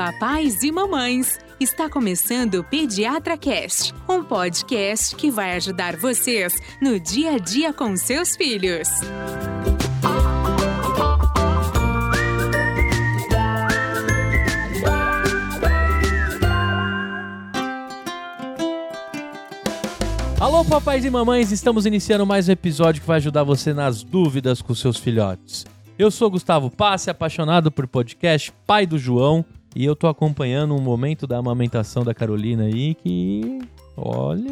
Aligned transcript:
papais 0.00 0.62
e 0.62 0.72
mamães. 0.72 1.38
Está 1.60 1.86
começando 1.86 2.54
o 2.54 2.64
Pediatra 2.64 3.36
Cast, 3.36 3.94
um 4.08 4.24
podcast 4.24 5.14
que 5.14 5.30
vai 5.30 5.56
ajudar 5.56 5.94
vocês 5.94 6.58
no 6.80 6.98
dia 6.98 7.32
a 7.32 7.38
dia 7.38 7.70
com 7.70 7.94
seus 7.98 8.34
filhos. 8.34 8.88
Alô, 20.40 20.64
papais 20.64 21.04
e 21.04 21.10
mamães, 21.10 21.52
estamos 21.52 21.84
iniciando 21.84 22.24
mais 22.24 22.48
um 22.48 22.52
episódio 22.52 23.02
que 23.02 23.06
vai 23.06 23.18
ajudar 23.18 23.44
você 23.44 23.74
nas 23.74 24.02
dúvidas 24.02 24.62
com 24.62 24.74
seus 24.74 24.96
filhotes. 24.96 25.66
Eu 25.98 26.10
sou 26.10 26.30
Gustavo 26.30 26.70
Passe, 26.70 27.10
apaixonado 27.10 27.70
por 27.70 27.86
podcast, 27.86 28.50
pai 28.66 28.86
do 28.86 28.98
João, 28.98 29.44
e 29.74 29.84
eu 29.84 29.94
tô 29.96 30.06
acompanhando 30.08 30.74
um 30.74 30.80
momento 30.80 31.26
da 31.26 31.38
amamentação 31.38 32.02
da 32.04 32.12
Carolina 32.14 32.64
aí 32.64 32.94
que, 32.94 33.60
olha, 33.96 34.50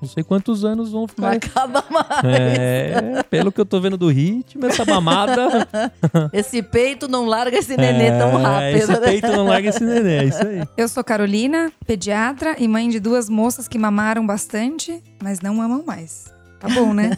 não 0.00 0.08
sei 0.08 0.22
quantos 0.22 0.64
anos 0.64 0.92
vão 0.92 1.02
Não 1.02 1.08
ficar. 1.08 1.32
acaba 1.32 1.84
mais. 1.90 2.24
É, 2.24 3.22
pelo 3.30 3.50
que 3.50 3.60
eu 3.60 3.64
tô 3.64 3.80
vendo 3.80 3.96
do 3.96 4.08
ritmo, 4.08 4.66
essa 4.66 4.84
mamada. 4.84 5.66
Esse 6.32 6.62
peito 6.62 7.08
não 7.08 7.24
larga 7.26 7.56
esse 7.58 7.76
nenê 7.76 8.10
tão 8.18 8.38
É, 8.38 8.42
rápido. 8.42 8.76
Esse 8.76 8.92
né? 8.92 9.00
peito 9.00 9.28
não 9.28 9.46
larga 9.46 9.68
esse 9.70 9.82
neném, 9.84 10.18
é 10.18 10.24
isso 10.24 10.46
aí. 10.46 10.62
Eu 10.76 10.88
sou 10.88 11.02
Carolina, 11.02 11.72
pediatra 11.86 12.56
e 12.58 12.68
mãe 12.68 12.88
de 12.90 13.00
duas 13.00 13.28
moças 13.30 13.66
que 13.66 13.78
mamaram 13.78 14.26
bastante, 14.26 15.02
mas 15.22 15.40
não 15.40 15.54
mamam 15.54 15.82
mais. 15.86 16.33
Tá 16.64 16.74
bom, 16.74 16.94
né? 16.94 17.10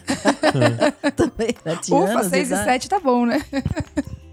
Também, 1.15 1.55
sete 1.63 1.93
Ufa, 1.93 2.11
anos 2.11 2.23
de 2.25 2.29
6 2.31 2.49
e 2.49 2.53
idade. 2.53 2.65
7 2.65 2.89
tá 2.89 2.99
bom, 2.99 3.25
né? 3.25 3.41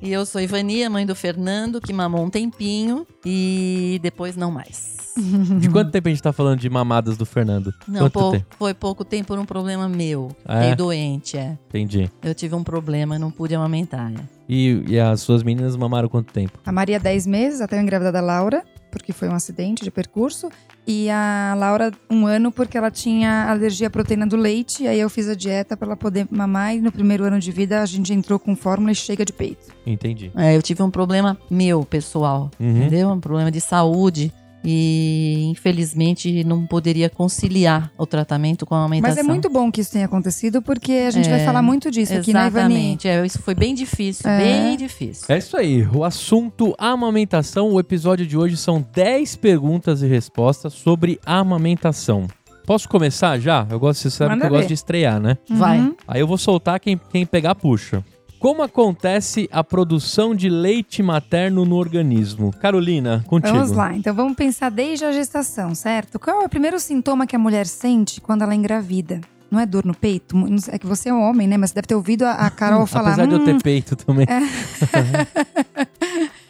E 0.02 0.12
eu 0.12 0.26
sou 0.26 0.40
Ivania, 0.40 0.90
mãe 0.90 1.06
do 1.06 1.14
Fernando, 1.14 1.80
que 1.80 1.92
mamou 1.92 2.24
um 2.24 2.28
tempinho 2.30 3.06
e 3.24 4.00
depois 4.02 4.36
não 4.36 4.50
mais. 4.50 4.92
De 5.60 5.70
quanto 5.70 5.92
tempo 5.92 6.08
a 6.08 6.10
gente 6.10 6.20
tá 6.22 6.32
falando 6.32 6.58
de 6.58 6.68
mamadas 6.68 7.16
do 7.16 7.24
Fernando? 7.24 7.72
Não, 7.86 8.10
foi 8.58 8.74
pouco 8.74 9.04
tempo 9.04 9.28
por 9.28 9.38
um 9.38 9.46
problema 9.46 9.88
meu. 9.88 10.34
Ah, 10.44 10.58
é? 10.58 10.60
Fiquei 10.62 10.76
doente, 10.76 11.36
é. 11.36 11.56
Entendi. 11.68 12.10
Eu 12.20 12.34
tive 12.34 12.56
um 12.56 12.64
problema 12.64 13.14
e 13.14 13.18
não 13.20 13.30
pude 13.30 13.54
amamentar. 13.54 14.12
é. 14.12 14.16
E, 14.48 14.82
e 14.88 14.98
as 14.98 15.20
suas 15.20 15.44
meninas 15.44 15.76
mamaram 15.76 16.08
quanto 16.08 16.32
tempo? 16.32 16.58
A 16.66 16.72
Maria, 16.72 16.98
10 16.98 17.28
meses, 17.28 17.60
até 17.60 17.78
eu 17.78 17.80
engravidar 17.82 18.12
da 18.12 18.20
Laura, 18.20 18.64
porque 18.90 19.12
foi 19.12 19.28
um 19.28 19.34
acidente 19.34 19.84
de 19.84 19.90
percurso. 19.90 20.48
E 20.86 21.08
a 21.08 21.54
Laura, 21.56 21.90
um 22.10 22.26
ano, 22.26 22.52
porque 22.52 22.76
ela 22.76 22.90
tinha 22.90 23.50
alergia 23.50 23.86
à 23.86 23.90
proteína 23.90 24.26
do 24.26 24.36
leite. 24.36 24.82
E 24.82 24.88
aí 24.88 25.00
eu 25.00 25.08
fiz 25.08 25.28
a 25.28 25.34
dieta 25.34 25.76
pra 25.76 25.86
ela 25.86 25.96
poder 25.96 26.26
mamar. 26.30 26.76
E 26.76 26.80
no 26.80 26.92
primeiro 26.92 27.24
ano 27.24 27.40
de 27.40 27.50
vida 27.50 27.80
a 27.80 27.86
gente 27.86 28.12
entrou 28.12 28.38
com 28.38 28.54
fórmula 28.54 28.92
e 28.92 28.94
chega 28.94 29.24
de 29.24 29.32
peito. 29.32 29.72
Entendi. 29.86 30.30
É, 30.36 30.54
eu 30.54 30.62
tive 30.62 30.82
um 30.82 30.90
problema 30.90 31.38
meu, 31.50 31.84
pessoal. 31.84 32.50
Uhum. 32.60 32.76
Entendeu? 32.76 33.08
Um 33.10 33.20
problema 33.20 33.50
de 33.50 33.60
saúde. 33.60 34.32
E 34.64 35.44
infelizmente 35.50 36.42
não 36.44 36.66
poderia 36.66 37.10
conciliar 37.10 37.90
o 37.98 38.06
tratamento 38.06 38.64
com 38.64 38.74
a 38.74 38.78
amamentação. 38.78 39.16
Mas 39.16 39.24
é 39.24 39.28
muito 39.28 39.50
bom 39.50 39.70
que 39.70 39.80
isso 39.80 39.92
tenha 39.92 40.06
acontecido, 40.06 40.62
porque 40.62 40.92
a 41.06 41.10
gente 41.10 41.28
vai 41.28 41.40
É, 41.40 41.44
falar 41.44 41.62
muito 41.62 41.90
disso 41.90 42.14
aqui 42.14 42.32
na 42.32 42.46
Ivani. 42.46 42.74
Exatamente. 42.74 43.08
É, 43.08 43.26
isso 43.26 43.42
foi 43.42 43.54
bem 43.54 43.74
difícil, 43.74 44.28
É. 44.30 44.38
bem 44.38 44.76
difícil. 44.76 45.26
É 45.28 45.38
isso 45.38 45.56
aí, 45.56 45.86
o 45.94 46.02
assunto 46.04 46.74
amamentação. 46.78 47.70
O 47.72 47.78
episódio 47.80 48.26
de 48.26 48.36
hoje 48.36 48.56
são 48.56 48.84
10 48.94 49.36
perguntas 49.36 50.02
e 50.02 50.06
respostas 50.06 50.72
sobre 50.72 51.20
amamentação. 51.24 52.26
Posso 52.66 52.88
começar 52.88 53.38
já? 53.38 53.66
Eu 53.70 53.78
gosto, 53.78 54.00
você 54.00 54.10
sabe 54.10 54.30
Manda 54.30 54.40
que 54.42 54.46
eu 54.46 54.50
gosto 54.50 54.62
ver. 54.62 54.68
de 54.68 54.74
estrear, 54.74 55.20
né? 55.20 55.36
Vai. 55.50 55.80
Uhum. 55.80 55.94
Aí 56.08 56.20
eu 56.20 56.26
vou 56.26 56.38
soltar 56.38 56.80
quem, 56.80 56.98
quem 57.12 57.26
pegar 57.26 57.54
puxa. 57.54 58.02
Como 58.44 58.62
acontece 58.62 59.48
a 59.50 59.64
produção 59.64 60.34
de 60.34 60.50
leite 60.50 61.02
materno 61.02 61.64
no 61.64 61.76
organismo? 61.76 62.52
Carolina, 62.60 63.24
contigo. 63.26 63.56
Vamos 63.56 63.70
lá, 63.70 63.96
então 63.96 64.14
vamos 64.14 64.34
pensar 64.34 64.70
desde 64.70 65.06
a 65.06 65.12
gestação, 65.12 65.74
certo? 65.74 66.18
Qual 66.18 66.42
é 66.42 66.44
o 66.44 66.48
primeiro 66.50 66.78
sintoma 66.78 67.26
que 67.26 67.34
a 67.34 67.38
mulher 67.38 67.66
sente 67.66 68.20
quando 68.20 68.42
ela 68.42 68.54
engravida? 68.54 69.22
Não 69.50 69.58
é 69.58 69.64
dor 69.64 69.86
no 69.86 69.94
peito? 69.94 70.36
É 70.70 70.78
que 70.78 70.86
você 70.86 71.08
é 71.08 71.14
um 71.14 71.22
homem, 71.22 71.48
né? 71.48 71.56
Mas 71.56 71.70
você 71.70 71.76
deve 71.76 71.86
ter 71.86 71.94
ouvido 71.94 72.24
a, 72.24 72.50
Carol 72.50 72.84
falar. 72.86 73.12
Apesar 73.12 73.26
de 73.28 73.32
eu 73.32 73.40
"Hum, 73.40 73.44
ter 73.46 73.62
peito 73.62 73.96
também. 73.96 74.26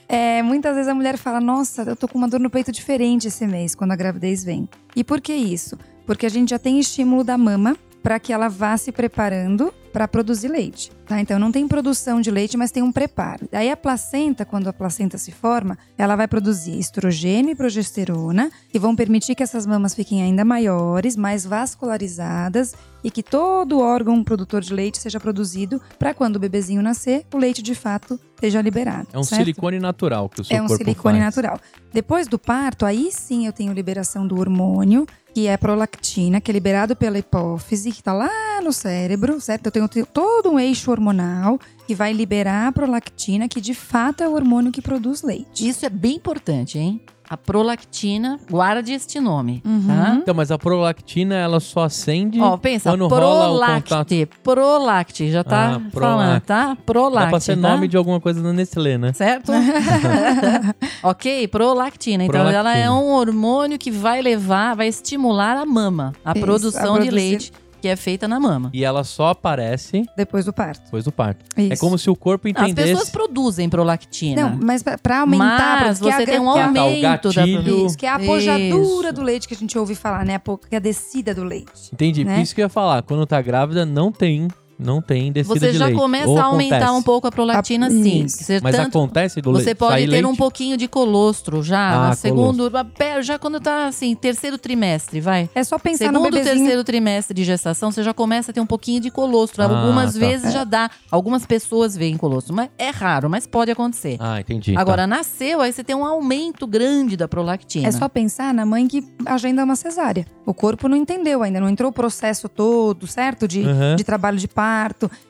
É, 0.07 0.43
muitas 0.43 0.75
vezes 0.75 0.89
a 0.89 0.95
mulher 0.95 1.17
fala: 1.17 1.41
Nossa, 1.41 1.83
eu 1.83 1.97
tô 1.97 2.07
com 2.07 2.19
uma 2.19 2.29
dor 2.29 2.39
no 2.39 2.51
peito 2.51 2.71
diferente 2.71 3.29
esse 3.29 3.47
mês, 3.47 3.75
quando 3.75 3.93
a 3.93 3.97
gravidez 3.97 4.45
vem. 4.45 4.69
E 4.95 5.03
por 5.03 5.21
que 5.21 5.33
isso? 5.33 5.79
Porque 6.07 6.27
a 6.27 6.29
gente 6.29 6.51
já 6.51 6.59
tem 6.59 6.79
estímulo 6.79 7.25
da 7.25 7.39
mama 7.39 7.77
para 8.03 8.21
que 8.21 8.33
ela 8.33 8.49
vá 8.49 8.77
se 8.77 8.93
preparando 8.93 9.73
para 9.95 10.09
produzir 10.09 10.49
leite, 10.49 10.91
tá? 11.07 11.21
Então 11.21 11.39
não 11.39 11.53
tem 11.53 11.69
produção 11.69 12.21
de 12.21 12.29
leite, 12.29 12.57
mas 12.57 12.73
tem 12.73 12.83
um 12.83 12.91
preparo. 12.91 13.49
Aí 13.53 13.71
a 13.71 13.77
placenta, 13.77 14.45
quando 14.45 14.67
a 14.67 14.73
placenta 14.73 15.17
se 15.17 15.31
forma, 15.31 15.79
ela 15.97 16.17
vai 16.17 16.27
produzir 16.27 16.77
estrogênio 16.77 17.53
e 17.53 17.55
progesterona, 17.55 18.51
que 18.71 18.79
vão 18.81 18.97
permitir 18.97 19.37
que 19.37 19.43
essas 19.45 19.65
mamas 19.65 19.95
fiquem 19.95 20.21
ainda 20.21 20.45
maiores, 20.45 21.15
mais 21.15 21.47
vascularizadas 21.47 22.75
e 23.05 23.11
que 23.11 23.23
todo 23.23 23.79
órgão 23.79 24.25
produtor 24.25 24.63
de 24.63 24.75
leite 24.75 24.99
seja 24.99 25.21
produzido 25.21 25.81
para 25.97 26.13
quando 26.13 26.37
o 26.37 26.41
bebezinho 26.41 26.83
nascer, 26.83 27.25
o 27.33 27.39
leite 27.39 27.63
de 27.63 27.75
fato 27.77 28.19
esteja 28.35 28.61
liberado. 28.61 29.07
É 29.13 29.19
um 29.19 29.23
certo? 29.23 29.43
silicone 29.43 29.79
natural 29.79 30.29
que 30.29 30.41
o 30.41 30.45
seu 30.45 30.57
É 30.57 30.61
um 30.61 30.67
corpo 30.67 30.85
silicone 30.85 31.21
faz. 31.21 31.37
natural. 31.37 31.61
Depois 31.93 32.27
do 32.27 32.39
parto, 32.39 32.85
aí 32.85 33.11
sim 33.13 33.47
eu 33.47 33.53
tenho 33.53 33.73
liberação 33.73 34.27
do 34.27 34.41
hormônio, 34.41 35.07
que 35.35 35.47
é 35.47 35.55
a 35.55 35.59
prolactina, 35.59 36.41
que 36.41 36.51
é 36.51 36.55
liberado 36.55 36.95
pela 36.97 37.19
hipófise, 37.19 37.93
que 37.93 38.03
tá 38.03 38.13
lá 38.13 38.61
no 38.63 38.73
cérebro, 38.73 39.41
certo? 39.41 39.67
Eu 39.67 39.73
tenho 39.73 39.84
te- 39.89 40.05
todo 40.05 40.51
um 40.51 40.59
eixo 40.61 40.91
hormonal 40.91 41.59
que 41.87 41.95
vai 41.95 42.13
liberar 42.13 42.69
a 42.69 42.73
prolactina, 42.73 43.49
que 43.49 43.61
de 43.61 43.75
fato 43.75 44.23
é 44.23 44.29
o 44.29 44.33
hormônio 44.35 44.73
que 44.73 44.81
produz 44.83 45.23
leite. 45.23 45.69
Isso 45.69 45.85
é 45.85 45.91
bem 45.91 46.17
importante, 46.17 46.79
hein? 46.79 47.01
A 47.29 47.39
prolactina, 47.39 48.39
guarde 48.51 48.93
este 48.93 49.19
nome, 49.19 49.63
Uhum. 49.65 49.87
tá? 49.87 50.19
Então, 50.21 50.35
mas 50.35 50.51
a 50.51 50.59
prolactina, 50.59 51.35
ela 51.35 51.59
só 51.59 51.85
acende 51.85 52.39
Ó, 52.39 52.57
pensa, 52.59 52.91
quando 52.91 53.07
rola 53.09 53.49
o 53.49 53.53
contato. 53.55 53.85
prolacte, 53.89 54.29
prolacte, 54.43 55.31
já 55.31 55.43
tá 55.43 55.77
Ah, 55.77 55.91
falando, 55.91 56.41
tá? 56.43 56.77
Prolacte, 56.85 57.25
Dá 57.27 57.31
pra 57.31 57.41
ser 57.41 57.57
tá? 57.59 57.69
nome 57.71 57.89
de 57.89 57.97
alguma 57.97 58.21
coisa 58.21 58.43
da 58.43 58.53
Nestlé, 58.53 58.99
né? 58.99 59.15
Certo? 59.15 59.53
ok, 61.03 61.49
prolactina. 61.49 62.25
Então, 62.25 62.41
Prolactina. 62.45 62.59
ela 62.71 62.77
é 62.77 62.91
um 62.91 63.13
hormônio 63.13 63.79
que 63.79 63.91
vai 63.91 64.21
levar, 64.23 64.75
vai 64.77 64.89
estimular 64.89 65.57
a 65.57 65.65
mama, 65.67 66.13
a 66.25 66.33
Isso, 66.33 66.41
produção 66.41 66.97
a 66.97 66.99
de 67.01 67.11
leite 67.11 67.53
que 67.85 67.89
é 67.89 67.97
feita 67.97 68.27
na 68.27 68.41
mama. 68.41 68.71
E 68.73 68.83
ela 68.83 69.05
só 69.05 69.29
aparece 69.29 70.07
Depois 70.17 70.47
do 70.47 70.55
parto. 70.55 70.85
depois 70.85 71.05
do 71.05 71.13
parto. 71.13 71.45
É 71.55 71.65
Isso. 71.65 71.81
como 71.83 71.99
se 71.99 72.09
o 72.09 72.17
corpo 72.17 72.49
As 72.49 72.53
pessoas 72.55 72.71
entendesse. 72.71 73.13
produzem 73.13 73.69
prolactina. 73.69 74.49
Não, 74.49 74.59
mas 74.63 74.83
pra- 74.83 74.97
pra 74.97 75.21
aumentar, 75.21 75.83
Mas 75.83 75.99
porque 75.99 76.11
é 76.11 76.15
a 76.15 76.19
você 76.21 76.25
tem 76.25 76.41
um 76.41 76.53
que 76.55 76.59
é 76.59 76.63
a- 76.63 76.67
aumento 76.67 77.03
da 77.03 77.33
gatilho. 77.35 77.87
Isso, 77.87 77.99
que 77.99 78.07
é 78.07 78.09
a 78.09 78.15
apojadura 78.15 79.09
Isso. 79.09 79.13
do 79.13 79.23
leite 79.23 79.47
que 79.47 79.53
a 79.53 79.57
gente 79.59 79.79
ouve 79.79 79.95
falar, 79.95 80.25
né? 80.25 80.37
A 80.37 80.41
é 80.71 80.77
a 80.77 80.81
descida 80.81 81.35
do 81.35 81.45
leite. 81.45 81.91
Entendi. 81.93 82.25
né? 82.25 82.41
Isso 82.41 82.55
que 82.55 82.63
eu 82.63 82.65
ia 82.65 82.69
falar. 82.71 83.03
Quando 83.03 83.27
tá 83.27 83.43
grávida, 83.43 83.85
não 83.85 84.11
tem, 84.11 84.49
não 84.79 85.01
tem 85.03 85.31
descida 85.33 85.59
Você 85.61 85.73
de 85.73 85.79
já 85.79 85.87
leite. 85.87 85.99
começa 85.99 86.29
Ou 86.29 86.39
a 86.39 86.45
aumentar 86.45 86.77
acontece. 86.77 86.99
um 86.99 87.03
pouco 87.03 87.27
a 87.27 87.33
prolactina, 87.33 87.87
Ah, 87.87 87.91
sim. 87.91 88.27
Você 88.29 88.61
Mas 88.63 88.77
tanto- 88.77 88.99
acontece 88.99 89.41
do 89.41 89.53
Você 89.53 89.67
leite. 89.67 89.79
pode 89.79 89.93
sair 89.95 90.05
ter 90.07 90.11
leite? 90.11 90.27
um 90.27 90.37
pouquinho 90.37 90.77
de 90.77 90.89
colostro 90.89 91.63
já, 91.63 92.07
Ah, 92.07 92.09
no 92.11 92.17
segundo, 92.17 92.71
pé- 92.97 93.23
já 93.23 93.39
quando 93.39 93.61
tá 93.61 93.87
assim, 93.87 94.15
terceiro 94.15 94.59
trimestre, 94.59 95.21
vai. 95.21 95.49
É 95.55 95.63
só 95.65 95.79
pensar 95.79 96.07
no 96.13 96.19
Segundo, 96.21 96.33
bebezinho. 96.35 96.57
terceiro 96.57 96.85
trimestre 96.85 97.35
de 97.35 97.45
gestação, 97.45 97.91
você 97.93 98.03
já 98.03 98.13
começa 98.15 98.51
a 98.51 98.55
ter 98.55 98.61
um 98.61 98.67
pouquinho 98.67 99.01
de 99.01 99.11
colostro. 99.11 99.63
Ah, 99.63 99.67
Algumas 99.67 100.15
tá. 100.15 100.19
vezes 100.21 100.53
já 100.53 100.65
dá. 100.65 100.91
Algumas 101.11 101.47
pessoas 101.47 101.97
veem 101.97 102.17
colostro, 102.17 102.55
mas 102.55 102.69
é 102.79 102.91
raro, 102.91 103.29
mas 103.31 103.47
pode 103.47 103.71
acontecer. 103.71 104.17
Ah, 104.21 104.41
entendi. 104.41 104.75
Agora, 104.77 105.07
nasceu, 105.07 105.61
aí 105.61 105.73
você 105.73 105.85
tem 105.85 105.95
um 105.97 106.05
aumento 106.05 106.67
grande 106.67 107.17
da 107.17 107.29
prolactina. 107.29 107.89
É 107.89 107.93
só 107.93 108.09
pensar 108.09 108.53
na 108.55 108.65
mãe 108.67 108.87
que 108.89 109.05
agenda 109.27 109.63
uma 109.65 109.77
cesárea. 109.77 110.27
O 110.47 110.53
corpo 110.53 110.89
não 110.89 110.97
entendeu 110.97 111.43
ainda, 111.43 111.59
não 111.61 111.69
entrou 111.69 111.91
o 111.91 111.93
processo 111.95 112.49
todo, 112.49 113.07
certo? 113.07 113.49
De, 113.49 113.61
Uhum. 113.61 113.97
de 113.97 114.05
trabalho 114.05 114.37
de 114.39 114.47
parto. 114.49 114.64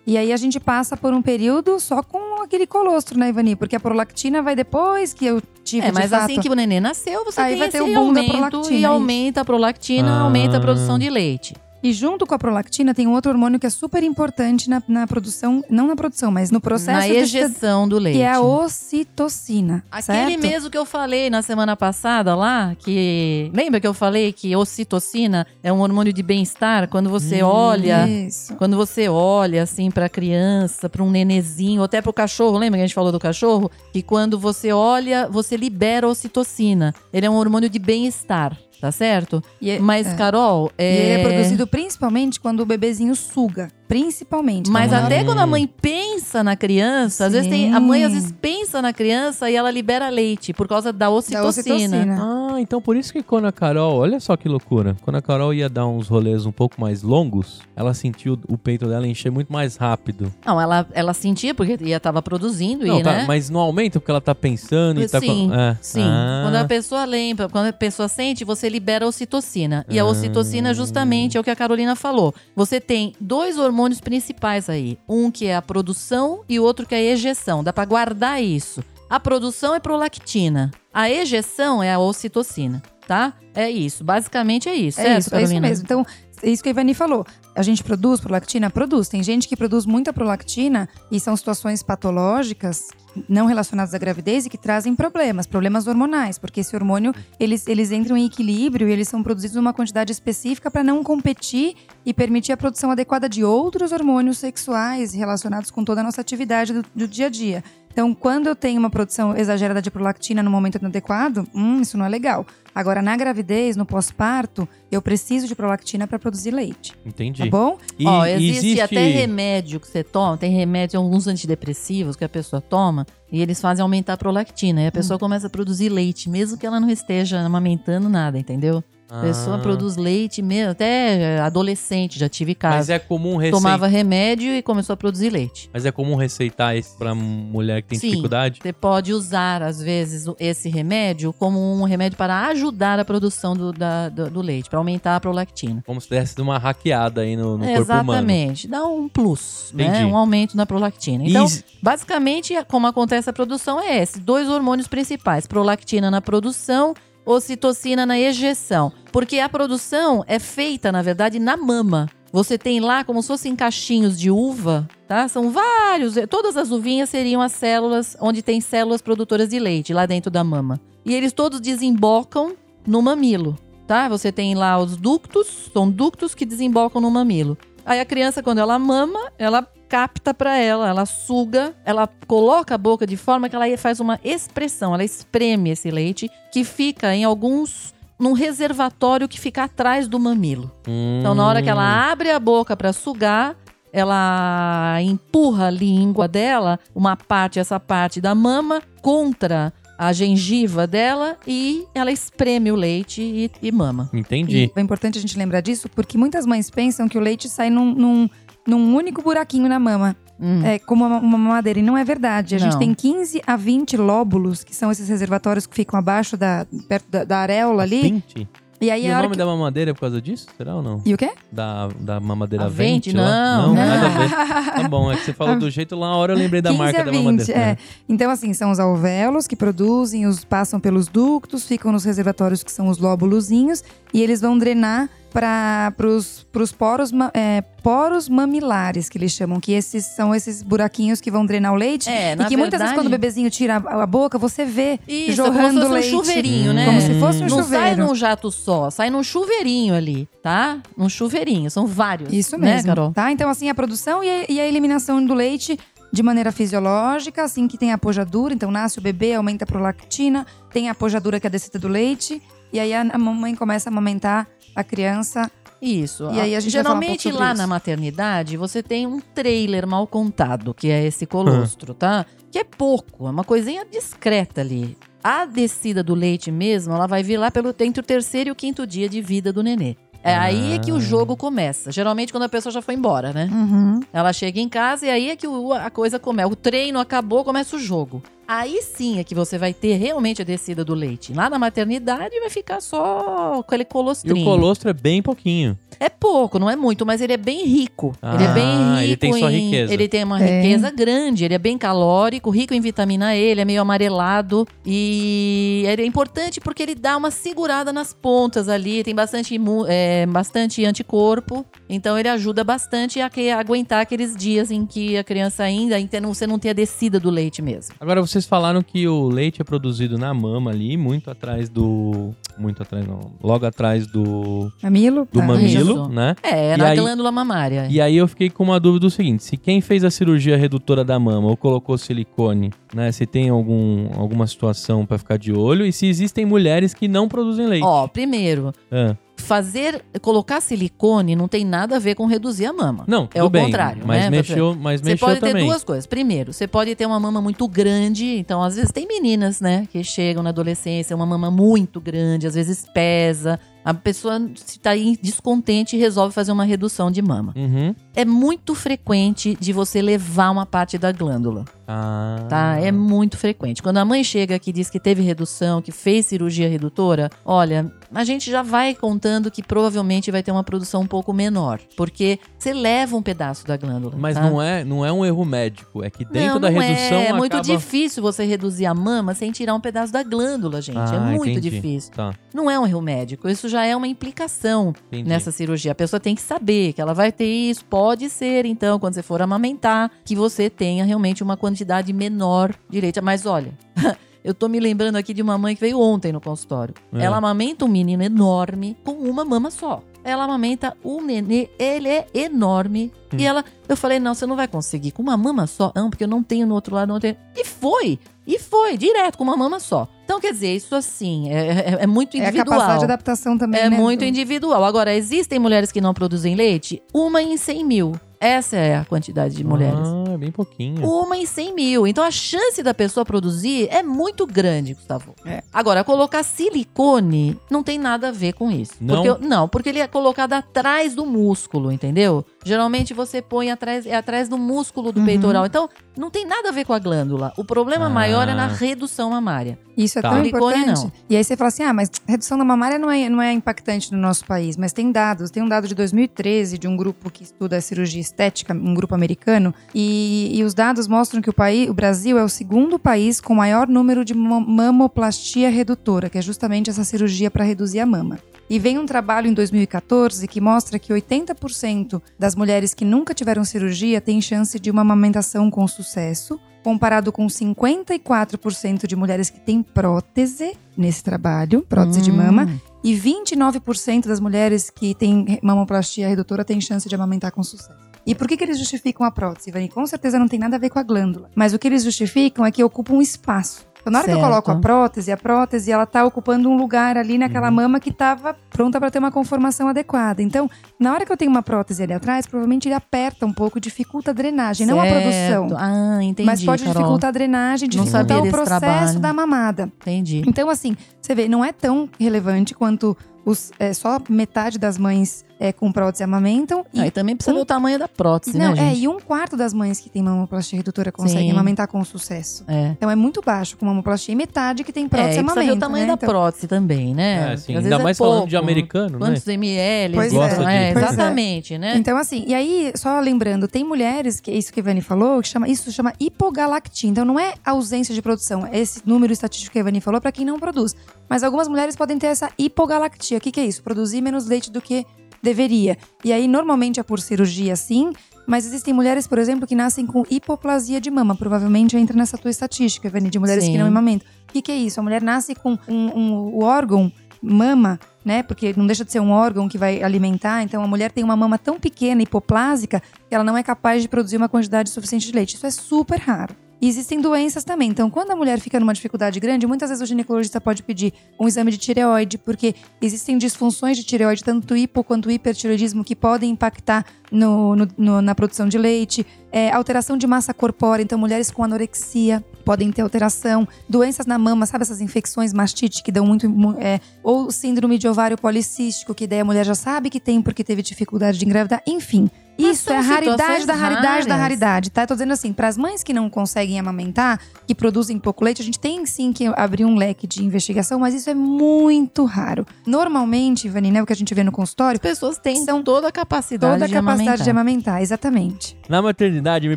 E 0.06 0.16
aí 0.18 0.32
a 0.32 0.36
gente 0.36 0.58
passa 0.60 0.96
por 0.96 1.12
um 1.14 1.22
período 1.22 1.78
só 1.80 2.02
com 2.02 2.42
aquele 2.42 2.66
colostro, 2.66 3.18
né, 3.18 3.28
Ivani? 3.28 3.56
Porque 3.56 3.74
a 3.76 3.80
prolactina 3.80 4.42
vai 4.42 4.54
depois 4.54 5.12
que 5.14 5.24
eu 5.26 5.42
tive 5.62 5.86
É, 5.86 5.90
de 5.90 5.94
mas 5.94 6.10
fato. 6.10 6.24
assim 6.24 6.40
que 6.40 6.48
o 6.48 6.54
neném 6.54 6.80
nasceu, 6.80 7.24
você 7.24 7.40
Aí 7.40 7.50
tem 7.52 7.58
vai 7.58 7.68
esse 7.68 7.78
ter 7.78 7.82
o 7.82 7.86
boom 7.86 8.12
da 8.12 8.20
aumento 8.20 8.30
prolactina, 8.32 8.76
e 8.78 8.84
aumenta 8.84 9.40
a 9.40 9.44
prolactina, 9.44 10.10
Ah. 10.10 10.20
aumenta 10.22 10.56
a 10.58 10.60
produção 10.60 10.98
de 10.98 11.08
leite. 11.08 11.54
E 11.84 11.92
junto 11.92 12.26
com 12.26 12.34
a 12.34 12.38
prolactina 12.38 12.94
tem 12.94 13.06
um 13.06 13.12
outro 13.12 13.30
hormônio 13.30 13.60
que 13.60 13.66
é 13.66 13.70
super 13.70 14.02
importante 14.02 14.70
na, 14.70 14.82
na 14.88 15.06
produção, 15.06 15.62
não 15.68 15.86
na 15.86 15.94
produção, 15.94 16.30
mas 16.30 16.50
no 16.50 16.58
processo 16.60 16.98
na 16.98 17.06
de- 17.06 17.12
ejeção 17.18 17.86
do 17.86 17.98
leite. 17.98 18.16
que 18.16 18.22
é 18.22 18.32
a 18.32 18.40
ocitocina. 18.40 19.84
Aquele 19.90 20.30
certo? 20.32 20.40
mesmo 20.42 20.70
que 20.70 20.78
eu 20.78 20.86
falei 20.86 21.28
na 21.28 21.42
semana 21.42 21.76
passada 21.76 22.34
lá, 22.34 22.74
que. 22.78 23.50
Lembra 23.54 23.80
que 23.80 23.86
eu 23.86 23.94
falei 23.94 24.32
que 24.32 24.54
ocitocina 24.56 25.46
é 25.62 25.72
um 25.72 25.80
hormônio 25.80 26.12
de 26.12 26.22
bem-estar? 26.22 26.88
Quando 26.88 27.10
você 27.10 27.42
Hum, 27.42 27.48
olha. 27.48 28.08
Isso. 28.08 28.54
Quando 28.54 28.76
você 28.76 29.08
olha 29.08 29.62
assim 29.62 29.90
pra 29.90 30.08
criança, 30.08 30.88
pra 30.88 31.02
um 31.02 31.10
nenezinho, 31.10 31.80
ou 31.80 31.84
até 31.84 32.00
pro 32.00 32.12
cachorro, 32.12 32.56
lembra 32.58 32.78
que 32.78 32.84
a 32.84 32.86
gente 32.86 32.94
falou 32.94 33.12
do 33.12 33.18
cachorro? 33.20 33.70
Que 33.92 34.02
quando 34.02 34.38
você 34.38 34.72
olha, 34.72 35.28
você 35.28 35.56
libera 35.56 36.08
ocitocina. 36.08 36.94
Ele 37.12 37.26
é 37.26 37.30
um 37.30 37.34
hormônio 37.36 37.68
de 37.68 37.78
bem-estar, 37.78 38.56
tá 38.84 38.92
certo? 38.92 39.42
E 39.62 39.70
é- 39.70 39.78
Mas, 39.78 40.06
é. 40.06 40.14
Carol, 40.14 40.70
E 40.78 40.82
é... 40.82 40.94
ele 40.96 41.12
é 41.12 41.22
produzido 41.22 41.66
principalmente 41.66 42.38
quando 42.38 42.60
o 42.60 42.66
bebezinho 42.66 43.16
suga. 43.16 43.70
Principalmente. 43.86 44.70
Mas 44.70 44.92
até 44.92 45.22
quando 45.24 45.38
a 45.38 45.46
mãe 45.46 45.66
pensa 45.66 46.42
na 46.42 46.56
criança, 46.56 47.26
às 47.26 47.32
vezes 47.32 47.48
tem, 47.48 47.72
a 47.74 47.78
mãe 47.78 48.02
às 48.04 48.12
Sim. 48.12 48.18
vezes 48.18 48.34
pensa 48.40 48.80
na 48.82 48.92
criança 48.92 49.50
e 49.50 49.54
ela 49.56 49.70
libera 49.70 50.08
leite 50.08 50.52
por 50.52 50.66
causa 50.66 50.92
da 50.92 51.04
da 51.04 51.10
ocitocina. 51.10 51.46
ocitocina. 51.48 52.18
Ah, 52.54 52.60
então 52.60 52.80
por 52.80 52.96
isso 52.96 53.12
que 53.12 53.22
quando 53.22 53.44
a 53.46 53.52
Carol, 53.52 53.96
olha 53.98 54.18
só 54.20 54.36
que 54.38 54.48
loucura, 54.48 54.96
quando 55.02 55.16
a 55.16 55.22
Carol 55.22 55.52
ia 55.52 55.68
dar 55.68 55.86
uns 55.86 56.08
rolês 56.08 56.46
um 56.46 56.52
pouco 56.52 56.80
mais 56.80 57.02
longos, 57.02 57.60
ela 57.76 57.92
sentiu 57.92 58.38
o 58.48 58.56
peito 58.56 58.86
dela 58.86 59.06
encher 59.06 59.30
muito 59.30 59.52
mais 59.52 59.76
rápido. 59.76 60.32
Não, 60.46 60.58
ela, 60.58 60.86
ela 60.94 61.12
sentia 61.12 61.54
porque 61.54 61.76
ia 61.82 62.00
tava 62.00 62.22
produzindo 62.22 62.86
Não, 62.86 63.00
e, 63.00 63.02
tá, 63.02 63.12
né? 63.12 63.24
mas 63.28 63.50
não 63.50 63.60
aumenta 63.60 64.00
porque 64.00 64.10
ela 64.10 64.20
tá 64.20 64.34
pensando 64.34 65.02
e 65.02 65.06
tá 65.08 65.20
Sim, 65.20 65.48
com. 65.50 65.54
É. 65.54 65.76
sim. 65.82 66.00
Ah, 66.02 66.42
Quando 66.46 66.56
a 66.56 66.64
pessoa 66.64 67.04
lembra, 67.04 67.48
quando 67.50 67.66
a 67.66 67.72
pessoa 67.72 68.08
sente, 68.08 68.44
você 68.44 68.68
libera 68.68 69.04
a 69.04 69.08
ocitocina. 69.08 69.84
E 69.90 69.98
a 69.98 70.02
Ah. 70.02 70.06
ocitocina 70.06 70.72
justamente 70.72 71.36
é 71.36 71.40
o 71.40 71.44
que 71.44 71.50
a 71.50 71.56
Carolina 71.56 71.94
falou. 71.94 72.34
Você 72.56 72.80
tem 72.80 73.12
dois 73.20 73.58
hormônios 73.58 73.73
principais 74.00 74.68
aí. 74.68 74.98
Um 75.08 75.30
que 75.30 75.46
é 75.46 75.56
a 75.56 75.62
produção 75.62 76.44
e 76.48 76.58
o 76.58 76.62
outro 76.62 76.86
que 76.86 76.94
é 76.94 76.98
a 76.98 77.02
ejeção. 77.02 77.62
Dá 77.64 77.72
pra 77.72 77.84
guardar 77.84 78.42
isso. 78.42 78.82
A 79.08 79.20
produção 79.20 79.74
é 79.74 79.80
prolactina. 79.80 80.70
A 80.92 81.10
ejeção 81.10 81.82
é 81.82 81.92
a 81.92 81.98
ocitocina, 81.98 82.82
tá? 83.06 83.34
É 83.54 83.70
isso. 83.70 84.02
Basicamente 84.02 84.68
é 84.68 84.74
isso. 84.74 85.00
É 85.00 85.04
certo, 85.04 85.08
isso, 85.08 85.16
é 85.16 85.18
isso 85.18 85.30
Carolina? 85.30 85.68
mesmo. 85.68 85.84
Então, 85.84 86.06
é 86.44 86.50
isso 86.50 86.62
que 86.62 86.68
a 86.68 86.72
Ivani 86.72 86.94
falou. 86.94 87.26
A 87.54 87.62
gente 87.62 87.82
produz 87.82 88.20
prolactina? 88.20 88.68
Produz. 88.70 89.08
Tem 89.08 89.22
gente 89.22 89.48
que 89.48 89.56
produz 89.56 89.86
muita 89.86 90.12
prolactina 90.12 90.88
e 91.10 91.18
são 91.18 91.36
situações 91.36 91.82
patológicas 91.82 92.88
não 93.28 93.46
relacionadas 93.46 93.94
à 93.94 93.98
gravidez 93.98 94.44
e 94.44 94.50
que 94.50 94.58
trazem 94.58 94.94
problemas, 94.94 95.46
problemas 95.46 95.86
hormonais, 95.86 96.36
porque 96.36 96.60
esse 96.60 96.74
hormônio, 96.74 97.14
eles, 97.38 97.66
eles 97.66 97.92
entram 97.92 98.16
em 98.16 98.26
equilíbrio 98.26 98.88
e 98.88 98.92
eles 98.92 99.08
são 99.08 99.22
produzidos 99.22 99.56
numa 99.56 99.72
quantidade 99.72 100.12
específica 100.12 100.70
para 100.70 100.82
não 100.82 101.02
competir 101.02 101.76
e 102.04 102.12
permitir 102.12 102.52
a 102.52 102.56
produção 102.56 102.90
adequada 102.90 103.28
de 103.28 103.44
outros 103.44 103.92
hormônios 103.92 104.38
sexuais 104.38 105.14
relacionados 105.14 105.70
com 105.70 105.84
toda 105.84 106.00
a 106.00 106.04
nossa 106.04 106.20
atividade 106.20 106.72
do, 106.72 106.84
do 106.94 107.08
dia 107.08 107.26
a 107.26 107.30
dia. 107.30 107.64
Então, 107.94 108.12
quando 108.12 108.48
eu 108.48 108.56
tenho 108.56 108.80
uma 108.80 108.90
produção 108.90 109.36
exagerada 109.36 109.80
de 109.80 109.88
prolactina 109.88 110.42
no 110.42 110.50
momento 110.50 110.78
inadequado, 110.78 111.46
hum, 111.54 111.80
isso 111.80 111.96
não 111.96 112.04
é 112.04 112.08
legal. 112.08 112.44
Agora, 112.74 113.00
na 113.00 113.16
gravidez, 113.16 113.76
no 113.76 113.86
pós-parto, 113.86 114.68
eu 114.90 115.00
preciso 115.00 115.46
de 115.46 115.54
prolactina 115.54 116.04
para 116.04 116.18
produzir 116.18 116.50
leite. 116.50 116.92
Entendi. 117.06 117.44
Tá 117.44 117.48
bom? 117.48 117.78
E 117.96 118.04
Ó, 118.04 118.26
existe, 118.26 118.80
até 118.80 119.06
remédio 119.06 119.78
que 119.78 119.86
você 119.86 120.02
toma, 120.02 120.36
tem 120.36 120.50
remédio, 120.50 120.98
alguns 120.98 121.28
antidepressivos 121.28 122.16
que 122.16 122.24
a 122.24 122.28
pessoa 122.28 122.60
toma 122.60 123.06
e 123.30 123.40
eles 123.40 123.60
fazem 123.60 123.80
aumentar 123.84 124.14
a 124.14 124.16
prolactina. 124.16 124.80
E 124.82 124.86
a 124.86 124.88
Hum. 124.88 124.90
pessoa 124.90 125.16
começa 125.16 125.46
a 125.46 125.50
produzir 125.50 125.88
leite, 125.88 126.28
mesmo 126.28 126.58
que 126.58 126.66
ela 126.66 126.80
não 126.80 126.90
esteja 126.90 127.38
amamentando 127.42 128.08
nada, 128.08 128.36
entendeu? 128.36 128.82
A 129.10 129.20
pessoa 129.20 129.56
Ah, 129.56 129.58
produz 129.60 129.96
leite 129.96 130.40
mesmo, 130.42 130.72
até 130.72 131.38
adolescente, 131.40 132.18
já 132.18 132.28
tive 132.28 132.52
Mas 132.60 132.76
caso. 132.76 132.92
é 132.92 132.98
comum 132.98 133.36
receitar. 133.36 133.60
Tomava 133.60 133.86
remédio 133.86 134.52
e 134.52 134.62
começou 134.62 134.94
a 134.94 134.96
produzir 134.96 135.30
leite. 135.30 135.68
Mas 135.72 135.84
é 135.86 135.92
comum 135.92 136.16
receitar 136.16 136.76
isso 136.76 136.96
pra 136.98 137.14
mulher 137.14 137.82
que 137.82 137.88
tem 137.88 137.98
Sim. 137.98 138.08
dificuldade? 138.08 138.60
Você 138.62 138.72
pode 138.72 139.12
usar, 139.12 139.62
às 139.62 139.80
vezes, 139.80 140.24
esse 140.40 140.68
remédio 140.68 141.32
como 141.34 141.58
um 141.60 141.84
remédio 141.84 142.16
para 142.18 142.46
ajudar 142.48 142.98
a 142.98 143.04
produção 143.04 143.54
do, 143.54 143.72
da- 143.72 144.08
do, 144.08 144.30
do 144.30 144.40
leite, 144.40 144.68
para 144.70 144.78
aumentar 144.78 145.16
a 145.16 145.20
prolactina. 145.20 145.82
Como 145.86 146.00
se 146.00 146.08
desse 146.10 146.40
uma 146.40 146.58
hackeada 146.58 147.20
aí 147.20 147.36
no, 147.36 147.58
no 147.58 147.64
corpo 147.64 147.82
humano. 147.82 147.82
Exatamente. 147.82 148.66
Dá 148.66 148.84
um 148.86 149.08
plus, 149.08 149.70
né? 149.74 149.84
Entendi. 149.86 150.04
Um 150.06 150.16
aumento 150.16 150.56
na 150.56 150.66
prolactina. 150.66 151.22
Então, 151.24 151.46
basicamente, 151.82 152.54
como 152.68 152.86
acontece 152.86 153.28
a 153.28 153.32
produção 153.32 153.80
é 153.80 154.02
esse. 154.02 154.18
Dois 154.18 154.48
hormônios 154.48 154.88
principais. 154.88 155.46
Prolactina 155.46 156.10
na 156.10 156.20
produção, 156.20 156.94
ocitocina 157.24 158.04
na 158.04 158.18
ejeção. 158.18 158.92
Porque 159.12 159.38
a 159.38 159.48
produção 159.48 160.24
é 160.26 160.38
feita, 160.38 160.90
na 160.90 161.02
verdade, 161.02 161.38
na 161.38 161.56
mama. 161.56 162.08
Você 162.32 162.58
tem 162.58 162.80
lá 162.80 163.04
como 163.04 163.22
se 163.22 163.28
fossem 163.28 163.54
cachinhos 163.54 164.18
de 164.18 164.30
uva, 164.30 164.88
tá? 165.06 165.28
São 165.28 165.50
vários. 165.50 166.14
Todas 166.28 166.56
as 166.56 166.70
uvinhas 166.72 167.08
seriam 167.08 167.40
as 167.40 167.52
células, 167.52 168.16
onde 168.20 168.42
tem 168.42 168.60
células 168.60 169.00
produtoras 169.00 169.48
de 169.48 169.58
leite, 169.60 169.94
lá 169.94 170.04
dentro 170.04 170.30
da 170.32 170.42
mama. 170.42 170.80
E 171.04 171.14
eles 171.14 171.32
todos 171.32 171.60
desembocam 171.60 172.56
no 172.84 173.00
mamilo, 173.00 173.56
tá? 173.86 174.08
Você 174.08 174.32
tem 174.32 174.54
lá 174.54 174.78
os 174.78 174.96
ductos, 174.96 175.70
são 175.72 175.88
ductos 175.88 176.34
que 176.34 176.44
desembocam 176.44 177.00
no 177.00 177.10
mamilo. 177.10 177.56
Aí 177.86 178.00
a 178.00 178.04
criança, 178.04 178.42
quando 178.42 178.58
ela 178.58 178.78
mama, 178.78 179.30
ela 179.38 179.62
capta 179.94 180.34
pra 180.34 180.58
ela, 180.58 180.88
ela 180.88 181.06
suga, 181.06 181.72
ela 181.84 182.08
coloca 182.26 182.74
a 182.74 182.78
boca 182.78 183.06
de 183.06 183.16
forma 183.16 183.48
que 183.48 183.54
ela 183.54 183.78
faz 183.78 184.00
uma 184.00 184.18
expressão, 184.24 184.92
ela 184.92 185.04
espreme 185.04 185.70
esse 185.70 185.88
leite 185.88 186.28
que 186.52 186.64
fica 186.64 187.14
em 187.14 187.22
alguns 187.22 187.94
num 188.18 188.32
reservatório 188.32 189.28
que 189.28 189.38
fica 189.38 189.62
atrás 189.62 190.08
do 190.08 190.18
mamilo. 190.18 190.72
Então, 191.20 191.32
na 191.32 191.46
hora 191.46 191.62
que 191.62 191.68
Hum. 191.68 191.72
ela 191.72 192.10
abre 192.10 192.32
a 192.32 192.40
boca 192.40 192.76
pra 192.76 192.92
sugar, 192.92 193.54
ela 193.92 194.98
empurra 195.00 195.68
a 195.68 195.70
língua 195.70 196.26
dela, 196.26 196.80
uma 196.92 197.16
parte, 197.16 197.60
essa 197.60 197.78
parte 197.78 198.20
da 198.20 198.34
mama, 198.34 198.82
contra 199.00 199.72
a 199.96 200.12
gengiva 200.12 200.86
dela 200.86 201.36
e 201.46 201.84
ela 201.94 202.10
espreme 202.10 202.70
o 202.72 202.74
leite 202.74 203.22
e, 203.22 203.50
e 203.62 203.72
mama. 203.72 204.10
Entendi. 204.12 204.64
E 204.64 204.72
é 204.78 204.80
importante 204.82 205.18
a 205.18 205.20
gente 205.20 205.38
lembrar 205.38 205.60
disso 205.60 205.88
porque 205.88 206.18
muitas 206.18 206.44
mães 206.44 206.70
pensam 206.70 207.08
que 207.08 207.16
o 207.16 207.20
leite 207.20 207.48
sai 207.48 207.70
num, 207.70 207.94
num, 207.94 208.28
num 208.66 208.94
único 208.94 209.22
buraquinho 209.22 209.68
na 209.68 209.78
mama, 209.78 210.16
Hum. 210.40 210.64
é, 210.64 210.80
como 210.80 211.06
uma, 211.06 211.18
uma 211.18 211.38
mamadeira. 211.38 211.78
E 211.78 211.82
não 211.82 211.96
é 211.96 212.02
verdade. 212.02 212.56
A 212.56 212.58
gente 212.58 212.72
Não. 212.72 212.78
tem 212.80 212.92
15 212.92 213.40
a 213.46 213.56
20 213.56 213.96
lóbulos, 213.96 214.64
que 214.64 214.74
são 214.74 214.90
esses 214.90 215.08
reservatórios 215.08 215.64
que 215.64 215.74
ficam 215.76 215.96
abaixo 215.98 216.36
da, 216.36 216.66
perto 216.88 217.06
da, 217.08 217.22
da 217.24 217.38
areola 217.38 217.84
ali. 217.84 218.02
Vinte? 218.02 218.48
E 218.80 218.90
aí 218.90 219.06
E 219.06 219.10
a 219.10 219.14
o 219.18 219.22
nome 219.22 219.30
que... 219.30 219.38
da 219.38 219.46
mamadeira 219.46 219.92
é 219.92 219.94
por 219.94 220.00
causa 220.00 220.20
disso? 220.20 220.46
Será 220.56 220.74
ou 220.74 220.82
não? 220.82 221.00
E 221.06 221.14
o 221.14 221.16
quê? 221.16 221.30
Da, 221.52 221.86
da 222.00 222.18
mamadeira 222.18 222.64
A 222.64 222.68
vente? 222.68 223.10
vente? 223.12 223.16
lá? 223.16 223.58
Não, 223.58 223.68
não, 223.68 223.74
não. 223.76 223.86
nada 223.86 224.06
a 224.06 224.08
ver. 224.08 224.82
Tá 224.82 224.88
bom, 224.88 225.10
é 225.12 225.16
que 225.16 225.24
você 225.24 225.32
falou 225.32 225.56
do 225.56 225.70
jeito 225.70 225.94
lá, 225.94 226.08
a 226.08 226.16
hora 226.16 226.32
eu 226.32 226.36
lembrei 226.36 226.60
da 226.60 226.70
15 226.70 226.82
marca 226.82 227.00
a 227.00 227.04
da 227.04 227.10
20, 227.12 227.22
mamadeira. 227.24 227.60
é. 227.60 227.76
Então, 228.08 228.28
assim, 228.28 228.52
são 228.52 228.72
os 228.72 228.80
alvéolos 228.80 229.46
que 229.46 229.54
produzem, 229.54 230.26
os 230.26 230.44
passam 230.44 230.80
pelos 230.80 231.06
ductos, 231.06 231.64
ficam 231.64 231.92
nos 231.92 232.04
reservatórios 232.04 232.64
que 232.64 232.72
são 232.72 232.88
os 232.88 232.98
lóbulozinhos, 232.98 233.84
e 234.12 234.20
eles 234.20 234.40
vão 234.40 234.58
drenar 234.58 235.08
para 235.34 235.92
os 236.06 236.70
poros, 236.70 237.10
é, 237.34 237.60
poros 237.82 238.28
mamilares, 238.28 239.08
que 239.08 239.18
eles 239.18 239.32
chamam, 239.32 239.58
que 239.58 239.72
esses 239.72 240.04
são 240.04 240.32
esses 240.32 240.62
buraquinhos 240.62 241.20
que 241.20 241.28
vão 241.28 241.44
drenar 241.44 241.72
o 241.72 241.74
leite. 241.76 242.08
É, 242.08 242.34
e 242.34 242.44
que 242.46 242.56
muitas 242.56 242.56
vezes, 242.56 242.70
verdade- 242.70 242.94
quando 242.94 243.08
o 243.08 243.10
bebezinho 243.10 243.50
tira 243.50 243.82
a, 243.84 244.04
a 244.04 244.06
boca, 244.06 244.38
você 244.38 244.64
vê 244.64 245.00
Isso, 245.08 245.42
é 245.42 245.44
como 245.44 245.56
se 245.56 245.58
jorrando 245.58 245.80
fosse 245.88 246.06
um 246.06 246.10
chuveirinho, 246.18 246.72
né? 246.72 246.86
Como 246.86 247.00
se 247.00 247.18
fosse 247.18 247.38
um 247.42 247.48
não 247.48 247.56
sai 247.56 247.64
chuveiro. 247.64 248.06
num 248.06 248.14
jato 248.14 248.50
só, 248.52 248.90
sai 248.90 249.10
num 249.10 249.24
chuveirinho 249.24 249.92
ali, 249.92 250.28
tá? 250.40 250.78
Num 250.96 251.08
chuveirinho, 251.08 251.68
são 251.68 251.84
vários. 251.84 252.32
Isso 252.32 252.56
né, 252.56 252.74
mesmo, 252.74 252.88
Carol? 252.88 253.10
tá? 253.12 253.32
Então, 253.32 253.50
assim, 253.50 253.68
a 253.68 253.74
produção 253.74 254.22
e 254.22 254.30
a, 254.30 254.44
e 254.48 254.60
a 254.60 254.68
eliminação 254.68 255.24
do 255.24 255.34
leite 255.34 255.76
de 256.12 256.22
maneira 256.22 256.52
fisiológica, 256.52 257.42
assim 257.42 257.66
que 257.66 257.76
tem 257.76 257.90
a 257.90 257.96
apojadura. 257.96 258.54
Então, 258.54 258.70
nasce 258.70 259.00
o 259.00 259.02
bebê, 259.02 259.34
aumenta 259.34 259.64
a 259.64 259.66
prolactina, 259.66 260.46
tem 260.72 260.88
a 260.88 260.92
apojadura 260.92 261.40
que 261.40 261.46
é 261.46 261.48
a 261.48 261.50
descida 261.50 261.76
do 261.76 261.88
leite. 261.88 262.40
E 262.74 262.80
aí, 262.80 262.92
a, 262.92 263.00
a 263.02 263.18
mamãe 263.18 263.54
começa 263.54 263.88
a 263.88 263.92
amamentar 263.92 264.46
a 264.74 264.82
criança. 264.84 265.50
Isso. 265.80 266.28
E 266.32 266.40
aí 266.40 266.56
a 266.56 266.60
gente 266.60 266.72
Geralmente 266.72 267.30
lá 267.30 267.48
isso. 267.52 267.58
na 267.58 267.66
maternidade 267.66 268.56
você 268.56 268.82
tem 268.82 269.06
um 269.06 269.20
trailer 269.20 269.86
mal 269.86 270.06
contado, 270.06 270.72
que 270.74 270.88
é 270.90 271.04
esse 271.04 271.26
colostro, 271.26 271.92
tá? 271.94 272.24
Que 272.50 272.58
é 272.58 272.64
pouco, 272.64 273.26
é 273.26 273.30
uma 273.30 273.44
coisinha 273.44 273.84
discreta 273.84 274.60
ali. 274.62 274.96
A 275.22 275.44
descida 275.44 276.02
do 276.02 276.14
leite 276.14 276.50
mesmo, 276.50 276.94
ela 276.94 277.06
vai 277.06 277.22
vir 277.22 277.36
lá 277.36 277.50
pelo 277.50 277.74
entre 277.80 278.00
o 278.00 278.04
terceiro 278.04 278.48
e 278.48 278.52
o 278.52 278.54
quinto 278.54 278.86
dia 278.86 279.08
de 279.08 279.20
vida 279.20 279.52
do 279.52 279.62
nenê. 279.62 279.94
É 280.22 280.34
aí 280.34 280.72
é 280.72 280.78
que 280.78 280.90
o 280.90 280.96
Ah. 280.96 281.00
jogo 281.00 281.36
começa. 281.36 281.92
Geralmente 281.92 282.32
quando 282.32 282.44
a 282.44 282.48
pessoa 282.48 282.72
já 282.72 282.80
foi 282.80 282.94
embora, 282.94 283.30
né? 283.34 283.46
Uhum. 283.52 284.00
Ela 284.10 284.32
chega 284.32 284.58
em 284.58 284.68
casa 284.70 285.04
e 285.06 285.10
aí 285.10 285.28
é 285.28 285.36
que 285.36 285.46
o- 285.46 285.72
a 285.74 285.90
coisa 285.90 286.18
começa. 286.18 286.48
O 286.48 286.56
treino 286.56 286.98
acabou, 286.98 287.44
começa 287.44 287.76
o 287.76 287.78
jogo. 287.78 288.22
Aí 288.46 288.82
sim 288.82 289.18
é 289.18 289.24
que 289.24 289.34
você 289.34 289.56
vai 289.58 289.72
ter 289.72 289.94
realmente 289.96 290.42
a 290.42 290.44
descida 290.44 290.84
do 290.84 290.94
leite. 290.94 291.32
Lá 291.32 291.48
na 291.48 291.58
maternidade 291.58 292.38
vai 292.40 292.50
ficar 292.50 292.80
só 292.80 293.60
aquele 293.60 293.82
E 293.82 293.86
colostrinho. 293.86 294.40
o 294.40 294.44
colostro 294.44 294.90
é 294.90 294.92
bem 294.92 295.22
pouquinho. 295.22 295.78
É 296.00 296.08
pouco, 296.08 296.58
não 296.58 296.68
é 296.68 296.74
muito, 296.74 297.06
mas 297.06 297.20
ele 297.20 297.32
é 297.32 297.36
bem 297.36 297.64
rico. 297.64 298.14
ele 298.22 298.42
é 298.44 298.52
bem 298.52 298.64
Ah, 298.64 298.94
rico. 298.96 299.02
ele 299.04 299.16
tem 299.16 299.32
sua 299.32 299.52
em- 299.52 299.64
riqueza. 299.66 299.94
Ele 299.94 300.08
tem 300.08 300.24
uma 300.24 300.38
Tem. 300.38 300.62
riqueza 300.62 300.90
grande. 300.90 301.44
Ele 301.44 301.54
é 301.54 301.58
bem 301.58 301.78
calórico, 301.78 302.50
rico 302.50 302.74
em 302.74 302.80
vitamina 302.80 303.34
E, 303.36 303.40
ele 303.40 303.60
é 303.60 303.64
meio 303.64 303.80
amarelado. 303.80 304.66
E 304.84 305.84
é 305.86 306.04
importante 306.04 306.60
porque 306.60 306.82
ele 306.82 306.94
dá 306.94 307.16
uma 307.16 307.30
segurada 307.30 307.92
nas 307.92 308.12
pontas 308.12 308.68
ali. 308.68 309.04
Tem 309.04 309.14
bastante, 309.14 309.56
é, 309.88 310.26
bastante 310.26 310.84
anticorpo. 310.84 311.64
Então 311.88 312.18
ele 312.18 312.28
ajuda 312.28 312.64
bastante 312.64 313.20
a, 313.20 313.30
que- 313.30 313.50
a 313.50 313.60
aguentar 313.60 314.00
aqueles 314.00 314.36
dias 314.36 314.70
em 314.70 314.84
que 314.84 315.16
a 315.16 315.22
criança 315.24 315.62
ainda. 315.62 315.94
não- 316.20 316.34
você 316.34 316.46
não 316.46 316.58
tem 316.58 316.70
a 316.70 316.74
descida 316.74 317.20
do 317.20 317.30
leite 317.30 317.62
mesmo. 317.62 317.94
Agora, 318.00 318.20
vocês 318.34 318.46
falaram 318.46 318.82
que 318.82 319.06
o 319.08 319.28
leite 319.28 319.60
é 319.60 319.64
produzido 319.64 320.18
na 320.18 320.34
mama 320.34 320.70
ali, 320.70 320.96
muito 320.96 321.30
atrás 321.30 321.68
do... 321.68 322.32
Muito 322.58 322.82
atrás, 322.82 323.04
não. 323.06 323.32
Logo 323.42 323.66
atrás 323.66 324.06
do, 324.06 324.70
Mamilo? 324.80 325.26
do 325.32 325.40
Tá. 325.40 325.44
mamilo, 325.44 325.92
Isso. 325.92 326.08
né? 326.08 326.36
É, 326.40 326.74
E 326.74 326.76
na 326.76 326.86
aí- 326.90 326.96
glândula 326.98 327.32
mamária. 327.32 327.88
E 327.90 328.00
aí 328.00 328.16
eu 328.16 328.28
fiquei 328.28 328.48
com 328.48 328.62
uma 328.62 328.78
dúvida 328.78 329.00
do 329.06 329.10
seguinte: 329.10 329.42
se 329.42 329.56
quem 329.56 329.80
fez 329.80 330.04
a 330.04 330.10
cirurgia 330.10 330.56
redutora 330.56 331.02
da 331.04 331.18
mama 331.18 331.48
ou 331.48 331.56
colocou 331.56 331.98
silicone, 331.98 332.70
né? 332.94 333.10
Se 333.10 333.26
tem 333.26 333.48
algum, 333.48 334.06
alguma 334.16 334.46
situação 334.46 335.04
pra 335.04 335.18
ficar 335.18 335.36
de 335.36 335.52
olho 335.52 335.84
e 335.84 335.92
se 335.92 336.06
existem 336.06 336.46
mulheres 336.46 336.94
que 336.94 337.08
não 337.08 337.26
produzem 337.26 337.66
leite. 337.66 337.84
Ó, 337.84 338.06
primeiro, 338.06 338.72
Ah, 338.92 339.16
fazer, 339.44 340.02
colocar 340.20 340.60
silicone 340.60 341.36
não 341.36 341.46
tem 341.46 341.64
nada 341.64 341.96
a 341.96 341.98
ver 341.98 342.14
com 342.14 342.26
reduzir 342.26 342.66
a 342.66 342.72
mama. 342.72 343.04
Não, 343.06 343.28
É 343.34 343.42
o 343.44 343.48
bem, 343.50 343.66
contrário, 343.66 344.02
Mas 344.04 344.22
né? 344.24 344.30
mexeu, 344.30 344.74
mas 344.74 345.00
Você 345.00 345.10
mexeu 345.10 345.28
pode 345.28 345.40
ter 345.40 345.46
também. 345.48 345.66
duas 345.66 345.84
coisas. 345.84 346.06
Primeiro, 346.06 346.52
você 346.52 346.66
pode 346.66 346.94
ter 346.96 347.06
uma 347.06 347.20
mama 347.20 347.40
muito 347.40 347.68
grande. 347.68 348.24
Então, 348.38 348.62
às 348.62 348.74
vezes, 348.76 348.90
tem 348.90 349.06
meninas, 349.06 349.60
né, 349.60 349.86
que 349.92 350.02
chegam 350.02 350.42
na 350.42 350.50
adolescência, 350.50 351.14
uma 351.14 351.26
mama 351.26 351.50
muito 351.50 352.00
grande, 352.00 352.46
às 352.46 352.54
vezes 352.54 352.86
pesa. 352.92 353.60
A 353.84 353.92
pessoa 353.92 354.40
está 354.54 354.92
descontente 355.20 355.96
e 355.96 355.98
resolve 355.98 356.34
fazer 356.34 356.52
uma 356.52 356.64
redução 356.64 357.10
de 357.10 357.20
mama. 357.20 357.52
Uhum. 357.56 357.94
É 358.14 358.24
muito 358.24 358.74
frequente 358.74 359.56
de 359.60 359.72
você 359.72 360.00
levar 360.00 360.50
uma 360.50 360.64
parte 360.64 360.96
da 360.96 361.12
glândula, 361.12 361.64
Ah. 361.86 362.46
tá? 362.48 362.78
É 362.80 362.90
muito 362.90 363.36
frequente. 363.36 363.82
Quando 363.82 363.98
a 363.98 364.04
mãe 364.04 364.22
chega 364.24 364.54
aqui 364.54 364.70
e 364.70 364.72
diz 364.72 364.88
que 364.88 364.98
teve 365.00 365.20
redução, 365.22 365.82
que 365.82 365.92
fez 365.92 366.26
cirurgia 366.26 366.68
redutora, 366.68 367.28
olha, 367.44 367.92
a 368.14 368.24
gente 368.24 368.50
já 368.50 368.62
vai 368.62 368.94
contando 368.94 369.50
que 369.50 369.62
provavelmente 369.62 370.30
vai 370.30 370.42
ter 370.42 370.50
uma 370.52 370.64
produção 370.64 371.02
um 371.02 371.06
pouco 371.06 371.32
menor, 371.32 371.80
porque 371.96 372.38
você 372.58 372.72
leva 372.72 373.16
um 373.16 373.22
pedaço 373.22 373.66
da 373.66 373.76
glândula. 373.76 374.14
Mas 374.16 374.34
tá? 374.36 374.42
não, 374.48 374.62
é, 374.62 374.84
não 374.84 375.04
é 375.04 375.12
um 375.12 375.24
erro 375.24 375.44
médico. 375.44 376.02
É 376.02 376.08
que 376.08 376.24
dentro 376.24 376.54
não, 376.54 376.60
da 376.60 376.70
não 376.70 376.80
redução 376.80 377.18
é. 377.18 377.26
É 377.26 377.32
muito 377.32 377.56
acaba... 377.56 377.76
difícil 377.76 378.22
você 378.22 378.44
reduzir 378.44 378.86
a 378.86 378.94
mama 378.94 379.34
sem 379.34 379.50
tirar 379.52 379.74
um 379.74 379.80
pedaço 379.80 380.12
da 380.12 380.22
glândula, 380.22 380.80
gente. 380.80 380.96
é 380.96 381.16
Ah, 381.16 381.20
muito 381.20 381.50
entendi. 381.50 381.68
difícil. 381.70 382.12
Tá, 382.12 382.32
Não 382.54 382.70
é 382.70 382.78
um 382.78 382.86
erro 382.86 383.02
médico. 383.02 383.48
Isso 383.48 383.68
já 383.74 383.84
é 383.84 383.94
uma 383.94 384.06
implicação 384.06 384.94
entendi. 385.08 385.28
nessa 385.28 385.50
cirurgia. 385.50 385.92
A 385.92 385.94
pessoa 385.94 386.20
tem 386.20 386.34
que 386.34 386.42
saber 386.42 386.92
que 386.92 387.00
ela 387.00 387.12
vai 387.12 387.32
ter 387.32 387.46
isso. 387.46 387.84
Pode 387.84 388.30
ser, 388.30 388.64
então, 388.64 388.98
quando 388.98 389.14
você 389.14 389.22
for 389.22 389.42
amamentar, 389.42 390.10
que 390.24 390.36
você 390.36 390.70
tenha 390.70 391.04
realmente 391.04 391.42
uma 391.42 391.56
quantidade 391.56 392.12
menor 392.12 392.74
de 392.88 393.00
leite. 393.00 393.20
Mas 393.20 393.46
olha. 393.46 393.72
Eu 394.44 394.52
tô 394.52 394.68
me 394.68 394.78
lembrando 394.78 395.16
aqui 395.16 395.32
de 395.32 395.40
uma 395.40 395.56
mãe 395.56 395.74
que 395.74 395.80
veio 395.80 395.98
ontem 395.98 396.30
no 396.30 396.38
consultório. 396.38 396.94
É. 397.14 397.24
Ela 397.24 397.38
amamenta 397.38 397.86
um 397.86 397.88
menino 397.88 398.22
enorme 398.22 398.94
com 399.02 399.12
uma 399.12 399.42
mama 399.42 399.70
só. 399.70 400.02
Ela 400.22 400.44
amamenta 400.44 400.94
o 401.02 401.22
nenê, 401.22 401.70
ele 401.78 402.10
é 402.10 402.26
enorme. 402.34 403.10
Hum. 403.32 403.38
E 403.38 403.46
ela, 403.46 403.64
eu 403.88 403.96
falei, 403.96 404.20
não, 404.20 404.34
você 404.34 404.44
não 404.44 404.54
vai 404.54 404.68
conseguir 404.68 405.12
com 405.12 405.22
uma 405.22 405.34
mama 405.34 405.66
só. 405.66 405.90
Não, 405.96 406.10
porque 406.10 406.24
eu 406.24 406.28
não 406.28 406.42
tenho 406.42 406.66
no 406.66 406.74
outro 406.74 406.94
lado, 406.94 407.08
não 407.08 407.18
tenho. 407.18 407.38
E 407.56 407.64
foi! 407.64 408.18
E 408.46 408.58
foi, 408.58 408.96
direto, 408.98 409.38
com 409.38 409.44
uma 409.44 409.56
mama 409.56 409.80
só. 409.80 410.06
Então, 410.24 410.40
quer 410.40 410.52
dizer, 410.52 410.74
isso 410.74 410.94
assim, 410.94 411.50
é, 411.50 411.56
é- 411.68 411.98
é 412.02 412.06
muito 412.06 412.36
É 412.36 412.40
a 412.40 412.42
individual. 412.44 412.66
capacidade 412.66 412.98
de 412.98 413.04
adaptação 413.04 413.56
também, 413.58 413.80
É 413.80 413.88
né? 413.90 413.96
muito 413.96 414.24
individual. 414.24 414.84
Agora, 414.84 415.14
existem 415.14 415.58
mulheres 415.58 415.90
que 415.92 416.00
não 416.00 416.12
produzem 416.14 416.54
leite? 416.54 417.02
Uma 417.12 417.42
em 417.42 417.56
100 417.56 417.84
mil. 417.84 418.12
Essa 418.40 418.76
é 418.76 418.96
a 418.96 419.04
quantidade 419.06 419.54
de 419.56 419.64
mulheres. 419.64 419.98
Ah, 419.98 420.36
bem 420.36 420.50
pouquinho. 420.50 421.08
Uma 421.08 421.34
em 421.38 421.46
100 421.46 421.74
mil. 421.74 422.06
Então 422.06 422.22
a 422.22 422.30
chance 422.30 422.82
da 422.82 422.92
pessoa 422.92 423.24
produzir 423.24 423.88
é 423.90 424.02
muito 424.02 424.46
grande, 424.46 424.92
Gustavo. 424.92 425.34
É. 425.46 425.62
Agora, 425.72 426.04
colocar 426.04 426.42
silicone 426.42 427.58
não 427.70 427.82
tem 427.82 427.98
nada 427.98 428.28
a 428.28 428.32
ver 428.32 428.52
com 428.52 428.70
isso. 428.70 428.92
Não? 429.00 429.22
Porque, 429.22 429.46
não, 429.46 429.68
porque 429.68 429.88
ele 429.88 430.00
é 430.00 430.06
colocado 430.06 430.52
atrás 430.52 431.14
do 431.14 431.24
músculo, 431.24 431.90
entendeu? 431.90 432.44
Geralmente 432.64 433.12
você 433.12 433.42
põe 433.42 433.70
atrás, 433.70 434.06
é 434.06 434.14
atrás 434.16 434.48
do 434.48 434.56
músculo 434.58 435.12
do 435.12 435.20
Uhum. 435.20 435.26
peitoral. 435.26 435.66
Então, 435.66 435.88
não 436.16 436.30
tem 436.30 436.46
nada 436.46 436.70
a 436.70 436.72
ver 436.72 436.84
com 436.84 436.92
a 436.92 436.98
glândula. 436.98 437.52
O 437.56 437.64
problema 437.64 438.06
Ah. 438.06 438.10
maior 438.10 438.48
é 438.48 438.54
na 438.54 438.66
redução 438.66 439.30
mamária. 439.30 439.78
Isso 439.96 440.18
é 440.18 440.22
Tá. 440.22 440.30
tão 440.30 440.38
Silicone, 440.38 440.74
importante. 440.80 441.04
não. 441.04 441.12
E 441.30 441.36
aí 441.36 441.44
você 441.44 441.56
fala 441.56 441.68
assim: 441.68 441.82
ah, 441.84 441.92
mas 441.92 442.10
redução 442.26 442.58
da 442.58 442.64
mamária 442.64 442.98
não 442.98 443.10
é, 443.10 443.28
não 443.28 443.40
é 443.42 443.52
impactante 443.52 444.10
no 444.12 444.18
nosso 444.18 444.44
país. 444.44 444.76
Mas 444.76 444.92
tem 444.92 445.12
dados. 445.12 445.50
Tem 445.50 445.62
um 445.62 445.68
dado 445.68 445.86
de 445.86 445.94
2013 445.94 446.78
de 446.78 446.88
um 446.88 446.96
grupo 446.96 447.30
que 447.30 447.42
estuda 447.44 447.80
cirurgia 447.80 448.20
estética, 448.20 448.72
um 448.74 448.94
grupo 448.94 449.14
americano. 449.14 449.72
E, 449.94 450.50
e 450.54 450.64
os 450.64 450.74
dados 450.74 451.06
mostram 451.06 451.40
que 451.42 451.50
o, 451.50 451.52
país, 451.52 451.88
o 451.88 451.94
Brasil 451.94 452.36
é 452.38 452.42
o 452.44 452.48
segundo 452.48 452.98
país 452.98 453.40
com 453.40 453.54
maior 453.54 453.86
número 453.86 454.24
de 454.24 454.34
mo- 454.34 454.60
mamoplastia 454.60 455.70
redutora, 455.70 456.28
que 456.30 456.38
é 456.38 456.42
justamente 456.42 456.90
essa 456.90 457.04
cirurgia 457.04 457.50
para 457.50 457.64
reduzir 457.64 458.00
a 458.00 458.06
mama. 458.06 458.38
E 458.68 458.78
vem 458.78 458.98
um 458.98 459.06
trabalho 459.06 459.46
em 459.48 459.52
2014 459.52 460.48
que 460.48 460.60
mostra 460.60 460.98
que 460.98 461.12
80% 461.12 462.20
das 462.38 462.54
mulheres 462.54 462.94
que 462.94 463.04
nunca 463.04 463.34
tiveram 463.34 463.64
cirurgia 463.64 464.20
têm 464.20 464.40
chance 464.40 464.78
de 464.78 464.90
uma 464.90 465.02
amamentação 465.02 465.70
com 465.70 465.86
sucesso, 465.86 466.58
comparado 466.82 467.30
com 467.30 467.46
54% 467.46 469.06
de 469.06 469.16
mulheres 469.16 469.50
que 469.50 469.60
têm 469.60 469.82
prótese 469.82 470.76
nesse 470.96 471.22
trabalho, 471.22 471.82
prótese 471.88 472.20
de 472.20 472.30
Hum. 472.30 472.36
mama, 472.36 472.80
e 473.02 473.14
29% 473.14 474.26
das 474.28 474.40
mulheres 474.40 474.90
que 474.90 475.14
têm 475.14 475.58
mamoplastia 475.62 476.28
redutora 476.28 476.64
têm 476.64 476.80
chance 476.80 477.08
de 477.08 477.14
amamentar 477.14 477.52
com 477.52 477.62
sucesso. 477.62 477.98
E 478.26 478.34
por 478.34 478.48
que, 478.48 478.56
que 478.56 478.64
eles 478.64 478.78
justificam 478.78 479.26
a 479.26 479.30
prótese, 479.30 479.68
Ivani? 479.68 479.88
Com 479.88 480.06
certeza 480.06 480.38
não 480.38 480.48
tem 480.48 480.58
nada 480.58 480.76
a 480.76 480.78
ver 480.78 480.88
com 480.88 480.98
a 480.98 481.02
glândula. 481.02 481.50
Mas 481.54 481.74
o 481.74 481.78
que 481.78 481.86
eles 481.86 482.02
justificam 482.02 482.64
é 482.64 482.70
que 482.70 482.82
ocupa 482.82 483.12
um 483.12 483.20
espaço. 483.20 483.86
Então, 484.04 484.12
na 484.12 484.18
hora 484.18 484.26
que 484.28 484.32
eu 484.32 484.36
Certo. 484.36 484.48
coloco 484.50 484.70
a 484.70 484.76
prótese, 484.76 485.32
a 485.32 485.36
prótese 485.36 485.90
ela 485.90 486.04
tá 486.04 486.26
ocupando 486.26 486.68
um 486.68 486.76
lugar 486.76 487.16
ali 487.16 487.38
naquela 487.38 487.68
Uhum. 487.68 487.74
mama 487.74 487.98
que 488.00 488.10
estava 488.10 488.54
pronta 488.68 489.00
para 489.00 489.10
ter 489.10 489.18
uma 489.18 489.32
conformação 489.32 489.88
adequada. 489.88 490.42
Então, 490.42 490.68
na 491.00 491.10
hora 491.14 491.24
que 491.24 491.32
eu 491.32 491.36
tenho 491.38 491.50
uma 491.50 491.62
prótese 491.62 492.02
ali 492.02 492.12
atrás, 492.12 492.46
provavelmente 492.46 492.86
ele 492.86 492.94
aperta 492.94 493.46
um 493.46 493.52
pouco, 493.52 493.80
dificulta 493.80 494.30
a 494.32 494.34
drenagem, 494.34 494.86
não 494.86 495.00
a 495.00 495.04
Certo. 495.04 495.22
produção. 495.22 495.78
Ah, 495.80 496.22
entendi. 496.22 496.44
mas 496.46 496.62
pode 496.62 496.82
Carol. 496.84 496.94
dificultar 497.00 497.28
a 497.28 497.32
drenagem, 497.32 497.88
dificultar 497.88 498.38
o 498.44 498.50
processo 498.50 498.78
trabalho. 498.80 499.20
da 499.20 499.32
mamada. 499.32 499.90
Entendi. 500.02 500.42
Então, 500.46 500.68
assim, 500.68 500.94
você 501.22 501.34
vê, 501.34 501.48
não 501.48 501.64
é 501.64 501.72
tão 501.72 502.06
relevante 502.20 502.74
quanto 502.74 503.16
os, 503.42 503.72
é, 503.78 503.94
só 503.94 504.20
metade 504.28 504.78
das 504.78 504.98
mães 504.98 505.44
é, 505.66 505.72
com 505.72 505.90
prótese 505.92 506.22
amamentam. 506.24 506.84
E, 506.92 507.00
Ah, 507.00 507.06
e 507.06 507.10
também 507.10 507.34
precisa 507.36 507.52
um- 507.52 507.56
ver 507.56 507.62
o 507.62 507.64
tamanho 507.64 507.98
da 507.98 508.06
prótese, 508.08 508.56
não, 508.58 508.72
né, 508.74 508.80
é, 508.82 508.90
gente? 508.90 509.02
e 509.02 509.08
um 509.08 509.18
quarto 509.20 509.56
das 509.56 509.72
mães 509.72 509.98
que 510.00 510.08
tem 510.10 510.22
mamoplastia 510.22 510.76
redutora 510.76 511.10
conseguem 511.12 511.46
Sim. 511.46 511.50
amamentar 511.52 511.88
com 511.88 512.04
sucesso. 512.04 512.64
É. 512.68 512.88
Então 512.88 513.10
é 513.10 513.14
muito 513.16 513.40
baixo 513.44 513.76
com 513.76 513.86
mamoplastia 513.86 514.32
e 514.32 514.36
metade 514.36 514.84
que 514.84 514.92
tem 514.92 515.08
prótese 515.08 515.38
é, 515.38 515.40
e 515.40 515.44
precisa 515.44 515.52
amamenta. 515.52 515.72
ver 515.72 515.76
o 515.76 515.80
tamanho 515.80 516.04
né? 516.06 516.08
da 516.12 516.14
Então, 516.14 516.28
prótese 516.28 516.66
também, 516.68 517.14
né? 517.14 517.34
É, 517.50 517.52
assim, 517.54 517.76
ainda 517.76 517.94
é 517.94 517.98
mais 518.02 518.18
falando 518.18 518.44
de 518.46 518.50
pouco. 518.50 518.64
americano, 518.64 519.18
né? 519.18 519.26
Quantos 519.26 519.46
ml? 519.48 520.14
Pois 520.14 520.32
Gosta 520.32 520.56
de- 520.56 520.62
é, 520.72 520.92
Pois 520.92 521.04
é. 521.04 521.08
exatamente, 521.08 521.78
né? 521.78 521.96
Então, 521.96 522.16
assim, 522.16 522.44
e 522.46 522.54
aí, 522.54 522.92
só 522.96 523.18
lembrando, 523.20 523.66
tem 523.66 523.84
mulheres, 523.84 524.40
que 524.40 524.50
é 524.50 524.54
isso 524.54 524.72
que 524.72 524.80
a 524.80 524.82
Ivani 524.82 525.00
falou, 525.00 525.40
que 525.40 525.48
chama, 525.48 525.68
isso 525.68 525.90
chama 525.90 526.12
hipogalactia. 526.20 527.08
Então, 527.10 527.24
não 527.24 527.38
é 527.40 527.54
ausência 527.64 528.14
de 528.14 528.20
produção. 528.22 528.66
é 528.70 528.78
Esse 528.78 529.00
número 529.06 529.32
estatístico 529.32 529.72
que 529.72 529.78
a 529.78 529.80
Ivani 529.80 530.00
falou 530.00 530.20
para 530.20 530.30
quem 530.32 530.44
não 530.44 530.58
produz. 530.58 530.94
Mas 531.28 531.42
algumas 531.42 531.68
mulheres 531.68 531.96
podem 531.96 532.18
ter 532.18 532.26
essa 532.26 532.50
hipogalactia. 532.58 533.38
O 533.38 533.40
que, 533.40 533.50
que 533.50 533.60
é 533.60 533.64
isso? 533.64 533.82
Produzir 533.82 534.20
menos 534.20 534.46
leite 534.46 534.70
do 534.70 534.80
que 534.80 535.06
deveria. 535.44 535.96
E 536.24 536.32
aí, 536.32 536.48
normalmente 536.48 536.98
é 536.98 537.02
por 537.04 537.20
cirurgia, 537.20 537.76
sim. 537.76 538.12
Mas 538.46 538.66
existem 538.66 538.92
mulheres, 538.92 539.26
por 539.26 539.38
exemplo, 539.38 539.66
que 539.66 539.74
nascem 539.74 540.04
com 540.06 540.24
hipoplasia 540.28 541.00
de 541.00 541.10
mama. 541.10 541.34
Provavelmente 541.34 541.96
entra 541.96 542.16
nessa 542.16 542.36
tua 542.36 542.50
estatística, 542.50 543.06
Ivani, 543.08 543.30
de 543.30 543.38
mulheres 543.38 543.64
Sim. 543.64 543.72
que 543.72 543.78
não 543.78 543.86
amamentam. 543.86 544.26
O 544.48 544.52
que, 544.52 544.60
que 544.60 544.72
é 544.72 544.76
isso? 544.76 545.00
A 545.00 545.02
mulher 545.02 545.22
nasce 545.22 545.54
com 545.54 545.78
um, 545.88 546.18
um- 546.18 546.32
o 546.54 546.62
órgão 546.64 547.10
mama, 547.40 547.98
né? 548.24 548.42
Porque 548.42 548.74
não 548.76 548.86
deixa 548.86 549.04
de 549.04 549.12
ser 549.12 549.20
um 549.20 549.30
órgão 549.30 549.66
que 549.68 549.78
vai 549.78 550.02
alimentar. 550.02 550.62
Então 550.62 550.82
a 550.84 550.86
mulher 550.86 551.10
tem 551.10 551.24
uma 551.24 551.36
mama 551.36 551.56
tão 551.58 551.78
pequena, 551.80 552.22
hipoplásica, 552.22 553.02
que 553.28 553.34
ela 553.34 553.44
não 553.44 553.56
é 553.56 553.62
capaz 553.62 554.02
de 554.02 554.08
produzir 554.08 554.36
uma 554.36 554.48
quantidade 554.48 554.90
suficiente 554.90 555.26
de 555.26 555.32
leite. 555.32 555.54
Isso 555.56 555.66
é 555.66 555.70
super 555.70 556.18
raro. 556.18 556.54
E 556.84 556.88
existem 556.88 557.18
doenças 557.18 557.64
também. 557.64 557.88
Então, 557.88 558.10
quando 558.10 558.30
a 558.32 558.36
mulher 558.36 558.60
fica 558.60 558.78
numa 558.78 558.92
dificuldade 558.92 559.40
grande, 559.40 559.66
muitas 559.66 559.88
vezes 559.88 560.02
o 560.02 560.06
ginecologista 560.06 560.60
pode 560.60 560.82
pedir 560.82 561.14
um 561.40 561.48
exame 561.48 561.70
de 561.70 561.78
tireoide, 561.78 562.36
porque 562.36 562.74
existem 563.00 563.38
disfunções 563.38 563.96
de 563.96 564.04
tireoide, 564.04 564.44
tanto 564.44 564.76
hipo 564.76 565.02
quanto 565.02 565.30
hipertireoidismo, 565.30 566.04
que 566.04 566.14
podem 566.14 566.50
impactar 566.50 567.06
no- 567.32 567.74
no- 567.74 567.88
no- 567.96 568.20
na 568.20 568.34
produção 568.34 568.68
de 568.68 568.76
leite. 568.76 569.24
É, 569.50 569.70
alteração 569.72 570.18
de 570.18 570.26
massa 570.26 570.52
corpórea, 570.52 571.02
então 571.02 571.16
mulheres 571.18 571.50
com 571.50 571.64
anorexia 571.64 572.44
podem 572.66 572.92
ter 572.92 573.00
alteração. 573.00 573.66
Doenças 573.88 574.26
na 574.26 574.36
mama, 574.36 574.66
sabe 574.66 574.82
essas 574.82 575.00
infecções 575.00 575.54
mastite 575.54 576.02
que 576.02 576.12
dão 576.12 576.26
muito. 576.26 576.50
mu- 576.50 576.76
é, 576.78 577.00
ou 577.22 577.50
síndrome 577.50 577.96
de 577.96 578.06
ovário 578.06 578.36
policístico, 578.36 579.14
que 579.14 579.26
daí 579.26 579.40
a 579.40 579.44
mulher 579.44 579.64
já 579.64 579.74
sabe 579.74 580.10
que 580.10 580.20
tem 580.20 580.42
porque 580.42 580.62
teve 580.62 580.82
dificuldade 580.82 581.38
de 581.38 581.46
engravidar. 581.46 581.82
Enfim. 581.86 582.28
Isso 582.56 582.90
é 582.90 582.96
a 582.96 583.00
raridade 583.00 583.66
da 583.66 583.74
raridade 583.74 584.26
da 584.28 584.36
raridade, 584.36 584.90
tá? 584.90 585.02
Eu 585.02 585.06
tô 585.08 585.14
dizendo 585.14 585.32
assim, 585.32 585.52
para 585.52 585.68
as 585.68 585.76
mães 585.76 586.02
que 586.02 586.12
não 586.12 586.30
conseguem 586.30 586.78
amamentar, 586.78 587.40
que 587.66 587.74
produzem 587.74 588.18
pouco 588.18 588.44
leite, 588.44 588.62
a 588.62 588.64
gente 588.64 588.78
tem 588.78 589.04
sim 589.06 589.32
que 589.32 589.46
abrir 589.56 589.84
um 589.84 589.96
leque 589.96 590.26
de 590.26 590.44
investigação, 590.44 590.98
mas 591.00 591.14
isso 591.14 591.28
é 591.28 591.34
muito 591.34 592.24
raro. 592.24 592.66
Normalmente, 592.86 593.66
Ivani, 593.66 593.90
né, 593.90 594.02
o 594.02 594.06
que 594.06 594.12
a 594.12 594.16
gente 594.16 594.34
vê 594.34 594.44
no 594.44 594.52
consultório, 594.52 594.96
As 594.96 595.00
pessoas 595.02 595.38
têm 595.38 595.64
São 595.64 595.82
toda 595.82 596.08
a 596.08 596.12
capacidade 596.12 596.72
toda 596.74 596.84
a 596.84 596.88
de 596.88 596.94
capacidade 596.94 597.20
amamentar. 597.28 597.44
de 597.44 597.50
amamentar, 597.50 598.02
exatamente. 598.02 598.76
Na 598.88 599.02
maternidade 599.02 599.68
me 599.68 599.76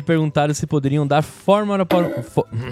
perguntaram 0.00 0.54
se 0.54 0.66
poderiam 0.66 1.06
dar 1.06 1.22
fórmula 1.22 1.84
para 1.84 2.08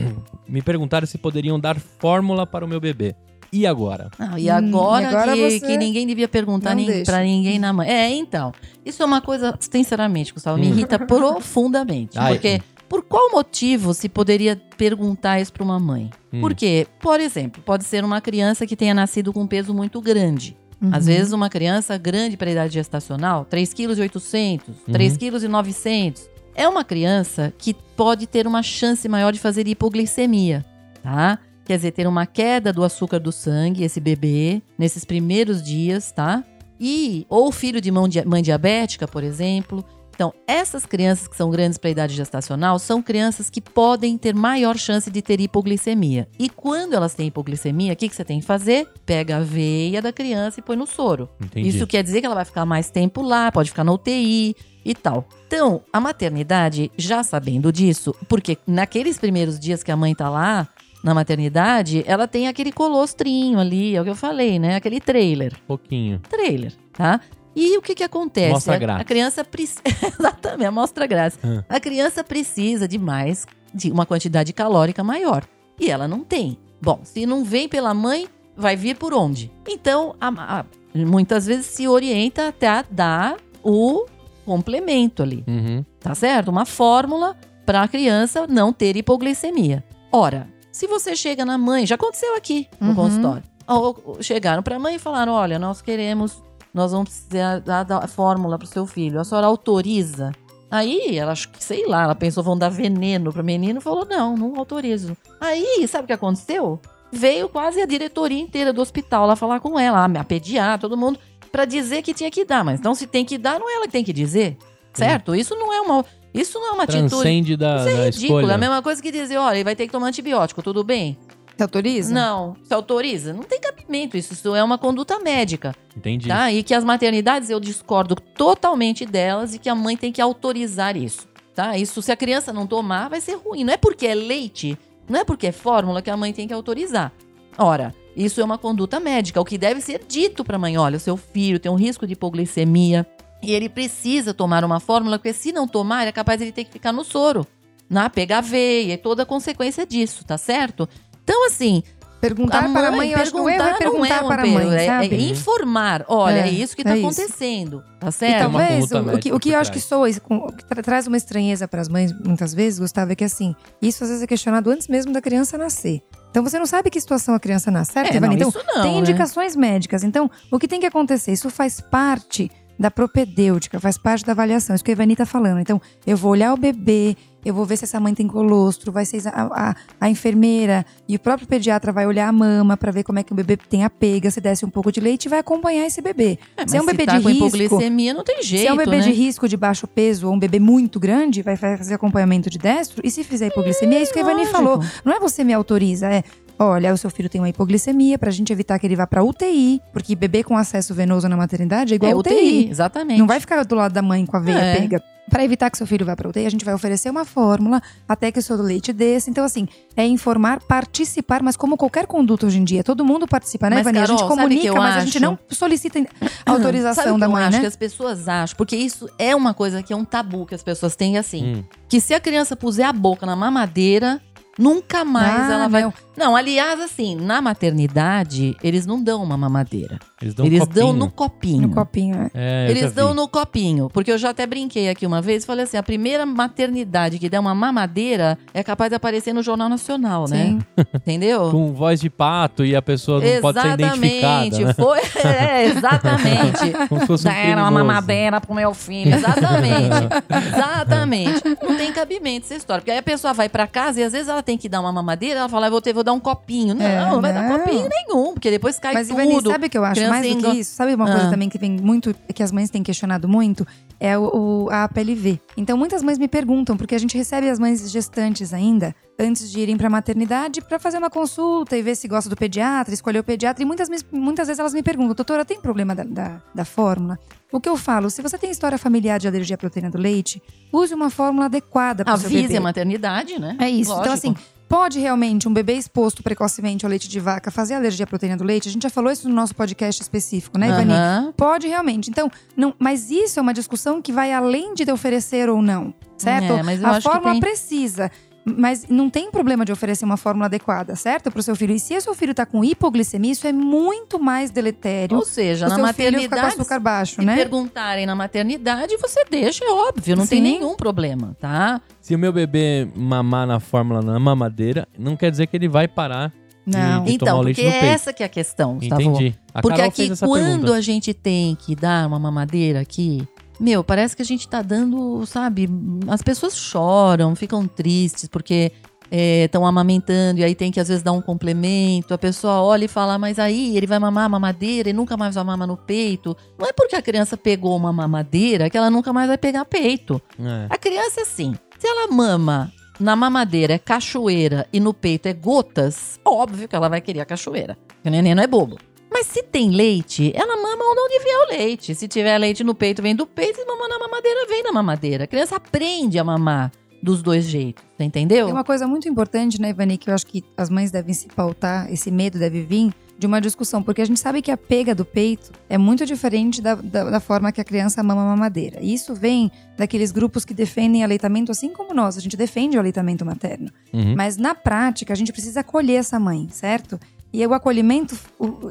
me 0.49 0.63
perguntaram 0.63 1.07
se 1.07 1.19
poderiam 1.19 1.59
dar 1.59 1.79
fórmula 1.79 2.47
para 2.47 2.65
o 2.65 2.69
meu 2.69 2.81
bebê. 2.81 3.15
E 3.53 3.67
agora? 3.67 4.11
Não, 4.19 4.37
e 4.39 4.51
Hum, 4.51 4.55
agora, 4.55 5.03
e 5.03 5.07
agora 5.07 5.33
que, 5.35 5.51
você 5.51 5.61
que 5.61 5.77
ninguém 5.77 6.07
devia 6.07 6.29
perguntar 6.29 6.75
deixa. 6.75 7.05
pra 7.13 7.23
ninguém 7.23 7.59
na 7.59 7.73
mãe. 7.73 7.89
É, 7.89 8.11
então. 8.11 8.53
Isso 8.85 9.03
é 9.03 9.07
uma 9.07 9.21
coisa, 9.21 9.57
sinceramente, 9.59 10.33
Gustavo, 10.33 10.59
me 10.59 10.67
Hum. 10.67 10.71
irrita 10.71 10.99
profundamente. 11.07 12.19
Ai. 12.19 12.35
Porque 12.35 12.61
por 12.89 13.03
qual 13.03 13.31
motivo 13.33 13.93
se 13.95 14.09
poderia 14.09 14.61
perguntar 14.77 15.41
isso 15.41 15.53
pra 15.53 15.65
uma 15.65 15.79
mãe? 15.79 16.11
Hum. 16.33 16.41
Porque, 16.41 16.87
por 17.01 17.19
exemplo, 17.21 17.63
pode 17.65 17.85
ser 17.85 18.05
uma 18.05 18.21
criança 18.21 18.67
que 18.67 18.77
tenha 18.77 18.95
nascido 18.95 19.33
com 19.33 19.43
um 19.43 19.47
peso 19.47 19.73
muito 19.75 20.01
grande. 20.01 20.57
Às 20.93 21.07
Uhum. 21.07 21.13
vezes 21.15 21.33
uma 21.33 21.49
criança 21.49 21.97
grande 21.97 22.37
para 22.37 22.49
a 22.51 22.53
idade 22.53 22.75
gestacional, 22.75 23.47
3,8 23.47 24.21
kg, 24.21 24.61
Uhum. 24.87 24.93
3,9 24.93 25.73
kg, 25.73 26.15
é 26.55 26.69
uma 26.69 26.85
criança 26.85 27.53
que 27.57 27.73
pode 27.75 28.27
ter 28.27 28.47
uma 28.47 28.63
chance 28.63 29.09
maior 29.09 29.33
de 29.33 29.39
fazer 29.39 29.67
hipoglicemia, 29.67 30.65
tá? 31.03 31.39
Quer 31.67 31.77
dizer, 31.77 31.91
ter 31.91 32.07
uma 32.07 32.27
queda 32.27 32.73
do 32.73 32.85
açúcar 32.85 33.19
do 33.19 33.33
sangue, 33.33 33.83
esse 33.83 33.99
bebê, 33.99 34.63
nesses 34.79 35.05
primeiros 35.05 35.61
dias, 35.61 36.13
tá? 36.13 36.45
E, 36.79 37.27
ou 37.29 37.51
filho 37.51 37.81
de 37.81 37.91
mãe, 37.91 38.43
diabética, 38.43 39.09
por 39.09 39.25
exemplo. 39.25 39.85
Então, 40.15 40.33
essas 40.47 40.87
crianças 40.87 41.27
que 41.29 41.37
são 41.37 41.51
grandes 41.51 41.77
para 41.77 41.89
a 41.89 41.91
idade 41.91 42.15
gestacional 42.15 42.79
são 42.79 43.03
crianças 43.03 43.51
que 43.51 43.61
podem 43.61 44.17
ter 44.17 44.35
maior 44.35 44.79
chance 44.79 45.11
de 45.11 45.21
ter 45.21 45.41
hipoglicemia. 45.41 46.29
E 46.39 46.49
quando 46.49 46.95
elas 46.95 47.15
têm 47.15 47.27
hipoglicemia, 47.27 47.93
o 47.93 47.97
que, 47.97 48.09
que 48.09 48.15
você 48.15 48.25
tem 48.25 48.41
que 48.41 48.47
fazer? 48.47 48.89
Pega 49.05 49.39
a 49.39 49.41
veia 49.41 50.01
da 50.01 50.13
criança 50.13 50.61
e 50.61 50.63
põe 50.63 50.77
no 50.77 50.87
soro. 50.87 51.29
Entendi. 51.39 51.69
Isso 51.69 51.87
quer 51.87 52.03
dizer 52.03 52.21
que 52.21 52.27
ela 52.27 52.35
vai 52.35 52.45
ficar 52.45 52.65
mais 52.65 52.91
tempo 52.91 53.21
lá, 53.21 53.51
pode 53.51 53.71
ficar 53.71 53.85
na 53.85 53.93
UTI 53.93 54.55
e 54.85 54.95
tal. 54.95 55.29
Então, 55.47 55.83
a 55.93 56.01
maternidade, 56.01 56.91
já 56.97 57.23
sabendo 57.23 57.73
disso, 57.73 58.15
porque 58.29 58.57
naqueles 58.67 59.19
primeiros 59.19 59.61
dias 59.61 59.83
que 59.83 59.91
a 59.91 59.97
mãe 59.97 60.15
tá 60.15 60.31
lá, 60.31 60.69
na 61.03 61.15
maternidade, 61.15 62.03
ela 62.07 62.27
tem 62.27 62.49
aquele 62.49 62.73
colostrinho 62.73 63.59
ali, 63.59 63.95
é 63.97 64.01
o 64.01 64.05
que 64.05 64.11
eu 64.11 64.17
falei, 64.17 64.59
né? 64.59 64.77
Aquele 64.77 65.01
trailer. 65.01 65.55
Pouquinho. 65.67 66.21
Trailer, 66.29 66.73
tá? 66.93 67.21
E 67.55 67.77
o 67.79 67.83
que 67.83 67.95
que 67.95 68.05
acontece? 68.05 68.51
Amostra 68.51 68.75
a, 68.75 68.79
grátis. 68.79 69.01
a 69.01 69.05
criança 69.05 69.45
precisa. 69.45 69.81
Exatamente, 70.19 70.65
amostra 70.67 71.07
grátis. 71.07 71.39
Hum. 71.45 71.63
A 71.69 71.81
criança 71.81 72.23
precisa 72.25 72.87
de 72.89 72.99
mais, 72.99 73.47
de 73.73 73.91
uma 73.91 74.05
quantidade 74.05 74.53
calórica 74.53 75.03
maior. 75.05 75.45
E 75.81 75.91
ela 75.91 76.07
não 76.09 76.21
tem. 76.21 76.59
Bom, 76.83 77.01
se 77.05 77.25
não 77.25 77.45
vem 77.45 77.69
pela 77.69 77.95
mãe, 77.95 78.27
vai 78.57 78.77
vir 78.77 78.97
por 78.97 79.15
onde? 79.15 79.51
Então, 79.69 80.15
a- 80.21 80.61
a- 80.61 80.65
muitas 80.95 81.47
vezes 81.47 81.67
se 81.67 81.87
orienta 81.89 82.49
até 82.49 82.69
a 82.69 82.85
dar 82.91 83.37
o 83.63 84.07
complemento 84.45 85.23
ali 85.23 85.43
Uhum. 85.47 85.85
tá 85.99 86.15
certo? 86.15 86.49
Uma 86.49 86.65
fórmula 86.65 87.37
para 87.65 87.83
a 87.83 87.89
criança 87.89 88.47
não 88.47 88.73
ter 88.73 88.97
hipoglicemia. 88.97 89.83
Ora, 90.13 90.47
se 90.77 90.87
você 90.87 91.17
chega 91.17 91.45
na 91.45 91.57
mãe, 91.57 91.87
já 91.87 91.95
aconteceu 91.95 92.37
aqui 92.37 92.69
no 92.81 92.89
Uhum. 92.91 92.95
consultório. 92.95 93.43
Ou- 93.67 94.19
chegaram 94.21 94.63
para 94.63 94.77
a 94.77 94.79
mãe 94.79 94.97
e 94.97 94.99
falaram: 94.99 95.33
olha, 95.33 95.59
nós 95.59 95.81
queremos, 95.81 96.43
nós 96.73 96.93
vamos 96.93 97.09
precisar 97.09 97.61
dar 97.61 97.83
da 97.85 98.07
fórmula 98.07 98.59
para 98.59 98.67
o 98.67 98.69
seu 98.69 98.87
filho. 98.87 99.19
A 99.19 99.25
senhora 99.25 99.47
autoriza? 99.47 100.33
Aí, 100.71 101.17
ela 101.17 101.35
sei 101.59 101.87
lá, 101.87 102.03
ela 102.05 102.15
pensou, 102.15 102.43
vão 102.43 102.59
dar 102.59 102.69
veneno 102.69 103.33
para 103.33 103.41
o 103.43 103.45
menino, 103.45 103.81
falou: 103.81 104.05
não, 104.05 104.37
não 104.37 104.57
autorizo. 104.57 105.17
Aí, 105.41 105.87
sabe 105.89 106.05
o 106.05 106.07
que 106.09 106.13
aconteceu? 106.13 106.79
Veio 107.11 107.49
quase 107.49 107.81
a 107.81 107.87
diretoria 107.87 108.41
inteira 108.41 108.73
do 108.73 108.83
hospital 108.83 109.27
lá 109.27 109.35
falar 109.37 109.61
com 109.61 109.79
ela, 109.79 110.05
a 110.05 110.25
pediatra, 110.25 110.77
todo 110.79 110.97
mundo, 110.97 111.19
para 111.51 111.65
dizer 111.65 112.03
que 112.03 112.13
tinha 112.13 112.31
que 112.31 112.45
dar. 112.45 112.63
Mas 112.65 112.79
então, 112.81 112.95
se 112.95 113.07
tem 113.07 113.25
que 113.25 113.39
dar, 113.39 113.59
não 113.59 113.71
é 113.71 113.77
ela 113.77 113.87
que 113.87 113.93
tem 113.93 114.05
que 114.05 114.13
dizer. 114.13 114.59
Certo? 114.93 115.35
Isso 115.35 115.55
não 115.55 115.71
é 115.75 115.81
uma, 115.83 116.05
isso 116.41 116.59
não 116.61 116.69
é 116.69 116.73
uma 116.73 116.83
atitude. 116.85 117.09
Transcende 117.09 117.57
da, 117.57 117.77
Isso 117.79 117.89
é 117.89 117.97
da 117.97 118.05
ridículo. 118.07 118.39
É 118.39 118.43
escolha. 118.43 118.55
a 118.55 118.59
mesma 118.59 118.83
coisa 118.83 119.03
que 119.03 119.11
dizer, 119.11 119.37
olha, 119.37 119.57
ele 119.57 119.65
vai 119.65 119.75
ter 119.77 119.87
que 119.87 119.93
tomar 119.93 120.09
antibiótico, 120.09 120.63
tudo 120.63 120.85
bem? 120.85 121.17
Você 121.57 121.63
autoriza? 121.63 122.15
Não. 122.15 122.55
Se 122.63 122.75
autoriza? 122.75 123.33
Não 123.33 123.43
tem 123.43 123.59
cabimento. 123.59 124.17
Isso, 124.17 124.35
isso 124.35 124.55
é 124.55 124.63
uma 124.63 124.77
conduta 124.77 125.19
médica, 125.19 125.75
Entendi. 125.97 126.29
tá? 126.29 126.53
E 126.53 126.63
que 126.63 126.75
as 126.75 126.85
maternidades, 126.85 127.49
eu 127.49 127.59
discordo 127.59 128.15
totalmente 128.15 129.07
delas 129.07 129.55
e 129.55 129.59
que 129.59 129.69
a 129.69 129.75
mãe 129.75 129.97
tem 129.97 130.13
que 130.13 130.21
autorizar 130.21 130.97
isso, 130.97 131.27
tá? 131.55 131.79
Isso, 131.79 132.03
se 132.03 132.13
a 132.13 132.17
criança 132.17 132.53
não 132.53 132.67
tomar, 132.67 133.09
vai 133.09 133.21
ser 133.23 133.37
ruim. 133.37 133.65
Não 133.65 133.73
é 133.73 133.77
porque 133.79 134.07
é 134.07 134.15
leite, 134.15 134.79
não 135.09 135.21
é 135.21 135.25
porque 135.25 135.47
é 135.47 135.53
fórmula 135.53 136.03
que 136.03 136.11
a 136.11 136.17
mãe 136.17 136.33
tem 136.33 136.47
que 136.47 136.53
autorizar. 136.53 137.11
Ora, 137.57 137.95
isso 138.15 138.39
é 138.39 138.45
uma 138.45 138.59
conduta 138.59 139.01
médica. 139.01 139.41
O 139.41 139.45
que 139.45 139.57
deve 139.57 139.81
ser 139.81 140.03
dito 140.07 140.45
para 140.45 140.57
a 140.57 140.59
mãe, 140.59 140.77
olha, 140.77 140.99
o 140.99 141.01
seu 141.01 141.17
filho 141.17 141.59
tem 141.59 141.73
um 141.73 141.77
risco 141.77 142.07
de 142.07 142.13
hipoglicemia 142.13 143.07
e 143.43 143.53
ele 143.53 143.69
precisa 143.69 144.33
tomar 144.35 144.65
uma 144.65 144.81
fórmula, 144.81 145.19
porque 145.19 145.33
se 145.33 145.53
não 145.53 145.67
tomar, 145.69 146.07
é 146.07 146.13
capaz 146.13 146.39
de 146.39 146.45
ele 146.45 146.53
ter 146.53 146.65
que 146.65 146.73
ficar 146.73 146.93
no 146.93 147.05
soro, 147.05 147.47
na 147.89 148.11
pegar 148.11 148.41
veia 148.41 148.95
e 148.95 148.97
toda 148.97 149.23
a 149.23 149.27
consequência 149.27 149.87
disso, 149.87 150.25
tá 150.25 150.37
certo? 150.39 150.89
Então, 151.23 151.47
assim, 151.47 151.83
Perguntar 152.19 152.73
para 152.73 152.89
a 152.89 152.93
mãe, 152.93 153.11
eu 153.13 153.19
acho 153.19 153.31
que 153.31 153.37
é 153.39 153.59
não 153.59 153.77
perguntar 153.79 154.25
um 154.25 154.27
para 154.29 154.43
a 154.43 154.47
mãe, 154.47 154.75
é- 154.75 154.87
é 155.05 155.21
informar. 155.21 156.05
Olha, 156.09 156.39
é, 156.39 156.49
É, 156.49 156.51
isso 156.51 156.75
que 156.75 156.81
está 156.81 156.95
é 156.95 156.99
isso. 156.99 157.07
acontecendo, 157.07 157.85
tá 158.01 158.09
E 158.09 158.13
certo? 158.13 158.49
uma 158.49 158.59
talvez 158.59 158.91
o, 158.91 158.99
o 159.17 159.19
que, 159.19 159.33
o 159.35 159.39
que 159.39 159.51
eu 159.51 159.59
acho 159.59 159.71
que 159.71 159.79
soa, 159.79 160.09
o 160.09 160.53
que 160.53 160.65
tra- 160.65 160.83
traz 160.83 161.07
uma 161.07 161.17
estranheza 161.19 161.69
para 161.69 161.81
as 161.81 161.89
mães 161.91 162.13
muitas 162.25 162.55
vezes, 162.55 162.79
Gustavo, 162.79 163.13
é 163.13 163.15
que 163.15 163.23
assim, 163.23 163.55
isso 163.83 164.03
às 164.03 164.09
vezes 164.09 164.25
é 164.25 164.27
questionado 164.27 164.71
antes 164.71 164.89
mesmo 164.89 165.13
da 165.13 165.21
criança 165.21 165.59
nascer. 165.59 166.01
Então 166.31 166.43
você 166.43 166.59
não 166.59 166.67
sabe 166.67 166.89
que 166.91 166.99
situação 167.01 167.35
a 167.35 167.39
criança 167.39 167.71
nasce, 167.71 167.93
certo, 167.93 168.17
É, 168.17 168.19
não, 168.19 168.33
Então 168.33 168.49
isso 168.49 168.63
não, 168.67 168.83
tem 168.83 168.93
né? 168.95 168.99
indicações 169.01 169.55
médicas. 169.55 170.03
Então, 170.03 170.31
o 170.51 170.59
que 170.59 170.67
tem 170.67 170.81
que 170.81 170.87
acontecer? 170.87 171.33
Isso 171.33 171.51
faz 171.51 171.81
parte 171.83 172.51
da 172.79 172.91
propedêutica, 172.91 173.81
faz 173.81 173.99
parte 173.99 174.25
da 174.25 174.33
avaliação. 174.33 174.75
Isso 174.75 174.85
que 174.85 174.91
a 174.91 174.93
Ivani 174.93 175.17
tá 175.17 175.27
falando. 175.27 175.61
Então, 175.61 175.81
eu 176.07 176.17
vou 176.17 176.33
olhar 176.33 176.53
o 176.53 176.57
bebê, 176.57 177.17
eu 177.45 177.55
vou 177.55 177.65
ver 177.65 177.77
se 177.77 177.85
essa 177.85 178.01
mãe 178.01 178.13
tem 178.13 178.27
colostro, 178.27 178.91
vai 178.91 179.05
ser 179.05 179.23
a, 179.29 179.71
a, 179.71 179.75
a 180.01 180.11
enfermeira 180.11 180.85
e 181.09 181.15
o 181.15 181.19
próprio 181.19 181.47
pediatra 181.47 181.93
vai 181.93 182.05
olhar 182.05 182.29
a 182.29 182.33
mama 182.33 182.77
para 182.77 182.91
ver 182.91 183.05
como 183.05 183.21
é 183.21 183.23
que 183.23 183.33
o 183.33 183.37
bebê 183.37 183.57
tem 183.57 183.85
a 183.85 183.91
pega, 183.91 184.31
se 184.33 184.41
desce 184.41 184.65
um 184.65 184.69
pouco 184.69 184.91
de 184.91 185.01
leite 185.01 185.27
e 185.27 185.29
vai 185.29 185.39
acompanhar 185.39 185.87
esse 185.87 186.03
bebê. 186.03 186.41
É, 186.57 186.67
se 186.67 186.77
é 186.77 186.83
um 186.83 186.87
bebê 186.87 187.07
tá 187.07 187.19
de 187.19 187.29
risco, 187.29 187.47
hipoglicemia, 187.47 188.13
não 188.13 188.25
tem 188.25 188.43
jeito, 188.43 188.63
se 188.63 188.67
é 188.67 188.73
um 188.73 188.77
bebê 188.77 188.99
né? 188.99 189.03
de 189.05 189.13
risco 189.13 189.49
de 189.49 189.57
baixo 189.57 189.87
peso 189.87 190.27
ou 190.27 190.35
um 190.35 190.39
bebê 190.39 190.59
muito 190.59 190.99
grande, 190.99 191.41
vai 191.41 191.57
fazer 191.57 191.95
acompanhamento 191.95 192.51
de 192.51 192.59
destro. 192.59 193.01
E 193.05 193.11
se 193.13 193.23
fizer 193.23 193.47
hipoglicemia, 193.47 194.01
é 194.01 194.03
isso 194.03 194.13
que 194.13 194.19
a 194.19 194.23
Ivani 194.23 194.41
lógico. 194.41 194.57
falou. 194.57 194.85
Não 195.05 195.13
é 195.13 195.21
você 195.21 195.45
me 195.45 195.53
autoriza, 195.53 196.09
é. 196.09 196.25
Olha, 196.59 196.93
o 196.93 196.97
seu 196.97 197.11
filho 197.11 197.29
tem 197.29 197.41
uma 197.41 197.49
hipoglicemia 197.49 198.19
pra 198.19 198.31
gente 198.31 198.53
evitar 198.53 198.79
que 198.79 198.87
ele 198.87 198.97
vá 198.97 199.07
pra 199.07 199.23
UTI, 199.23 199.81
porque 199.93 200.15
bebê 200.17 200.43
com 200.43 200.57
acesso 200.57 200.95
venoso 200.95 201.29
na 201.29 201.37
maternidade 201.37 201.93
é 201.93 201.97
igual 201.97 202.13
É 202.13 202.15
UTI. 202.15 202.33
UTI, 202.33 202.71
exatamente. 202.71 203.19
Não 203.19 203.27
vai 203.27 203.41
ficar 203.41 203.63
do 203.65 203.75
lado 203.75 203.93
da 203.93 204.01
mãe 204.03 204.25
com 204.25 204.37
a 204.37 204.41
veia 204.41 204.57
É. 204.59 204.81
pega. 204.81 205.03
Pra 205.29 205.45
evitar 205.45 205.69
que 205.71 205.77
seu 205.77 205.89
filho 205.89 206.07
vá 206.07 206.15
pra 206.15 206.29
UTI, 206.29 206.47
a 206.47 206.51
gente 206.51 206.65
vai 206.65 206.73
oferecer 206.73 207.11
uma 207.11 207.25
fórmula 207.25 207.83
até 208.09 208.31
que 208.31 208.39
o 208.39 208.43
seu 208.43 208.57
leite 208.63 208.93
desça. 208.93 209.29
Então, 209.29 209.45
assim, 209.45 209.67
é 209.97 210.07
informar, 210.07 210.61
participar, 210.61 211.43
mas 211.43 211.57
como 211.57 211.77
qualquer 211.77 212.07
conduta 212.07 212.47
hoje 212.47 212.61
em 212.61 212.65
dia, 212.65 212.85
todo 212.85 213.05
mundo 213.05 213.27
participa, 213.27 213.69
né, 213.69 213.77
Mas, 213.77 213.87
Ivani? 213.89 213.99
a 213.99 214.07
gente 214.07 214.23
comunica, 214.25 214.73
mas 214.77 214.97
a 214.97 215.01
gente 215.01 215.17
acho? 215.19 215.21
não 215.27 215.37
solicita 215.51 215.99
autorização 216.47 217.19
da 217.19 217.27
que 217.27 217.33
mãe, 217.33 217.43
eu 217.43 217.49
acho 217.49 217.57
né? 217.57 217.61
que 217.61 217.67
as 217.67 217.77
pessoas 217.77 218.29
acham? 218.29 218.57
Porque 218.57 218.77
isso 218.77 219.09
é 219.19 219.35
uma 219.35 219.53
coisa 219.53 219.83
que 219.83 219.93
é 219.93 219.97
um 219.97 220.05
tabu 220.05 220.47
que 220.47 220.55
as 220.55 220.63
pessoas 220.63 220.95
têm 220.95 221.19
assim. 221.19 221.57
Hum. 221.57 221.65
Que 221.89 222.01
se 222.01 222.15
a 222.15 222.21
criança 222.21 222.55
puser 222.57 222.87
a 222.87 222.93
boca 222.93 223.27
na 223.27 223.35
mamadeira, 223.35 224.21
nunca 224.57 225.05
mais 225.05 225.51
Ah, 225.51 225.53
ela 225.55 225.69
vai. 225.69 225.83
não. 225.83 225.93
Não, 226.17 226.35
aliás, 226.35 226.81
assim, 226.81 227.15
na 227.17 227.41
maternidade, 227.41 228.57
eles 228.63 228.87
não 228.87 229.03
dão 229.03 229.23
uma 229.23 229.37
mamadeira. 229.37 229.99
Eles 230.21 230.35
dão 230.35 230.45
um 230.45 230.49
eles 230.49 230.61
copinho. 230.61 230.75
dão 230.87 230.93
no 230.95 231.11
copinho. 231.11 231.69
No 231.69 231.75
copinho, 231.75 232.31
é. 232.35 232.67
É, 232.67 232.71
Eles 232.71 232.93
dão 232.93 233.11
vi. 233.11 233.17
no 233.17 233.29
copinho. 233.29 233.91
Porque 233.91 234.11
eu 234.11 234.17
já 234.17 234.31
até 234.31 234.47
brinquei 234.47 234.89
aqui 234.89 235.05
uma 235.07 235.21
vez 235.21 235.43
e 235.43 235.47
falei 235.47 235.65
assim: 235.65 235.77
a 235.77 235.83
primeira 235.83 236.25
maternidade 236.25 237.19
que 237.19 237.29
der 237.29 237.39
uma 237.39 237.55
mamadeira 237.55 238.39
é 238.55 238.63
capaz 238.65 238.89
de 238.91 238.97
aparecer 238.97 239.35
no 239.35 239.43
Jornal 239.43 239.69
Nacional, 239.69 240.25
né? 240.29 240.47
Sim. 240.47 240.59
Entendeu? 240.95 241.51
Com 241.51 241.75
voz 241.75 242.01
de 242.01 242.09
pato 242.09 242.65
e 242.65 242.75
a 242.75 242.81
pessoa 242.81 243.21
não 243.21 243.41
pode 243.43 243.61
ser 243.61 243.73
identificada, 243.75 244.59
né? 244.59 244.75
Foi, 244.75 245.01
é, 245.23 245.67
exatamente. 245.67 246.89
Como 246.89 247.01
se 247.03 247.07
fosse 247.07 247.29
um 247.29 247.33
Deram 247.33 247.63
uma 247.63 247.71
mamadeira 247.71 248.41
pro 248.41 248.55
meu 248.55 248.73
filho. 248.73 249.15
Exatamente. 249.15 250.07
Exatamente. 250.57 251.43
Não 251.63 251.77
tem 251.77 251.93
cabimento 251.93 252.47
essa 252.47 252.55
história. 252.55 252.81
Porque 252.81 252.91
aí 252.91 252.99
a 252.99 253.03
pessoa 253.03 253.35
vai 253.35 253.49
pra 253.49 253.67
casa 253.67 254.01
e 254.01 254.05
às 254.05 254.13
vezes 254.13 254.29
ela 254.29 254.43
tem 254.43 254.57
que 254.57 254.69
dar 254.69 254.81
uma 254.81 254.93
mamadeira, 254.93 255.41
ela 255.41 255.49
fala, 255.49 255.67
"Ah, 255.67 255.71
vou 255.71 255.81
ter, 255.81 255.93
vou 255.93 256.03
dar 256.07 256.13
um 256.15 256.21
copinho. 256.21 256.75
Não, 256.75 256.85
É, 256.87 257.11
não 257.11 257.21
vai 257.21 257.33
dar 257.33 257.59
copinho 257.59 257.89
nenhum, 257.89 258.33
porque 258.33 258.51
depois 258.51 258.79
cai 258.79 258.95
Mas, 258.95 259.09
tudo. 259.09 259.21
Ivani, 259.21 259.43
sabe 259.43 259.67
o 259.67 259.71
que 259.71 259.77
eu 259.77 259.85
acho 259.85 260.09
mais 260.09 260.27
do 260.35 260.39
que 260.43 260.59
isso? 260.59 260.75
Sabe 260.75 260.95
uma 260.95 261.05
coisa 261.07 261.27
Ah. 261.27 261.31
também 261.31 261.49
que 261.49 261.59
vem 261.59 261.73
muito, 261.73 262.15
que 262.35 262.43
as 262.43 262.51
mães 262.51 262.71
têm 262.71 262.83
questionado 262.83 263.29
muito? 263.29 263.67
É 264.01 264.17
o, 264.17 264.65
o- 264.65 264.69
a 264.71 264.89
PLV. 264.89 265.41
Então, 265.57 265.77
muitas 265.79 266.03
mães 266.03 266.19
me 266.19 266.29
perguntam, 266.29 266.77
porque 266.77 266.95
a 266.95 266.99
gente 266.99 267.17
recebe 267.17 267.49
as 267.49 267.59
mães 267.59 267.91
gestantes 267.91 268.53
ainda, 268.53 268.95
antes 269.19 269.51
de 269.51 269.59
irem 269.61 269.77
pra 269.77 269.89
maternidade, 269.89 270.61
pra 270.61 270.79
fazer 270.79 270.99
uma 270.99 271.09
consulta 271.09 271.77
e 271.77 271.83
ver 271.83 271.95
se 271.97 272.07
gosta 272.07 272.29
do 272.29 272.37
pediatra, 272.37 272.93
escolher 272.93 273.19
o 273.21 273.25
pediatra. 273.25 273.63
E 273.63 273.67
muitas, 273.67 273.89
muitas 274.13 274.47
vezes 274.49 274.59
elas 274.61 274.75
me 274.75 274.83
perguntam, 274.83 275.15
doutora, 275.15 275.45
tem 275.47 275.59
problema 275.61 275.95
da, 275.95 276.05
da, 276.05 276.43
da 276.55 276.65
fórmula? 276.67 277.19
O 277.51 277.59
que 277.59 277.69
eu 277.71 277.77
falo, 277.79 278.11
se 278.11 278.21
você 278.21 278.37
tem 278.37 278.51
história 278.51 278.77
familiar 278.77 279.19
de 279.19 279.27
alergia 279.29 279.55
à 279.55 279.59
proteína 279.59 279.89
do 279.91 279.97
leite, 279.97 280.43
use 280.71 280.93
uma 280.93 281.09
fórmula 281.09 281.47
adequada 281.47 282.05
para 282.05 282.15
o 282.15 282.19
seu 282.19 282.27
Avise 282.27 282.43
bebê. 282.43 282.57
a 282.59 282.61
maternidade, 282.61 283.41
né? 283.41 283.57
É 283.59 283.71
isso. 283.71 283.91
Então, 283.93 283.97
Lógico. 284.13 284.13
assim, 284.15 284.37
pode 284.69 284.99
realmente 284.99 285.49
um 285.49 285.53
bebê 285.53 285.75
exposto 285.75 286.23
precocemente 286.23 286.85
ao 286.85 286.91
leite 286.91 287.09
de 287.09 287.21
vaca 287.21 287.51
fazer 287.51 287.75
alergia 287.75 288.05
à 288.05 288.07
proteína 288.07 288.37
do 288.37 288.45
leite? 288.45 288.69
A 288.69 288.73
gente 288.73 288.83
já 288.83 288.91
falou 288.91 289.11
isso 289.11 289.29
no 289.29 289.35
nosso 289.35 289.55
podcast 289.55 290.03
específico, 290.03 290.59
né, 290.59 290.69
Ivani? 290.69 290.93
Aham. 290.93 291.33
Pode 291.37 291.67
realmente. 291.69 292.11
Então, 292.11 292.31
não, 292.57 292.75
mas 292.79 293.11
isso 293.11 293.39
é 293.39 293.43
uma 293.43 293.55
discussão 293.55 294.03
que 294.03 294.13
vai 294.13 294.33
além 294.33 294.75
de 294.75 294.91
oferecer 294.91 295.49
ou 295.49 295.61
não, 295.63 295.93
certo? 296.17 296.53
É, 296.53 296.87
a 296.87 297.01
fórmula 297.01 297.33
tem- 297.33 297.41
precisa. 297.41 298.11
Mas 298.49 298.87
não 298.89 299.11
tem 299.11 299.29
problema 299.29 299.65
de 299.65 299.73
oferecer 299.73 300.05
uma 300.05 300.17
fórmula 300.17 300.47
adequada, 300.47 300.95
certo? 300.95 301.33
Para 301.33 301.41
o 301.41 301.43
seu 301.43 301.57
filho. 301.57 301.75
E 301.75 301.81
se 301.81 301.97
o 301.97 302.01
seu 302.01 302.15
filho 302.15 302.33
tá 302.33 302.47
com 302.47 302.63
hipoglicemia, 302.65 303.33
isso 303.33 303.45
é 303.45 303.53
muito 303.53 304.21
mais 304.21 304.53
deletério. 304.53 305.17
Ou 305.17 305.25
seja, 305.25 305.67
o 305.67 305.69
na 305.71 305.75
seu 305.75 305.85
filho 305.95 306.21
fica 306.21 306.37
com 306.37 306.37
maternidade, 306.37 306.55
açúcar 306.61 306.79
baixo, 306.79 307.17
se 307.17 307.27
né? 307.27 307.35
perguntarem 307.35 308.07
na 308.07 308.15
maternidade, 308.15 308.97
você 308.99 309.25
deixa, 309.29 309.65
é 309.65 309.69
óbvio, 309.71 310.15
não 310.15 310.25
tem 310.27 310.39
Sim. 310.39 310.45
nenhum 310.45 310.77
problema, 310.77 311.37
tá? 311.41 311.81
Se 312.01 312.15
o 312.15 312.19
meu 312.19 312.33
bebê 312.33 312.87
mamar 312.95 313.49
na 313.49 313.59
fórmula 313.59 314.01
na 314.01 314.19
mamadeira, 314.21 314.87
não 314.97 315.17
quer 315.17 315.33
dizer 315.33 315.49
que 315.49 315.57
ele 315.57 315.69
vai 315.69 315.89
parar. 315.89 316.33
Não. 316.65 317.05
de 317.05 317.17
tomar 317.19 317.31
Então, 317.31 317.39
o 317.39 317.43
leite 317.43 317.57
porque 317.57 317.69
no 317.71 317.77
é 317.77 317.81
peito. 317.81 317.95
essa 317.95 318.13
que 318.13 318.23
é 318.23 318.27
a 318.27 318.29
questão. 318.29 318.79
Entendi. 318.83 319.35
A 319.55 319.63
Porque 319.63 319.77
Carol 319.77 319.89
aqui, 319.89 319.97
fez 319.99 320.11
essa 320.13 320.27
quando 320.27 320.45
pergunta. 320.45 320.75
a 320.75 320.81
gente 320.81 321.15
tem 321.15 321.55
que 321.57 321.77
dar 321.77 322.07
uma 322.09 322.19
mamadeira 322.19 322.81
aqui, 322.81 323.27
meu, 323.59 323.83
parece 323.83 324.15
que 324.15 324.23
a 324.23 324.25
gente 324.25 324.49
tá 324.49 324.63
dando, 324.63 325.25
sabe? 325.27 325.69
As 326.09 326.23
pessoas 326.23 326.57
choram, 326.57 327.35
ficam 327.35 327.67
tristes, 327.67 328.29
porque 328.29 328.73
estão 329.11 329.65
amamentando 329.65 330.41
e 330.41 330.45
aí 330.45 330.55
tem 330.55 330.73
que 330.73 330.81
às 330.81 330.89
vezes 330.89 331.03
dar 331.03 331.13
um 331.13 331.23
complemento. 331.23 332.13
A 332.13 332.19
pessoa 332.19 332.61
olha 332.61 332.85
e 332.85 332.89
fala, 332.89 333.19
mas 333.19 333.39
aí 333.39 333.77
ele 333.77 333.87
vai 333.87 333.99
mamar 333.99 334.25
a 334.25 334.29
mamadeira 334.29 334.91
e 334.91 334.93
nunca 334.93 335.17
mais 335.17 335.35
vai 335.35 335.45
mamar 335.45 335.69
no 335.69 335.77
peito. 335.77 336.37
Não 336.59 336.67
é 336.67 336.73
porque 336.73 336.97
a 336.97 337.03
criança 337.03 337.37
pegou 337.37 337.77
uma 337.77 337.93
mamadeira 337.93 338.69
que 338.69 338.77
ela 338.77 338.91
nunca 338.91 339.13
mais 339.13 339.29
vai 339.29 339.39
pegar 339.39 339.65
peito. 339.65 340.21
É. 340.39 340.67
A 340.69 340.77
criança, 340.77 341.23
assim, 341.23 341.55
se 341.79 341.87
ela 341.87 342.09
mama 342.09 342.73
na 342.99 343.15
mamadeira 343.15 343.75
é 343.75 343.79
cachoeira 343.79 344.67
e 344.73 344.81
no 344.81 344.95
peito 344.95 345.27
é 345.27 345.33
gotas, 345.33 346.19
óbvio 346.25 346.67
que 346.67 346.75
ela 346.75 346.89
vai 346.89 347.01
querer 347.01 347.21
a 347.21 347.25
cachoeira. 347.25 347.77
Porque 347.87 348.09
o 348.09 348.11
neném 348.11 348.35
não 348.35 348.43
é 348.43 348.47
bobo. 348.47 348.79
Mas 349.11 349.27
se 349.27 349.43
tem 349.43 349.71
leite, 349.71 350.33
ela 350.35 350.57
mama 350.57 350.85
onde 350.85 351.19
vier 351.23 351.39
o 351.39 351.49
leite. 351.49 351.95
Se 351.95 352.07
tiver 352.09 352.37
leite 352.39 352.63
no 352.63 352.75
peito, 352.75 353.03
vem 353.03 353.15
do 353.15 353.27
peito. 353.27 353.57
Se 353.57 353.65
mama 353.65 353.89
na 353.89 353.99
mamadeira, 353.99 354.47
vem 354.47 354.63
na 354.63 354.73
mamadeira. 354.73 355.25
A 355.25 355.27
criança 355.27 355.57
aprende 355.57 356.19
a 356.19 356.25
mamar 356.25 356.73
dos 357.03 357.23
dois 357.23 357.45
jeitos, 357.45 357.85
entendeu? 358.01 358.47
Tem 358.47 358.55
uma 358.55 358.65
coisa 358.65 358.87
muito 358.87 359.09
importante, 359.09 359.61
né, 359.61 359.71
Ivani, 359.71 359.97
que 359.97 360.11
eu 360.11 360.15
acho 360.15 360.27
que 360.27 360.43
as 360.57 360.69
mães 360.69 360.91
devem 360.91 361.15
se 361.15 361.29
pautar, 361.29 361.91
esse 361.93 362.11
medo 362.11 362.39
deve 362.39 362.63
vir 362.63 362.93
de 363.19 363.27
uma 363.27 363.41
discussão, 363.41 363.83
porque 363.83 364.03
a 364.03 364.05
gente 364.05 364.21
sabe 364.21 364.43
que 364.43 364.51
a 364.51 364.57
pega 364.57 364.95
do 364.95 365.05
peito 365.05 365.51
é 365.69 365.79
muito 365.79 366.05
diferente 366.05 366.61
da, 366.61 366.75
da, 366.75 367.05
da 367.05 367.21
forma 367.21 367.51
que 367.51 367.61
a 367.61 367.65
criança 367.65 368.03
mama 368.03 368.23
a 368.23 368.27
mamadeira. 368.27 368.79
E 368.83 368.93
isso 368.93 369.15
vem 369.15 369.51
daqueles 369.77 370.13
grupos 370.13 370.45
que 370.45 370.53
defendem 370.53 371.03
aleitamento, 371.03 371.51
assim 371.51 371.73
como 371.73 371.95
nós, 371.95 372.19
a 372.19 372.21
gente 372.21 372.37
defende 372.37 372.77
o 372.77 372.81
aleitamento 372.81 373.25
materno. 373.25 373.71
Uhum. 373.93 374.15
Mas 374.15 374.37
na 374.37 374.55
prática, 374.55 375.13
a 375.13 375.17
gente 375.17 375.33
precisa 375.33 375.61
acolher 375.61 375.97
essa 375.97 376.21
mãe, 376.21 376.49
certo? 376.51 377.01
E 377.39 377.47
o 377.47 377.53
acolhimento 377.55 378.17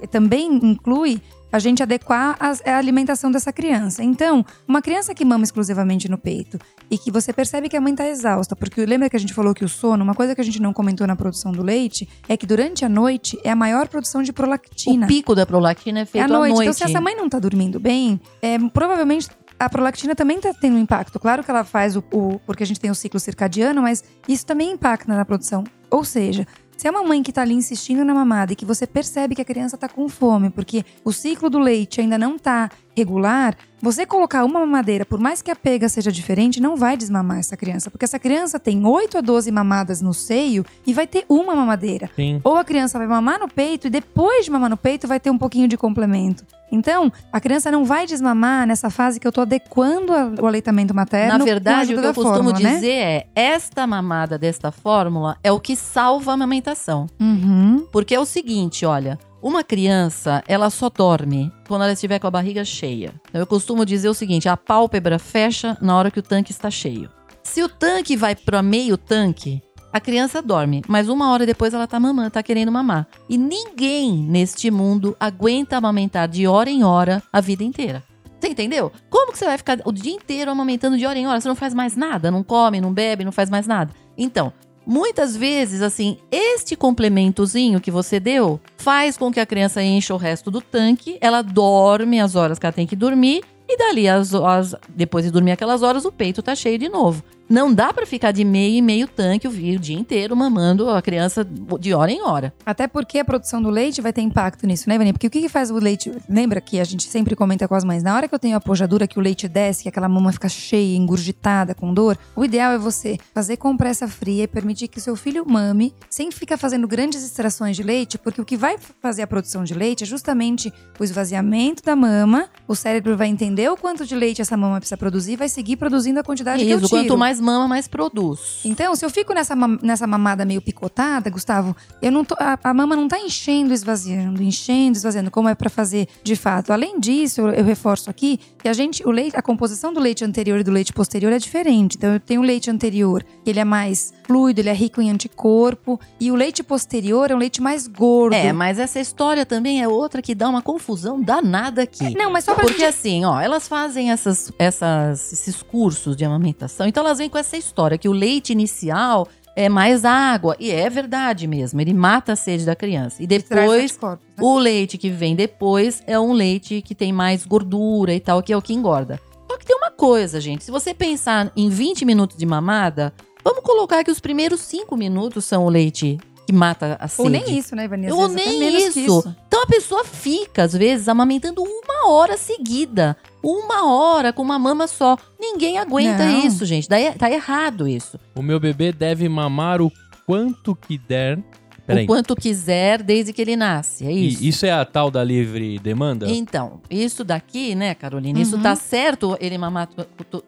também 0.09 0.53
inclui 0.55 1.21
a 1.51 1.59
gente 1.59 1.81
adequar 1.81 2.35
a 2.39 2.77
alimentação 2.77 3.31
dessa 3.31 3.53
criança. 3.53 4.03
Então, 4.03 4.43
uma 4.67 4.81
criança 4.81 5.13
que 5.15 5.23
mama 5.23 5.43
exclusivamente 5.45 6.09
no 6.09 6.17
peito 6.17 6.59
e 6.91 6.97
que 6.97 7.09
você 7.11 7.31
percebe 7.31 7.69
que 7.69 7.77
a 7.77 7.81
mãe 7.81 7.93
está 7.93 8.05
exausta, 8.07 8.55
porque 8.55 8.85
lembra 8.85 9.09
que 9.09 9.15
a 9.15 9.19
gente 9.19 9.33
falou 9.33 9.53
que 9.53 9.63
o 9.63 9.69
sono, 9.69 10.03
uma 10.03 10.13
coisa 10.15 10.35
que 10.35 10.41
a 10.41 10.43
gente 10.43 10.61
não 10.61 10.73
comentou 10.73 11.07
na 11.07 11.15
produção 11.15 11.53
do 11.53 11.63
leite, 11.63 12.09
é 12.27 12.35
que 12.35 12.45
durante 12.45 12.83
a 12.83 12.89
noite 12.89 13.39
é 13.43 13.51
a 13.51 13.55
maior 13.55 13.87
produção 13.87 14.21
de 14.21 14.33
prolactina. 14.33 15.05
O 15.05 15.07
pico 15.07 15.33
da 15.33 15.45
prolactina 15.45 15.99
é 15.99 16.01
É 16.01 16.05
feito 16.05 16.23
à 16.25 16.27
noite. 16.27 16.51
à 16.51 16.55
noite. 16.55 16.61
Então, 16.63 16.73
se 16.73 16.83
essa 16.83 16.99
mãe 16.99 17.15
não 17.15 17.29
tá 17.29 17.39
dormindo 17.39 17.79
bem, 17.79 18.19
é, 18.41 18.57
provavelmente 18.73 19.29
a 19.57 19.69
prolactina 19.69 20.13
também 20.13 20.41
tá 20.41 20.53
tendo 20.59 20.75
um 20.75 20.79
impacto. 20.79 21.17
Claro 21.19 21.41
que 21.41 21.49
ela 21.49 21.63
faz 21.63 21.95
o, 21.95 22.03
o- 22.11 22.37
Porque 22.45 22.63
a 22.63 22.67
gente 22.67 22.79
tem 22.81 22.91
o 22.91 22.95
ciclo 22.95 23.19
circadiano, 23.19 23.81
mas 23.81 24.03
isso 24.27 24.45
também 24.45 24.71
impacta 24.71 25.13
na 25.15 25.23
produção. 25.23 25.63
Ou 25.89 26.03
seja. 26.03 26.45
Se 26.77 26.87
é 26.87 26.91
uma 26.91 27.03
mãe 27.03 27.23
que 27.23 27.31
tá 27.31 27.41
ali 27.41 27.53
insistindo 27.53 28.03
na 28.03 28.13
mamada 28.13 28.53
e 28.53 28.55
que 28.55 28.65
você 28.65 28.85
percebe 28.85 29.33
que 29.35 29.41
a 29.41 29.45
criança 29.45 29.77
tá 29.77 29.87
com 29.87 30.09
fome, 30.09 30.49
porque 30.49 30.83
o 31.03 31.11
ciclo 31.11 31.49
do 31.49 31.59
leite 31.59 32.01
ainda 32.01 32.17
não 32.17 32.37
tá 32.37 32.69
regular, 32.97 33.55
você 33.81 34.05
colocar 34.05 34.43
uma 34.43 34.59
mamadeira, 34.61 35.05
por 35.05 35.19
mais 35.19 35.41
que 35.41 35.51
a 35.51 35.55
pega 35.55 35.87
seja 35.89 36.11
diferente, 36.11 36.59
não 36.61 36.75
vai 36.75 36.97
desmamar 36.97 37.37
essa 37.39 37.55
criança. 37.55 37.91
Porque 37.91 38.05
essa 38.05 38.17
criança 38.17 38.59
tem 38.59 38.83
8 38.85 39.17
a 39.17 39.21
12 39.21 39.51
mamadas 39.51 40.01
no 40.01 40.13
seio 40.13 40.65
e 40.87 40.93
vai 40.93 41.05
ter 41.05 41.23
uma 41.29 41.53
mamadeira. 41.55 42.09
Sim. 42.15 42.41
Ou 42.43 42.55
a 42.57 42.63
criança 42.63 42.97
vai 42.97 43.05
mamar 43.07 43.39
no 43.39 43.47
peito 43.47 43.87
e 43.87 43.89
depois 43.89 44.45
de 44.45 44.51
mamar 44.51 44.69
no 44.69 44.77
peito 44.77 45.07
vai 45.07 45.19
ter 45.19 45.29
um 45.29 45.37
pouquinho 45.37 45.67
de 45.67 45.77
complemento. 45.77 46.43
Então, 46.71 47.11
a 47.31 47.39
criança 47.39 47.69
não 47.69 47.85
vai 47.85 48.07
desmamar 48.07 48.65
nessa 48.65 48.89
fase 48.89 49.19
que 49.19 49.27
eu 49.27 49.31
tô 49.31 49.41
adequando 49.41 50.11
a- 50.13 50.31
o 50.41 50.47
aleitamento 50.47 50.95
materno. 50.95 51.37
Na 51.37 51.45
verdade, 51.45 51.93
o 51.93 51.99
que 52.01 52.07
eu 52.07 52.13
costumo 52.13 52.33
fórmula, 52.35 52.59
né? 52.59 52.73
dizer 52.75 52.91
é: 52.91 53.27
esta 53.35 53.85
mamada 53.85 54.37
desta 54.37 54.71
fórmula 54.71 55.37
é 55.43 55.51
o 55.51 55.59
que 55.59 55.75
salva 55.75 56.31
a 56.31 56.33
amamentação. 56.33 57.07
Uhum. 57.19 57.85
Porque 57.91 58.15
é 58.15 58.19
o 58.19 58.25
seguinte, 58.25 58.83
olha, 58.85 59.19
uma 59.45 59.63
criança, 59.63 60.43
ela 60.47 60.71
só 60.71 60.89
dorme 60.89 61.53
quando 61.67 61.83
ela 61.83 61.93
estiver 61.93 62.17
com 62.17 62.25
a 62.25 62.31
barriga 62.31 62.65
cheia. 62.65 63.13
Então, 63.29 63.39
eu 63.39 63.45
costumo 63.45 63.85
dizer 63.85 64.09
o 64.09 64.13
seguinte: 64.15 64.49
a 64.49 64.57
pálpebra 64.57 65.19
fecha 65.19 65.77
na 65.79 65.95
hora 65.95 66.09
que 66.09 66.17
o 66.17 66.23
tanque 66.23 66.51
está 66.51 66.71
cheio. 66.71 67.11
Se 67.43 67.61
o 67.61 67.69
tanque 67.69 68.17
vai 68.17 68.35
para 68.35 68.63
meio 68.63 68.97
tanque, 68.97 69.61
a 69.93 69.99
criança 69.99 70.41
dorme, 70.41 70.81
mas 70.87 71.09
uma 71.09 71.31
hora 71.31 71.45
depois 71.45 71.75
ela 71.75 71.85
tá 71.85 71.99
mamando, 71.99 72.31
tá 72.31 72.41
querendo 72.41 72.71
mamar. 72.71 73.07
E 73.29 73.37
ninguém 73.37 74.13
neste 74.17 74.71
mundo 74.71 75.15
aguenta 75.19 75.77
amamentar 75.77 76.27
de 76.27 76.47
hora 76.47 76.71
em 76.71 76.83
hora 76.83 77.21
a 77.31 77.39
vida 77.39 77.63
inteira. 77.63 78.03
Você 78.39 78.49
entendeu? 78.49 78.91
Como 79.11 79.31
que 79.31 79.37
você 79.37 79.45
vai 79.45 79.57
ficar 79.59 79.79
o 79.85 79.91
dia 79.91 80.11
inteiro 80.11 80.49
amamentando 80.49 80.97
de 80.97 81.05
hora 81.05 81.19
em 81.19 81.27
hora? 81.27 81.39
Você 81.39 81.47
não 81.47 81.55
faz 81.55 81.73
mais 81.73 81.95
nada, 81.95 82.31
não 82.31 82.43
come, 82.43 82.81
não 82.81 82.91
bebe, 82.91 83.23
não 83.23 83.31
faz 83.31 83.49
mais 83.49 83.67
nada. 83.67 83.93
Então, 84.17 84.51
muitas 84.85 85.35
vezes, 85.35 85.81
assim, 85.81 86.17
este 86.31 86.75
complementozinho 86.75 87.79
que 87.81 87.91
você 87.91 88.19
deu 88.19 88.59
faz 88.77 89.17
com 89.17 89.31
que 89.31 89.39
a 89.39 89.45
criança 89.45 89.81
encha 89.83 90.13
o 90.13 90.17
resto 90.17 90.51
do 90.51 90.61
tanque, 90.61 91.17
ela 91.21 91.41
dorme 91.41 92.19
as 92.19 92.35
horas 92.35 92.59
que 92.59 92.65
ela 92.65 92.73
tem 92.73 92.87
que 92.87 92.95
dormir 92.95 93.43
e 93.67 93.77
dali, 93.77 94.07
as, 94.07 94.33
as- 94.33 94.75
depois 94.89 95.25
de 95.25 95.31
dormir 95.31 95.51
aquelas 95.51 95.81
horas, 95.81 96.05
o 96.05 96.11
peito 96.11 96.43
tá 96.43 96.53
cheio 96.53 96.77
de 96.77 96.87
novo. 96.87 97.23
Não 97.47 97.73
dá 97.73 97.93
pra 97.93 98.05
ficar 98.05 98.31
de 98.31 98.43
meio 98.43 98.77
em 98.77 98.81
meio 98.81 99.07
tanque 99.07 99.47
o 99.47 99.51
dia 99.51 99.97
inteiro 99.97 100.35
mamando 100.35 100.89
a 100.89 101.01
criança 101.01 101.45
de 101.79 101.93
hora 101.93 102.11
em 102.11 102.21
hora. 102.21 102.53
Até 102.65 102.87
porque 102.87 103.19
a 103.19 103.25
produção 103.25 103.61
do 103.61 103.69
leite 103.69 104.01
vai 104.01 104.11
ter 104.11 104.21
impacto 104.21 104.65
nisso, 104.65 104.89
né, 104.89 104.95
Ivani? 104.95 105.13
Porque 105.13 105.27
o 105.27 105.29
que, 105.29 105.41
que 105.41 105.49
faz 105.49 105.69
o 105.69 105.75
leite? 105.75 106.11
Lembra 106.27 106.59
que 106.59 106.79
a 106.79 106.83
gente 106.83 107.03
sempre 107.03 107.35
comenta 107.35 107.67
com 107.67 107.75
as 107.75 107.83
mães? 107.83 108.01
Na 108.01 108.15
hora 108.15 108.27
que 108.27 108.33
eu 108.33 108.39
tenho 108.39 108.57
a 108.57 108.61
pojadura, 108.61 109.07
que 109.07 109.19
o 109.19 109.21
leite 109.21 109.47
desce, 109.47 109.83
que 109.83 109.89
aquela 109.89 110.09
mama 110.09 110.31
fica 110.31 110.49
cheia, 110.49 110.97
engurgitada, 110.97 111.75
com 111.75 111.93
dor, 111.93 112.17
o 112.35 112.43
ideal 112.43 112.71
é 112.71 112.77
você 112.77 113.17
fazer 113.33 113.57
compressa 113.57 114.07
fria 114.07 114.43
e 114.43 114.47
permitir 114.47 114.87
que 114.87 114.99
seu 114.99 115.15
filho 115.15 115.45
mame 115.47 115.93
sem 116.09 116.31
ficar 116.31 116.57
fazendo 116.57 116.87
grandes 116.87 117.23
extrações 117.23 117.75
de 117.75 117.83
leite, 117.83 118.17
porque 118.17 118.41
o 118.41 118.45
que 118.45 118.57
vai 118.57 118.77
fazer 119.01 119.21
a 119.21 119.27
produção 119.27 119.63
de 119.63 119.73
leite 119.73 120.03
é 120.03 120.07
justamente 120.07 120.73
o 120.99 121.03
esvaziamento 121.03 121.83
da 121.83 121.95
mama, 121.95 122.49
o 122.67 122.75
cérebro 122.75 123.15
vai 123.15 123.27
entender 123.27 123.69
o 123.69 123.77
quanto 123.77 124.05
de 124.05 124.15
leite 124.15 124.41
essa 124.41 124.57
mama 124.57 124.77
precisa 124.77 124.97
produzir 124.97 125.33
e 125.33 125.35
vai 125.35 125.49
seguir 125.49 125.75
produzindo 125.75 126.19
a 126.19 126.23
quantidade 126.23 126.63
que 126.63 126.69
eu 126.69 126.77
Isso, 126.77 126.87
tiro. 126.87 127.01
quanto 127.01 127.17
mais 127.17 127.34
mama, 127.39 127.67
mais 127.67 127.87
produz. 127.87 128.61
Então, 128.63 128.95
se 128.95 129.05
eu 129.05 129.09
fico 129.09 129.33
nessa, 129.33 129.55
nessa 129.81 130.07
mamada 130.07 130.45
meio 130.45 130.61
picotada, 130.61 131.29
Gustavo, 131.29 131.75
eu 132.01 132.11
não 132.11 132.23
tô, 132.23 132.35
a, 132.39 132.57
a 132.63 132.73
mama 132.73 132.95
não 132.95 133.07
tá 133.07 133.19
enchendo, 133.19 133.73
esvaziando, 133.73 134.41
enchendo, 134.41 134.97
esvaziando, 134.97 135.31
como 135.31 135.49
é 135.49 135.55
pra 135.55 135.69
fazer 135.69 136.07
de 136.23 136.35
fato. 136.35 136.71
Além 136.71 136.99
disso, 136.99 137.41
eu, 137.41 137.49
eu 137.49 137.63
reforço 137.63 138.09
aqui 138.09 138.39
que 138.57 138.67
a 138.67 138.73
gente, 138.73 139.05
o 139.07 139.11
leite, 139.11 139.37
a 139.37 139.41
composição 139.41 139.93
do 139.93 139.99
leite 139.99 140.23
anterior 140.23 140.59
e 140.59 140.63
do 140.63 140.71
leite 140.71 140.93
posterior 140.93 141.31
é 141.31 141.39
diferente. 141.39 141.97
Então, 141.97 142.13
eu 142.13 142.19
tenho 142.19 142.41
o 142.41 142.43
leite 142.43 142.69
anterior, 142.69 143.23
que 143.43 143.49
ele 143.49 143.59
é 143.59 143.65
mais 143.65 144.13
fluido, 144.25 144.59
ele 144.59 144.69
é 144.69 144.73
rico 144.73 145.01
em 145.01 145.09
anticorpo, 145.09 145.99
e 146.19 146.31
o 146.31 146.35
leite 146.35 146.63
posterior 146.63 147.31
é 147.31 147.35
um 147.35 147.37
leite 147.37 147.61
mais 147.61 147.87
gordo. 147.87 148.33
É, 148.33 148.51
mas 148.51 148.79
essa 148.79 148.99
história 148.99 149.45
também 149.45 149.81
é 149.81 149.87
outra 149.87 150.21
que 150.21 150.33
dá 150.33 150.49
uma 150.49 150.61
confusão 150.61 151.21
danada 151.21 151.83
aqui. 151.83 152.15
Não, 152.15 152.31
mas 152.31 152.43
só 152.43 152.53
pra 152.53 152.63
Porque 152.63 152.79
gente... 152.79 152.89
assim, 152.89 153.25
ó, 153.25 153.39
elas 153.39 153.67
fazem 153.67 154.11
essas, 154.11 154.51
essas, 154.57 155.31
esses 155.31 155.61
cursos 155.61 156.15
de 156.15 156.25
amamentação, 156.25 156.87
então 156.87 157.03
elas 157.03 157.19
vêm 157.19 157.24
com 157.29 157.37
essa 157.37 157.57
história 157.57 157.97
que 157.97 158.09
o 158.09 158.13
leite 158.13 158.51
inicial 158.51 159.27
é 159.55 159.69
mais 159.69 160.03
água. 160.03 160.55
E 160.59 160.69
é 160.69 160.89
verdade 160.89 161.47
mesmo, 161.47 161.79
ele 161.79 161.93
mata 161.93 162.33
a 162.33 162.35
sede 162.35 162.65
da 162.65 162.75
criança. 162.75 163.23
E 163.23 163.27
depois, 163.27 163.91
anticorpos, 163.91 164.25
né? 164.37 164.43
o 164.43 164.57
leite 164.57 164.97
que 164.97 165.09
vem 165.09 165.35
depois 165.35 166.03
é 166.05 166.19
um 166.19 166.33
leite 166.33 166.81
que 166.81 166.93
tem 166.93 167.13
mais 167.13 167.45
gordura 167.45 168.13
e 168.13 168.19
tal, 168.19 168.43
que 168.43 168.51
é 168.51 168.57
o 168.57 168.61
que 168.61 168.73
engorda. 168.73 169.19
Só 169.49 169.57
que 169.57 169.65
tem 169.65 169.75
uma 169.75 169.91
coisa, 169.91 170.41
gente, 170.41 170.63
se 170.63 170.71
você 170.71 170.93
pensar 170.93 171.51
em 171.55 171.69
20 171.69 172.03
minutos 172.03 172.37
de 172.37 172.45
mamada, 172.45 173.13
vamos 173.43 173.63
colocar 173.63 174.03
que 174.03 174.11
os 174.11 174.19
primeiros 174.19 174.59
5 174.61 174.97
minutos 174.97 175.45
são 175.45 175.65
o 175.65 175.69
leite 175.69 176.17
que 176.45 176.53
mata 176.53 176.97
a 176.99 177.07
sede. 177.07 177.23
Ou 177.23 177.29
nem 177.29 177.57
isso, 177.57 177.75
né, 177.75 177.85
Ivani? 177.85 178.07
Às 178.07 178.13
Ou 178.13 178.27
nem 178.27 178.59
que 178.59 178.99
isso. 178.99 179.35
Então 179.47 179.63
a 179.63 179.67
pessoa 179.67 180.03
fica, 180.05 180.63
às 180.63 180.73
vezes, 180.73 181.07
amamentando 181.07 181.63
uma 181.63 182.07
hora 182.09 182.37
seguida. 182.37 183.17
Uma 183.43 183.85
hora 183.91 184.31
com 184.33 184.41
uma 184.41 184.57
mama 184.59 184.87
só. 184.87 185.17
Ninguém 185.39 185.77
aguenta 185.77 186.25
Não. 186.25 186.45
isso, 186.45 186.65
gente. 186.65 186.87
Daí, 186.89 187.11
tá 187.13 187.29
errado 187.31 187.87
isso. 187.87 188.19
O 188.35 188.41
meu 188.41 188.59
bebê 188.59 188.91
deve 188.91 189.27
mamar 189.29 189.81
o 189.81 189.91
quanto 190.25 190.75
que 190.75 190.97
der. 190.97 191.39
Peraí. 191.85 192.05
O 192.05 192.07
quanto 192.07 192.35
quiser, 192.35 193.03
desde 193.03 193.31
que 193.31 193.39
ele 193.39 193.55
nasce. 193.55 194.07
É 194.07 194.11
E 194.11 194.27
isso. 194.29 194.43
isso 194.43 194.65
é 194.65 194.71
a 194.71 194.83
tal 194.83 195.11
da 195.11 195.23
livre 195.23 195.77
demanda? 195.77 196.27
Então, 196.27 196.81
isso 196.89 197.23
daqui, 197.23 197.75
né, 197.75 197.93
Carolina? 197.93 198.39
Isso 198.39 198.55
Uhum. 198.55 198.63
tá 198.63 198.75
certo 198.75 199.37
ele 199.39 199.55
mamar 199.55 199.87